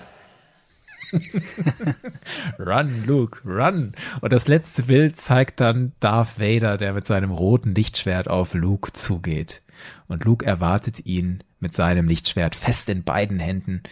run, 2.59 3.05
Luke, 3.05 3.39
run. 3.45 3.93
Und 4.21 4.33
das 4.33 4.47
letzte 4.47 4.83
Bild 4.83 5.17
zeigt 5.17 5.59
dann 5.59 5.93
Darth 5.99 6.39
Vader, 6.39 6.77
der 6.77 6.93
mit 6.93 7.07
seinem 7.07 7.31
roten 7.31 7.75
Lichtschwert 7.75 8.29
auf 8.29 8.53
Luke 8.53 8.93
zugeht. 8.93 9.61
Und 10.07 10.23
Luke 10.25 10.45
erwartet 10.45 11.05
ihn 11.05 11.43
mit 11.59 11.73
seinem 11.73 12.07
Lichtschwert 12.07 12.55
fest 12.55 12.89
in 12.89 13.03
beiden 13.03 13.39
Händen. 13.39 13.83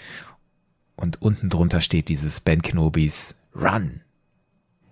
Und 0.96 1.22
unten 1.22 1.50
drunter 1.50 1.82
steht 1.82 2.08
dieses 2.08 2.42
Ben 2.42 2.62
Kenobis 2.62 3.36
Run. 3.56 4.02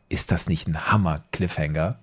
Ist 0.09 0.31
das 0.31 0.47
nicht 0.47 0.67
ein 0.67 0.91
Hammer-Cliffhanger? 0.91 1.99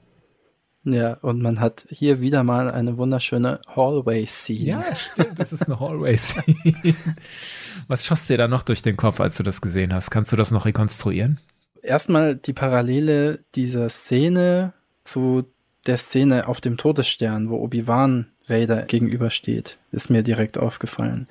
Ja, 0.85 1.15
und 1.15 1.43
man 1.43 1.61
hat 1.61 1.87
hier 1.91 2.21
wieder 2.21 2.45
mal 2.45 2.71
eine 2.71 2.97
wunderschöne 2.97 3.61
Hallway-Scene. 3.75 4.65
Ja, 4.65 4.85
stimmt, 4.95 5.39
das 5.39 5.53
ist 5.53 5.67
eine 5.67 5.79
Hallway-Scene. 5.81 6.95
Was 7.89 8.07
schoss 8.07 8.27
dir 8.27 8.39
da 8.39 8.49
noch 8.49 8.63
durch 8.63 8.83
den 8.83 8.97
Kopf, 8.97 9.21
als 9.21 9.37
du 9.37 9.43
das 9.43 9.61
gesehen 9.61 9.93
hast? 9.93 10.11
Kannst 10.11 10.33
du 10.33 10.37
das 10.37 10.51
noch 10.51 10.67
rekonstruieren? 10.67 11.41
Erstmal 11.83 12.37
die 12.37 12.53
Parallele 12.53 13.41
dieser 13.55 13.89
Szene 13.89 14.73
zu 15.05 15.45
der 15.87 15.97
Szene 15.97 16.49
auf 16.49 16.61
dem 16.61 16.77
Todesstern, 16.77 17.51
wo 17.51 17.57
Obi-Wan 17.57 18.27
Vader 18.47 18.83
gegenübersteht, 18.83 19.79
ist 19.93 20.11
mir 20.11 20.23
direkt 20.23 20.59
aufgefallen. 20.59 21.29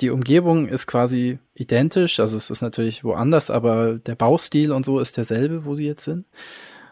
Die 0.00 0.10
Umgebung 0.10 0.66
ist 0.66 0.86
quasi 0.86 1.38
identisch, 1.54 2.18
also 2.18 2.36
es 2.36 2.50
ist 2.50 2.62
natürlich 2.62 3.04
woanders, 3.04 3.50
aber 3.50 3.94
der 3.94 4.16
Baustil 4.16 4.72
und 4.72 4.84
so 4.84 4.98
ist 4.98 5.16
derselbe, 5.16 5.64
wo 5.64 5.74
sie 5.74 5.86
jetzt 5.86 6.04
sind. 6.04 6.24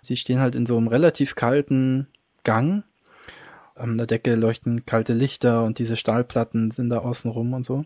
Sie 0.02 0.16
stehen 0.16 0.40
halt 0.40 0.56
in 0.56 0.66
so 0.66 0.76
einem 0.76 0.88
relativ 0.88 1.36
kalten 1.36 2.08
Gang. 2.42 2.82
An 3.76 3.96
der 3.96 4.08
Decke 4.08 4.34
leuchten 4.34 4.84
kalte 4.84 5.14
Lichter 5.14 5.64
und 5.64 5.78
diese 5.78 5.96
Stahlplatten 5.96 6.72
sind 6.72 6.90
da 6.90 6.98
außen 6.98 7.30
rum 7.30 7.54
und 7.54 7.64
so. 7.64 7.84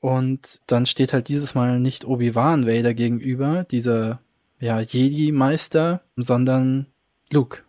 Und 0.00 0.60
dann 0.66 0.86
steht 0.86 1.12
halt 1.12 1.28
dieses 1.28 1.54
Mal 1.54 1.78
nicht 1.78 2.04
Obi-Wan 2.04 2.66
Vader 2.66 2.94
gegenüber, 2.94 3.64
dieser 3.70 4.20
ja, 4.58 4.80
Jedi-Meister, 4.80 6.02
sondern 6.16 6.86
Luke. 7.30 7.60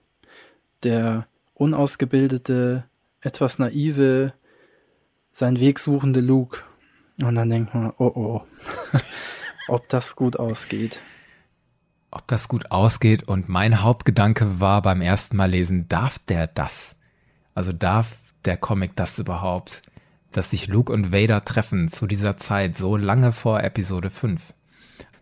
Der 0.84 1.28
unausgebildete, 1.54 2.86
etwas 3.22 3.60
naive, 3.60 4.34
sein 5.32 5.60
Weg 5.60 5.78
suchende 5.78 6.20
Luke. 6.20 6.64
Und 7.22 7.36
dann 7.36 7.50
denkt 7.50 7.76
man, 7.76 7.94
oh 8.00 8.12
oh, 8.16 8.42
ob 9.68 9.88
das 9.88 10.16
gut 10.16 10.40
ausgeht 10.40 11.00
ob 12.12 12.28
das 12.28 12.48
gut 12.48 12.72
ausgeht. 12.72 13.28
Und 13.28 13.50
mein 13.50 13.82
Hauptgedanke 13.82 14.60
war 14.60 14.82
beim 14.82 15.02
ersten 15.02 15.38
Mal 15.38 15.50
lesen, 15.50 15.88
darf 15.88 16.20
der 16.20 16.48
das? 16.48 16.96
Also 17.56 17.74
darf 17.74 18.18
der 18.46 18.58
Comic 18.58 18.96
das 18.96 19.20
überhaupt, 19.20 19.82
dass 20.32 20.52
sich 20.52 20.68
Luke 20.68 20.92
und 20.92 21.12
Vader 21.12 21.44
treffen 21.44 21.88
zu 21.90 22.08
dieser 22.08 22.38
Zeit, 22.38 22.76
so 22.78 22.96
lange 22.98 23.32
vor 23.32 23.64
Episode 23.64 24.10
5? 24.10 24.54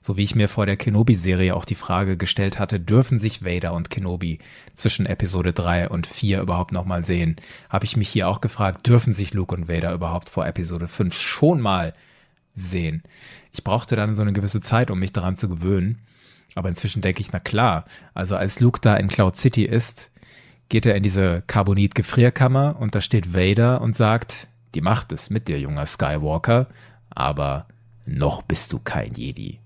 So 0.01 0.15
wie 0.15 0.23
ich 0.23 0.33
mir 0.33 0.47
vor 0.47 0.65
der 0.65 0.77
Kenobi-Serie 0.77 1.53
auch 1.53 1.65
die 1.65 1.75
Frage 1.75 2.15
gestellt 2.15 2.57
hatte, 2.57 2.79
dürfen 2.79 3.19
sich 3.19 3.43
Vader 3.43 3.73
und 3.73 3.89
Kenobi 3.89 4.39
zwischen 4.75 5.05
Episode 5.05 5.51
3 5.51 5.89
und 5.89 6.07
4 6.07 6.41
überhaupt 6.41 6.71
nochmal 6.71 7.03
sehen? 7.03 7.35
Habe 7.69 7.85
ich 7.85 7.97
mich 7.97 8.07
hier 8.09 8.29
auch 8.29 8.39
gefragt, 8.39 8.87
dürfen 8.87 9.13
sich 9.13 9.33
Luke 9.33 9.53
und 9.53 9.67
Vader 9.67 9.93
überhaupt 9.93 10.29
vor 10.29 10.47
Episode 10.47 10.87
5 10.87 11.19
schon 11.19 11.59
mal 11.59 11.93
sehen? 12.53 13.03
Ich 13.51 13.63
brauchte 13.63 13.97
dann 13.97 14.15
so 14.15 14.21
eine 14.21 14.33
gewisse 14.33 14.61
Zeit, 14.61 14.89
um 14.89 14.99
mich 14.99 15.11
daran 15.11 15.35
zu 15.35 15.49
gewöhnen. 15.49 15.99
Aber 16.55 16.69
inzwischen 16.69 17.01
denke 17.01 17.21
ich, 17.21 17.31
na 17.31 17.39
klar, 17.39 17.85
also 18.13 18.35
als 18.35 18.59
Luke 18.59 18.79
da 18.81 18.95
in 18.95 19.07
Cloud 19.07 19.37
City 19.37 19.63
ist, 19.63 20.11
geht 20.69 20.85
er 20.85 20.95
in 20.95 21.03
diese 21.03 21.43
Carbonit-Gefrierkammer 21.47 22.77
und 22.79 22.95
da 22.95 23.01
steht 23.01 23.33
Vader 23.33 23.81
und 23.81 23.95
sagt, 23.95 24.47
die 24.75 24.81
Macht 24.81 25.11
ist 25.11 25.29
mit 25.29 25.47
dir, 25.47 25.59
junger 25.59 25.85
Skywalker, 25.85 26.67
aber 27.09 27.67
noch 28.05 28.41
bist 28.41 28.73
du 28.73 28.79
kein 28.79 29.13
Jedi. 29.13 29.59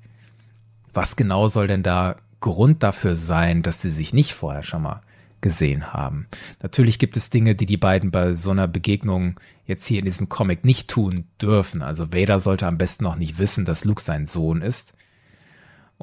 Was 0.93 1.15
genau 1.15 1.47
soll 1.49 1.67
denn 1.67 1.83
da 1.83 2.17
Grund 2.39 2.83
dafür 2.83 3.15
sein, 3.15 3.63
dass 3.63 3.81
sie 3.81 3.89
sich 3.89 4.13
nicht 4.13 4.33
vorher 4.33 4.63
schon 4.63 4.81
mal 4.81 5.01
gesehen 5.39 5.93
haben. 5.93 6.27
Natürlich 6.61 6.99
gibt 6.99 7.15
es 7.15 7.29
Dinge, 7.29 7.53
die 7.53 7.65
die 7.65 7.77
beiden 7.77 8.11
bei 8.11 8.33
so 8.33 8.51
einer 8.51 8.67
Begegnung 8.67 9.39
jetzt 9.65 9.85
hier 9.85 9.99
in 9.99 10.05
diesem 10.05 10.29
Comic 10.29 10.65
nicht 10.65 10.89
tun 10.89 11.25
dürfen. 11.41 11.83
Also 11.83 12.11
Vader 12.11 12.39
sollte 12.39 12.65
am 12.65 12.77
besten 12.77 13.03
noch 13.03 13.17
nicht 13.17 13.37
wissen, 13.37 13.65
dass 13.65 13.85
Luke 13.85 14.01
sein 14.01 14.25
Sohn 14.25 14.61
ist. 14.61 14.93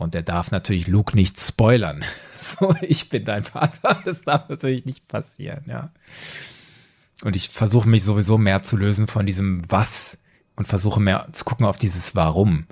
Und 0.00 0.14
er 0.14 0.22
darf 0.22 0.50
natürlich 0.50 0.88
Luke 0.88 1.14
nicht 1.14 1.38
spoilern. 1.38 2.04
So, 2.58 2.74
ich 2.80 3.10
bin 3.10 3.26
dein 3.26 3.42
Vater. 3.42 4.00
Das 4.06 4.22
darf 4.22 4.48
natürlich 4.48 4.86
nicht 4.86 5.06
passieren, 5.06 5.62
ja. 5.66 5.90
Und 7.22 7.36
ich 7.36 7.50
versuche 7.50 7.86
mich 7.86 8.02
sowieso 8.02 8.38
mehr 8.38 8.62
zu 8.62 8.78
lösen 8.78 9.06
von 9.08 9.26
diesem 9.26 9.62
Was 9.70 10.16
und 10.56 10.66
versuche 10.66 11.00
mehr 11.00 11.28
zu 11.32 11.44
gucken 11.44 11.66
auf 11.66 11.76
dieses 11.76 12.16
Warum 12.16 12.64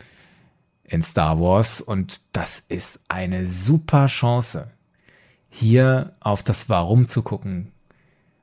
in 0.85 1.03
Star 1.03 1.39
Wars. 1.39 1.83
Und 1.83 2.22
das 2.33 2.64
ist 2.68 2.99
eine 3.09 3.47
super 3.47 4.07
Chance, 4.07 4.70
hier 5.51 6.14
auf 6.18 6.43
das 6.43 6.70
Warum 6.70 7.07
zu 7.07 7.20
gucken, 7.20 7.70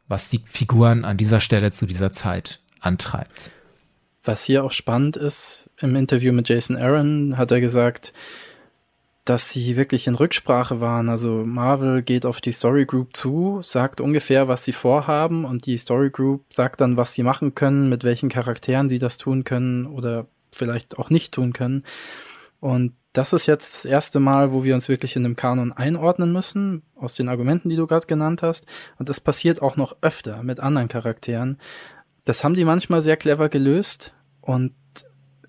was 0.07 0.29
die 0.29 0.41
Figuren 0.45 1.03
an 1.05 1.17
dieser 1.17 1.41
Stelle 1.41 1.71
zu 1.71 1.87
dieser 1.87 2.13
Zeit 2.13 2.61
antreibt. 2.81 3.49
Was 4.23 4.43
hier 4.43 4.63
auch 4.63 4.71
spannend 4.71 5.17
ist, 5.17 5.71
im 5.79 5.95
Interview 5.95 6.31
mit 6.33 6.49
Jason 6.49 6.77
Aaron 6.77 7.35
hat 7.37 7.51
er 7.51 7.61
gesagt, 7.61 8.13
dass 9.25 9.49
sie 9.49 9.75
wirklich 9.75 10.05
in 10.05 10.15
Rücksprache 10.15 10.79
waren. 10.79 11.09
Also 11.09 11.43
Marvel 11.45 12.03
geht 12.03 12.25
auf 12.25 12.41
die 12.41 12.51
Story 12.51 12.85
Group 12.85 13.17
zu, 13.17 13.59
sagt 13.63 13.99
ungefähr, 13.99 14.47
was 14.47 14.63
sie 14.63 14.71
vorhaben 14.71 15.45
und 15.45 15.65
die 15.65 15.77
Story 15.77 16.11
Group 16.11 16.45
sagt 16.49 16.79
dann, 16.79 16.95
was 16.95 17.13
sie 17.13 17.23
machen 17.23 17.55
können, 17.55 17.89
mit 17.89 18.03
welchen 18.03 18.29
Charakteren 18.29 18.87
sie 18.87 18.99
das 18.99 19.17
tun 19.17 19.43
können 19.43 19.87
oder 19.87 20.27
vielleicht 20.51 20.99
auch 20.99 21.09
nicht 21.09 21.33
tun 21.33 21.53
können. 21.53 21.83
Und 22.59 22.93
das 23.13 23.33
ist 23.33 23.47
jetzt 23.47 23.73
das 23.73 23.85
erste 23.85 24.19
Mal, 24.19 24.51
wo 24.51 24.63
wir 24.63 24.75
uns 24.75 24.89
wirklich 24.89 25.15
in 25.15 25.23
dem 25.23 25.35
Kanon 25.35 25.71
einordnen 25.71 26.31
müssen, 26.31 26.83
aus 26.95 27.15
den 27.15 27.29
Argumenten, 27.29 27.69
die 27.69 27.77
du 27.77 27.87
gerade 27.87 28.07
genannt 28.07 28.43
hast. 28.43 28.65
Und 28.99 29.09
das 29.09 29.19
passiert 29.19 29.61
auch 29.61 29.75
noch 29.75 29.95
öfter 30.01 30.43
mit 30.43 30.59
anderen 30.59 30.87
Charakteren. 30.87 31.57
Das 32.25 32.43
haben 32.43 32.55
die 32.55 32.65
manchmal 32.65 33.01
sehr 33.01 33.17
clever 33.17 33.49
gelöst 33.49 34.13
und 34.41 34.73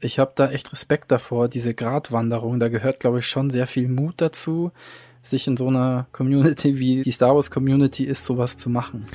ich 0.01 0.19
habe 0.19 0.33
da 0.35 0.51
echt 0.51 0.73
Respekt 0.73 1.11
davor, 1.11 1.49
diese 1.49 1.75
Gratwanderung. 1.75 2.61
Da 2.61 2.69
gehört, 2.69 3.01
glaube 3.01 3.21
ich, 3.21 3.27
schon 3.27 3.51
sehr 3.51 3.67
viel 3.67 3.89
Mut 3.89 4.15
dazu, 4.19 4.73
sich 5.23 5.47
in 5.47 5.57
so 5.57 5.69
einer 5.69 6.07
Community 6.13 6.79
wie 6.79 7.03
die 7.03 7.11
Star 7.11 7.35
Wars 7.35 7.51
Community 7.51 8.05
ist, 8.05 8.25
sowas 8.25 8.57
zu 8.57 8.71
machen. 8.71 9.07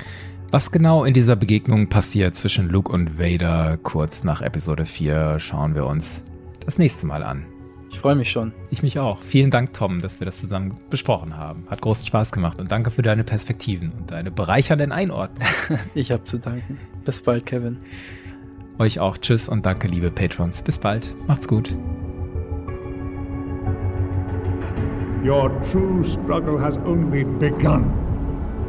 Was 0.50 0.70
genau 0.70 1.04
in 1.04 1.14
dieser 1.14 1.36
Begegnung 1.36 1.88
passiert 1.88 2.34
zwischen 2.34 2.68
Luke 2.68 2.92
und 2.92 3.18
Vader 3.18 3.78
kurz 3.82 4.22
nach 4.22 4.42
Episode 4.42 4.84
4, 4.84 5.38
schauen 5.38 5.74
wir 5.74 5.86
uns 5.86 6.22
das 6.64 6.78
nächste 6.78 7.06
Mal 7.06 7.22
an. 7.22 7.46
Ich 7.90 7.98
freue 7.98 8.14
mich 8.14 8.30
schon. 8.30 8.52
Ich 8.70 8.82
mich 8.82 8.98
auch. 8.98 9.20
Vielen 9.22 9.50
Dank, 9.50 9.74
Tom, 9.74 10.00
dass 10.00 10.18
wir 10.18 10.24
das 10.24 10.40
zusammen 10.40 10.74
besprochen 10.90 11.36
haben. 11.36 11.64
Hat 11.68 11.82
großen 11.82 12.06
Spaß 12.06 12.32
gemacht 12.32 12.58
und 12.58 12.72
danke 12.72 12.90
für 12.90 13.02
deine 13.02 13.22
Perspektiven 13.22 13.92
und 13.92 14.10
deine 14.10 14.30
bereichernden 14.30 14.92
Einordnungen. 14.92 15.52
ich 15.94 16.10
habe 16.10 16.24
zu 16.24 16.38
danken. 16.38 16.78
Bis 17.04 17.22
bald, 17.22 17.46
Kevin. 17.46 17.78
Euch 18.78 19.00
auch 19.00 19.18
Tschüss 19.18 19.48
und 19.48 19.66
danke, 19.66 19.88
liebe 19.88 20.10
Patrons. 20.10 20.62
Bis 20.62 20.78
bald. 20.78 21.14
Macht's 21.26 21.46
gut. 21.46 21.72
Your 25.24 25.50
true 25.70 26.02
struggle 26.02 26.58
has 26.58 26.76
only 26.78 27.22
begun. 27.24 27.84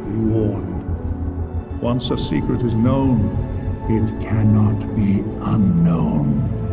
Be 0.06 0.32
warned. 0.32 0.84
Once 1.82 2.10
a 2.12 2.16
secret 2.16 2.62
is 2.62 2.74
known, 2.74 3.28
it 3.88 4.24
cannot 4.24 4.78
be 4.94 5.24
unknown. 5.42 6.63